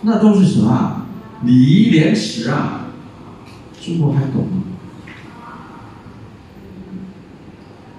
[0.00, 1.02] 那都是什么？
[1.44, 2.86] 礼义廉耻啊，
[3.78, 4.62] 中国还懂吗？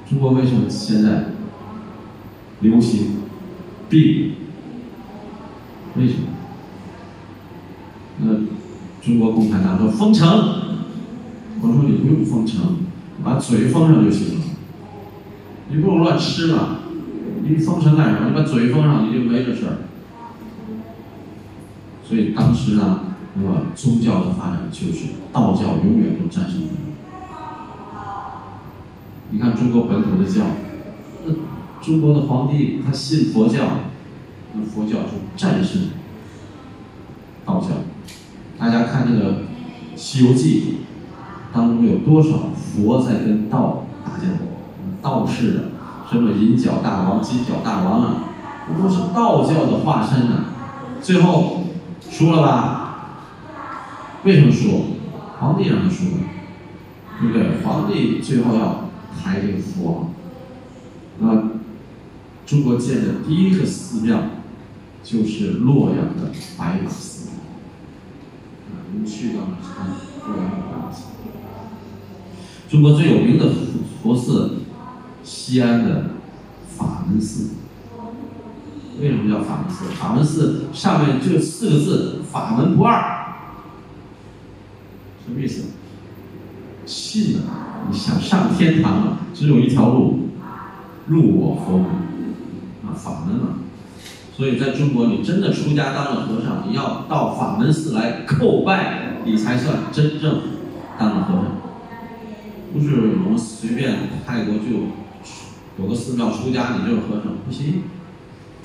[0.10, 1.26] 中国为什么现在
[2.62, 3.18] 流行
[3.88, 4.32] 病？
[5.98, 6.28] 为什么？
[8.20, 8.26] 那
[9.02, 10.28] 中国共产党说封城，
[11.62, 12.78] 我说你不用封城，
[13.24, 14.46] 把嘴封上就行了。
[15.70, 16.78] 你不能乱吃嘛，
[17.44, 18.30] 你封城干什么？
[18.30, 19.78] 你把嘴封上，你就没这事儿。
[22.04, 23.00] 所以当时呢。
[23.38, 26.80] 那么宗教的发展就是道教永远都战胜不了。
[29.30, 30.46] 你看中国本土的教，
[31.26, 31.34] 那
[31.82, 33.60] 中国的皇帝他信佛教，
[34.56, 35.90] 那佛教就战胜
[37.46, 37.68] 道教。
[38.58, 39.32] 大家看那个
[39.96, 40.78] 《西游记》
[41.56, 44.28] 当中有多少佛在跟道打架？
[45.02, 45.60] 道士的，
[46.10, 48.24] 什么银角大王、金角大王啊，
[48.82, 50.46] 都是道教的化身啊。
[51.00, 51.66] 最后
[52.10, 53.10] 输了吧？
[54.24, 54.96] 为什么输？
[55.38, 56.12] 皇帝让他输了，
[57.20, 57.62] 对不对？
[57.64, 60.10] 皇帝最后要抬这个佛，
[61.20, 61.44] 那
[62.48, 64.18] 中国建的第一个寺庙
[65.06, 67.30] 就是洛阳的白马寺。
[67.30, 69.88] 啊，你去到那看
[70.28, 71.04] 洛阳的白马寺。
[72.68, 73.54] 中国最有名的
[74.02, 74.62] 佛寺，
[75.24, 76.10] 西安的
[76.76, 77.52] 法门寺。
[79.00, 79.86] 为什么叫法门寺？
[79.94, 83.36] 法门寺上面就四个字：法门不二。
[85.24, 85.66] 什么意思？
[86.88, 90.30] 信啊，你想上天堂了，只有一条路，
[91.08, 91.86] 入我佛门，
[92.86, 93.48] 啊，法门嘛。
[94.36, 100.42] 所以在中国，你真的出家当了和尚，你要到法门寺来叩拜，你才算真正
[101.00, 101.46] 当了和尚。
[102.74, 104.90] 不是我们随便泰国就
[105.80, 107.84] 有个寺庙出家，你就是和尚，不行，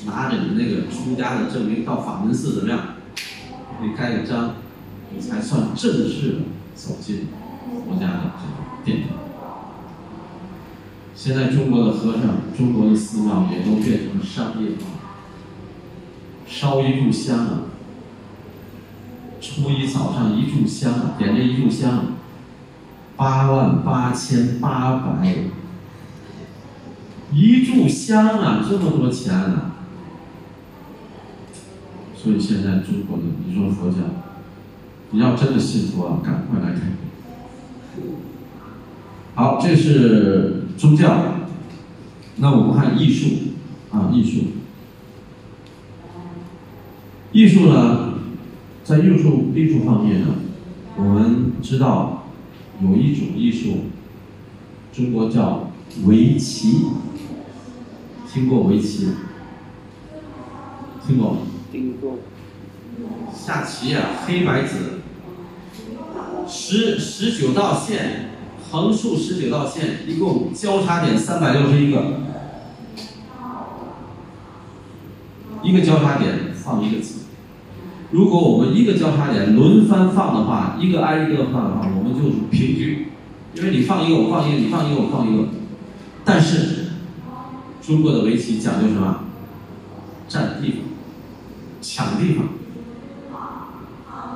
[0.07, 2.81] 拿着你那个出家的证明到法门寺怎么样？
[3.83, 4.55] 你盖个章。
[5.13, 6.39] 你才算正式的
[6.77, 7.27] 走进
[7.85, 9.19] 国家的这个殿堂。
[11.17, 12.23] 现在中国的和尚、
[12.57, 15.00] 中国的寺庙也都变成商业化，
[16.61, 17.63] 烧一炷香啊，
[19.41, 22.09] 初一早上一炷香啊，点这一炷香，
[23.17, 25.37] 八万八千八百，
[27.33, 29.77] 一炷香啊，这么多钱啊！
[32.15, 33.97] 所以现在中国的，你说佛教，
[35.13, 36.93] 你要真的信佛啊，赶快来看。
[39.35, 41.37] 好，这是宗教。
[42.37, 43.55] 那我们看艺术
[43.91, 44.60] 啊，艺术。
[47.33, 48.15] 艺术呢，
[48.83, 50.29] 在艺术艺术方面呢，
[50.97, 52.25] 我们知道
[52.83, 53.85] 有一种艺术，
[54.93, 55.71] 中国叫
[56.07, 56.87] 围棋。
[58.33, 59.09] 听过围棋？
[61.07, 61.39] 听过？
[61.73, 62.19] 听过。
[63.33, 65.01] 下棋啊，黑白子，
[66.49, 68.31] 十十九道线，
[68.71, 72.21] 横竖十九道线，一共交叉点三百六十一个，
[75.63, 77.20] 一个交叉点放一个子。
[78.11, 83.07] 如果我们一个交叉点轮番放的话，一个挨一个放的话，我们就平局，
[83.55, 85.49] 因为你放一个我放一个，你放一个我放一个。
[86.25, 86.91] 但是
[87.81, 89.25] 中国的围棋讲究什么？
[90.29, 90.79] 占地方，
[91.81, 92.47] 抢地方。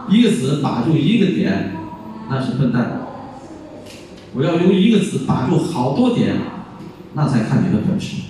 [0.09, 1.73] 一个子把住一个点，
[2.29, 3.01] 那是笨蛋。
[4.35, 6.37] 我要用一个子把住好多点，
[7.15, 8.23] 那才看你的本事。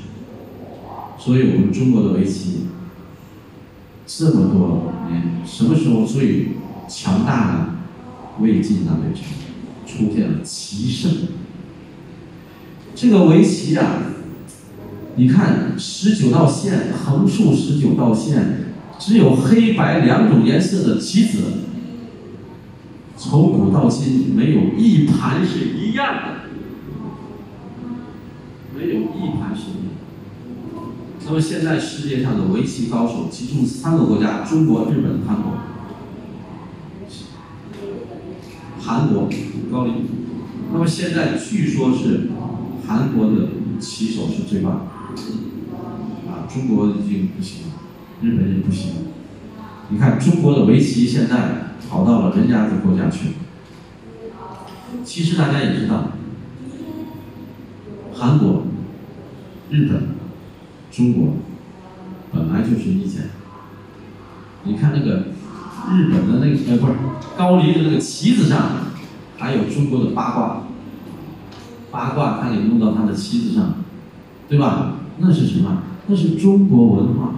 [1.18, 2.66] 所以我们中国的围棋
[4.06, 6.48] 这么多年，什么时候最
[6.88, 7.46] 强大？
[7.46, 7.70] 呢？
[8.40, 9.22] 魏晋南北朝
[9.86, 11.12] 出现了棋圣。
[12.96, 14.02] 这个围棋啊，
[15.16, 21.42] 你看十九道线，横竖十九道线，只有黑白两种颜色的棋子。
[23.16, 26.50] 从古到今，没有一盘是一样的，
[28.76, 29.93] 没有一盘是一样。
[31.26, 35.52] 那么现在世界上的围棋高手集中三个国家：中国、日本、韩国。
[38.80, 39.28] 韩国
[39.72, 39.92] 高丽。
[40.72, 42.28] 那么现在据说是
[42.86, 43.48] 韩国的
[43.80, 44.80] 棋手是最棒的。
[46.30, 47.72] 啊，中国已经不行了，
[48.22, 48.96] 日本也不行了。
[49.88, 51.62] 你看中国的围棋现在。
[51.86, 53.34] 跑到了人家的国家去。
[55.04, 56.12] 其实大家也知道，
[58.12, 58.64] 韩国、
[59.70, 60.08] 日本、
[60.94, 61.34] 中国
[62.32, 63.22] 本来就是一家。
[64.62, 65.24] 你看那个
[65.92, 66.92] 日本的那个呃不是
[67.36, 68.68] 高丽的那个旗子上，
[69.36, 70.62] 还有中国的八卦，
[71.90, 73.74] 八卦他给弄到他的旗子上，
[74.48, 74.94] 对吧？
[75.18, 75.82] 那是什么？
[76.06, 77.30] 那是中国文化。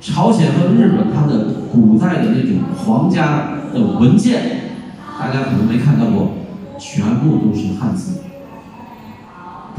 [0.00, 4.60] 朝鲜和日本，它的古代的那种皇家的文件，
[5.18, 6.32] 大家可能没看到过，
[6.78, 8.20] 全部都是汉字，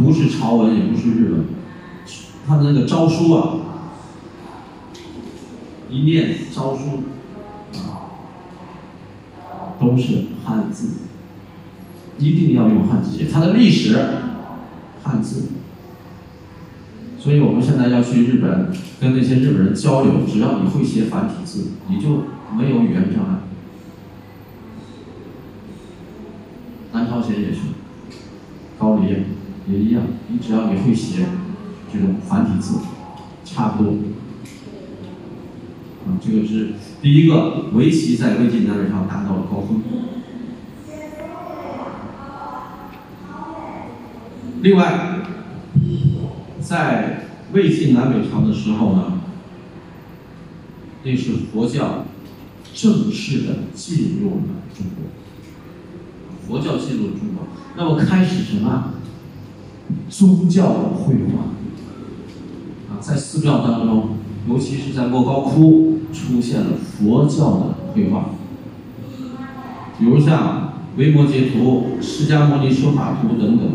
[0.03, 1.45] 不是朝文，也不是日文，
[2.47, 3.55] 他的那个诏书啊，
[5.89, 7.03] 一念诏书
[7.77, 8.11] 啊，
[9.79, 10.89] 都是汉字，
[12.17, 13.27] 一定要用汉字写。
[13.31, 13.97] 它的历史，
[15.03, 15.49] 汉字。
[17.19, 22.23] 所以我们现在要去日本，跟那些日本人交流，只要你会写繁体字，你就
[22.57, 23.41] 没有语言障碍。
[26.93, 27.59] 南朝鲜也是，
[28.79, 29.15] 高丽
[29.71, 31.25] 也一样，你只要你会写
[31.91, 32.79] 这种繁体字，
[33.45, 33.93] 差不多。
[36.05, 39.81] 啊，这个是第一个，围棋在魏晋南北朝达到了高峰。
[44.61, 45.17] 另外。
[46.61, 49.19] 在魏晋南北朝的时候呢，
[51.03, 52.05] 那是佛教
[52.73, 54.43] 正式的进入了
[54.73, 55.03] 中国。
[56.47, 58.93] 佛教进入中国，那么开始什么？
[60.09, 64.09] 宗教的绘画啊，在寺庙当中，
[64.49, 68.31] 尤其是在莫高窟出现了佛教的绘画，
[69.97, 73.67] 比如像《维摩诘图》《释迦牟尼说法图》等等。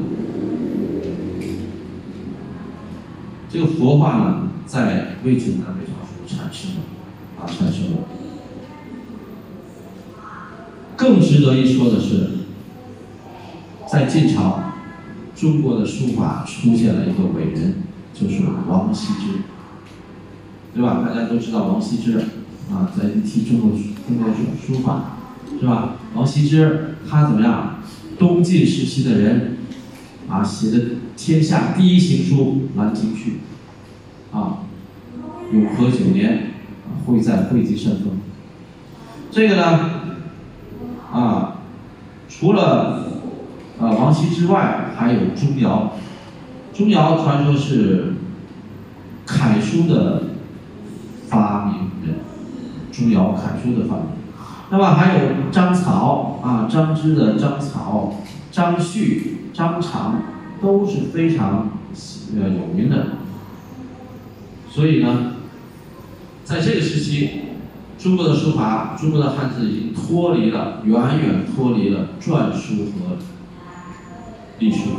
[3.49, 6.81] 这个佛画呢，在魏晋南北朝时产生了，
[7.41, 7.99] 啊，产生了。
[10.97, 12.31] 更值得一说的是，
[13.91, 14.61] 在晋朝，
[15.37, 17.75] 中国的书法出现了一个伟人，
[18.15, 19.43] 就是王羲之，
[20.75, 21.05] 对吧？
[21.07, 22.19] 大家都知道王羲之，
[22.73, 25.19] 啊，在一提中国中国书书法，
[25.61, 25.97] 是吧？
[26.15, 27.81] 王羲之他怎么样？
[28.19, 29.53] 东晋时期的人。
[30.29, 30.85] 啊，写的
[31.17, 33.39] 天下第一行书《兰亭序》，
[34.37, 34.59] 啊，
[35.53, 36.51] 永和九年，
[37.05, 38.19] 会在会稽山峰。
[39.31, 39.91] 这个呢，
[41.13, 41.59] 啊，
[42.29, 43.06] 除了
[43.81, 45.89] 啊王羲之外，还有钟繇。
[46.73, 48.15] 钟繇传说是
[49.25, 50.23] 楷书的
[51.29, 52.17] 发明人，
[52.93, 54.07] 钟繇楷书的发明。
[54.71, 58.15] 那么还有章草啊，张芝的章草，
[58.51, 59.33] 张旭。
[59.57, 60.21] 张常
[60.61, 61.71] 都是非常
[62.37, 63.07] 呃有名的，
[64.71, 65.33] 所以呢，
[66.45, 67.31] 在这个时期，
[67.99, 73.17] 中国的书法、中国的汉字已经脱离了，远远脱离了篆书和
[74.59, 74.91] 隶书。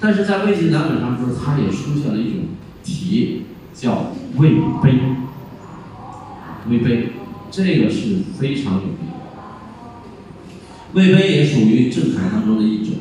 [0.00, 2.40] 但是在魏晋南北朝时候，它也出现了一种
[2.82, 4.98] 题，叫魏碑。
[6.68, 7.12] 魏碑，
[7.50, 8.96] 这个是非常有名。
[10.94, 12.96] 魏碑也属于正楷当中的一种，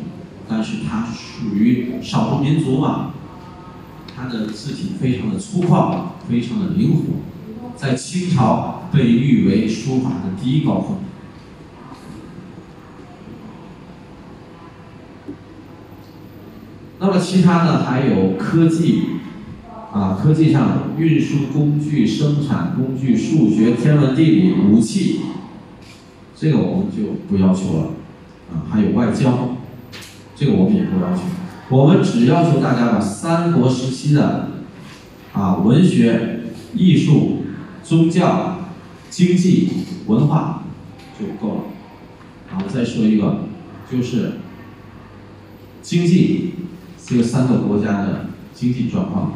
[0.47, 3.13] 但是它属于少数民族嘛，
[4.15, 10.97] 它的字体非常的粗犷，非常的灵活，在清朝被誉为书法的第一高峰。
[17.03, 17.83] 那么其他呢？
[17.83, 19.05] 还有科技，
[19.91, 25.21] 啊，科技上运输工具、生产工具、数学、天文地理、武器，
[26.35, 27.83] 这个我们就不要求了，
[28.53, 29.57] 啊，还有外交，
[30.35, 31.23] 这个我们也不要求，
[31.69, 34.49] 我们只要求大家把三国时期的，
[35.33, 36.41] 啊，文学、
[36.75, 37.45] 艺术、
[37.83, 38.59] 宗教、
[39.09, 39.69] 经济、
[40.05, 40.65] 文化
[41.19, 41.61] 就够了。
[42.51, 43.45] 然后再说一个，
[43.91, 44.33] 就是
[45.81, 46.51] 经济。
[47.11, 49.33] 这三个国家的经济状况、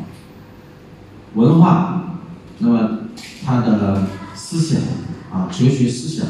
[1.33, 2.19] 文化，
[2.59, 2.99] 那么
[3.43, 4.79] 他的思想
[5.29, 6.25] 啊，哲学思想，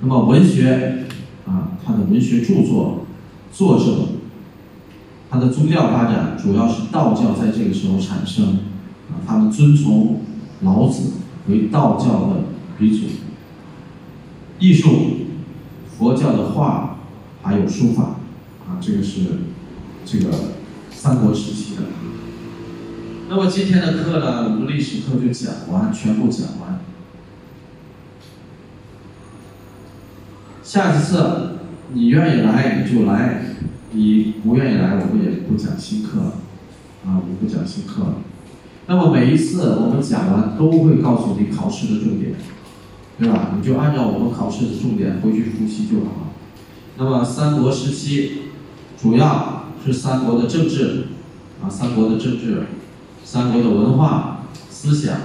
[0.00, 1.04] 那么文学
[1.46, 3.04] 啊，他的文学著作、
[3.52, 3.84] 作者，
[5.28, 8.60] 他的宗教发展，主要是道教在这个时候产生，
[9.10, 10.22] 啊，他们遵从
[10.62, 11.10] 老子
[11.48, 12.44] 为道教的
[12.78, 13.08] 鼻祖。
[14.58, 14.88] 艺术，
[15.98, 16.96] 佛教的画，
[17.42, 18.16] 还有书法，
[18.66, 19.20] 啊，这个是
[20.06, 20.61] 这个。
[21.02, 21.82] 三国时期的，
[23.28, 26.78] 那么今天的课呢，我们历史课就讲完，全部讲完。
[30.62, 31.56] 下一次
[31.92, 33.46] 你愿意来你就来，
[33.90, 36.20] 你不愿意来，我们也不讲新课，
[37.04, 38.14] 啊，我们不讲新课了。
[38.86, 42.34] 那么每一次我们讲完都会告诉你考试的重点，
[43.18, 43.54] 对吧？
[43.56, 46.28] 你就按照我们考试的重点回去复习就好了。
[46.96, 48.42] 那么三国时期
[48.96, 49.61] 主要。
[49.84, 51.06] 是三国的政治，
[51.62, 52.64] 啊，三国的政治，
[53.24, 55.16] 三国的文化、思想、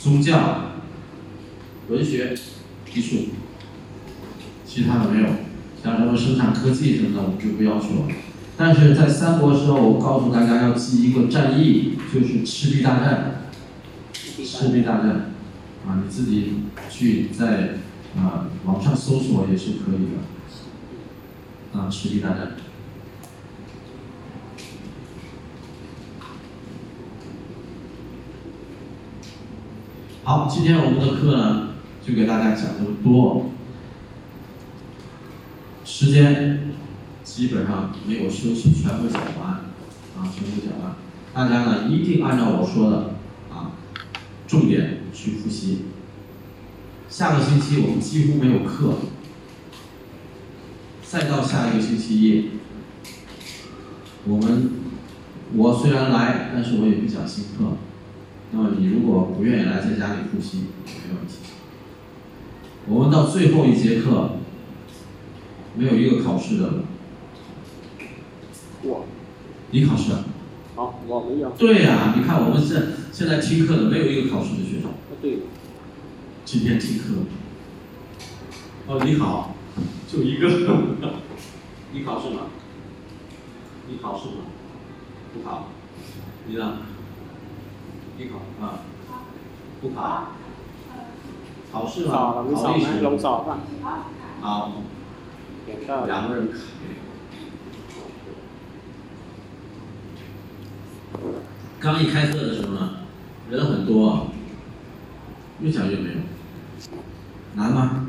[0.00, 0.72] 宗教、
[1.88, 2.36] 文学、
[2.92, 3.16] 艺术，
[4.66, 5.28] 其他的没有，
[5.82, 8.14] 像什么生产科技什么的，我们就不要求了。
[8.56, 13.34] 但是在三国时候，我告诉大家要记一个战役，就是赤壁大战。
[14.44, 15.30] 赤壁大战，
[15.86, 16.54] 啊，你自己
[16.90, 17.78] 去在
[18.16, 21.78] 啊网上搜索也是可以的。
[21.78, 22.56] 啊，赤壁大战。
[30.28, 31.68] 好，今天我们的课呢，
[32.06, 33.46] 就给大家讲这么多，
[35.86, 36.74] 时间
[37.24, 39.52] 基本上没有休息，全部讲完，
[40.18, 40.96] 啊，全部讲完，
[41.32, 43.14] 大家呢一定按照我说的
[43.50, 43.72] 啊，
[44.46, 45.86] 重点去复习。
[47.08, 48.96] 下个星期我们几乎没有课，
[51.10, 52.50] 再到下一个星期一，
[54.26, 54.72] 我们
[55.54, 57.78] 我虽然来，但是我也不讲新课。
[58.50, 61.34] 那么你如果不愿意来，在家里复习没问题。
[62.86, 64.30] 我们到最后一节课，
[65.76, 66.72] 没有一个考试的。
[68.82, 69.04] 我。
[69.70, 70.12] 你考试？
[70.74, 71.50] 好，我没有。
[71.50, 74.92] 对呀，你看我们现现在听课的没有一个考试的学生。
[75.20, 75.40] 对。
[76.46, 77.04] 今天听课。
[78.86, 79.54] 哦，你好，
[80.10, 80.48] 就一个。
[81.92, 82.46] 你考试吗？
[83.90, 84.44] 你考试吗？
[85.34, 85.68] 不考。
[86.46, 86.78] 你呢？
[88.18, 88.80] 你考啊？
[89.80, 90.32] 不考？
[91.72, 92.12] 考试吗？
[92.12, 92.42] 考
[92.74, 92.86] 历史？
[94.40, 94.72] 好。
[96.06, 96.58] 两个人考。
[101.78, 102.90] 刚一开课的时候呢，
[103.50, 104.26] 人很多，
[105.60, 106.16] 越讲越没有。
[107.54, 108.06] 难吗？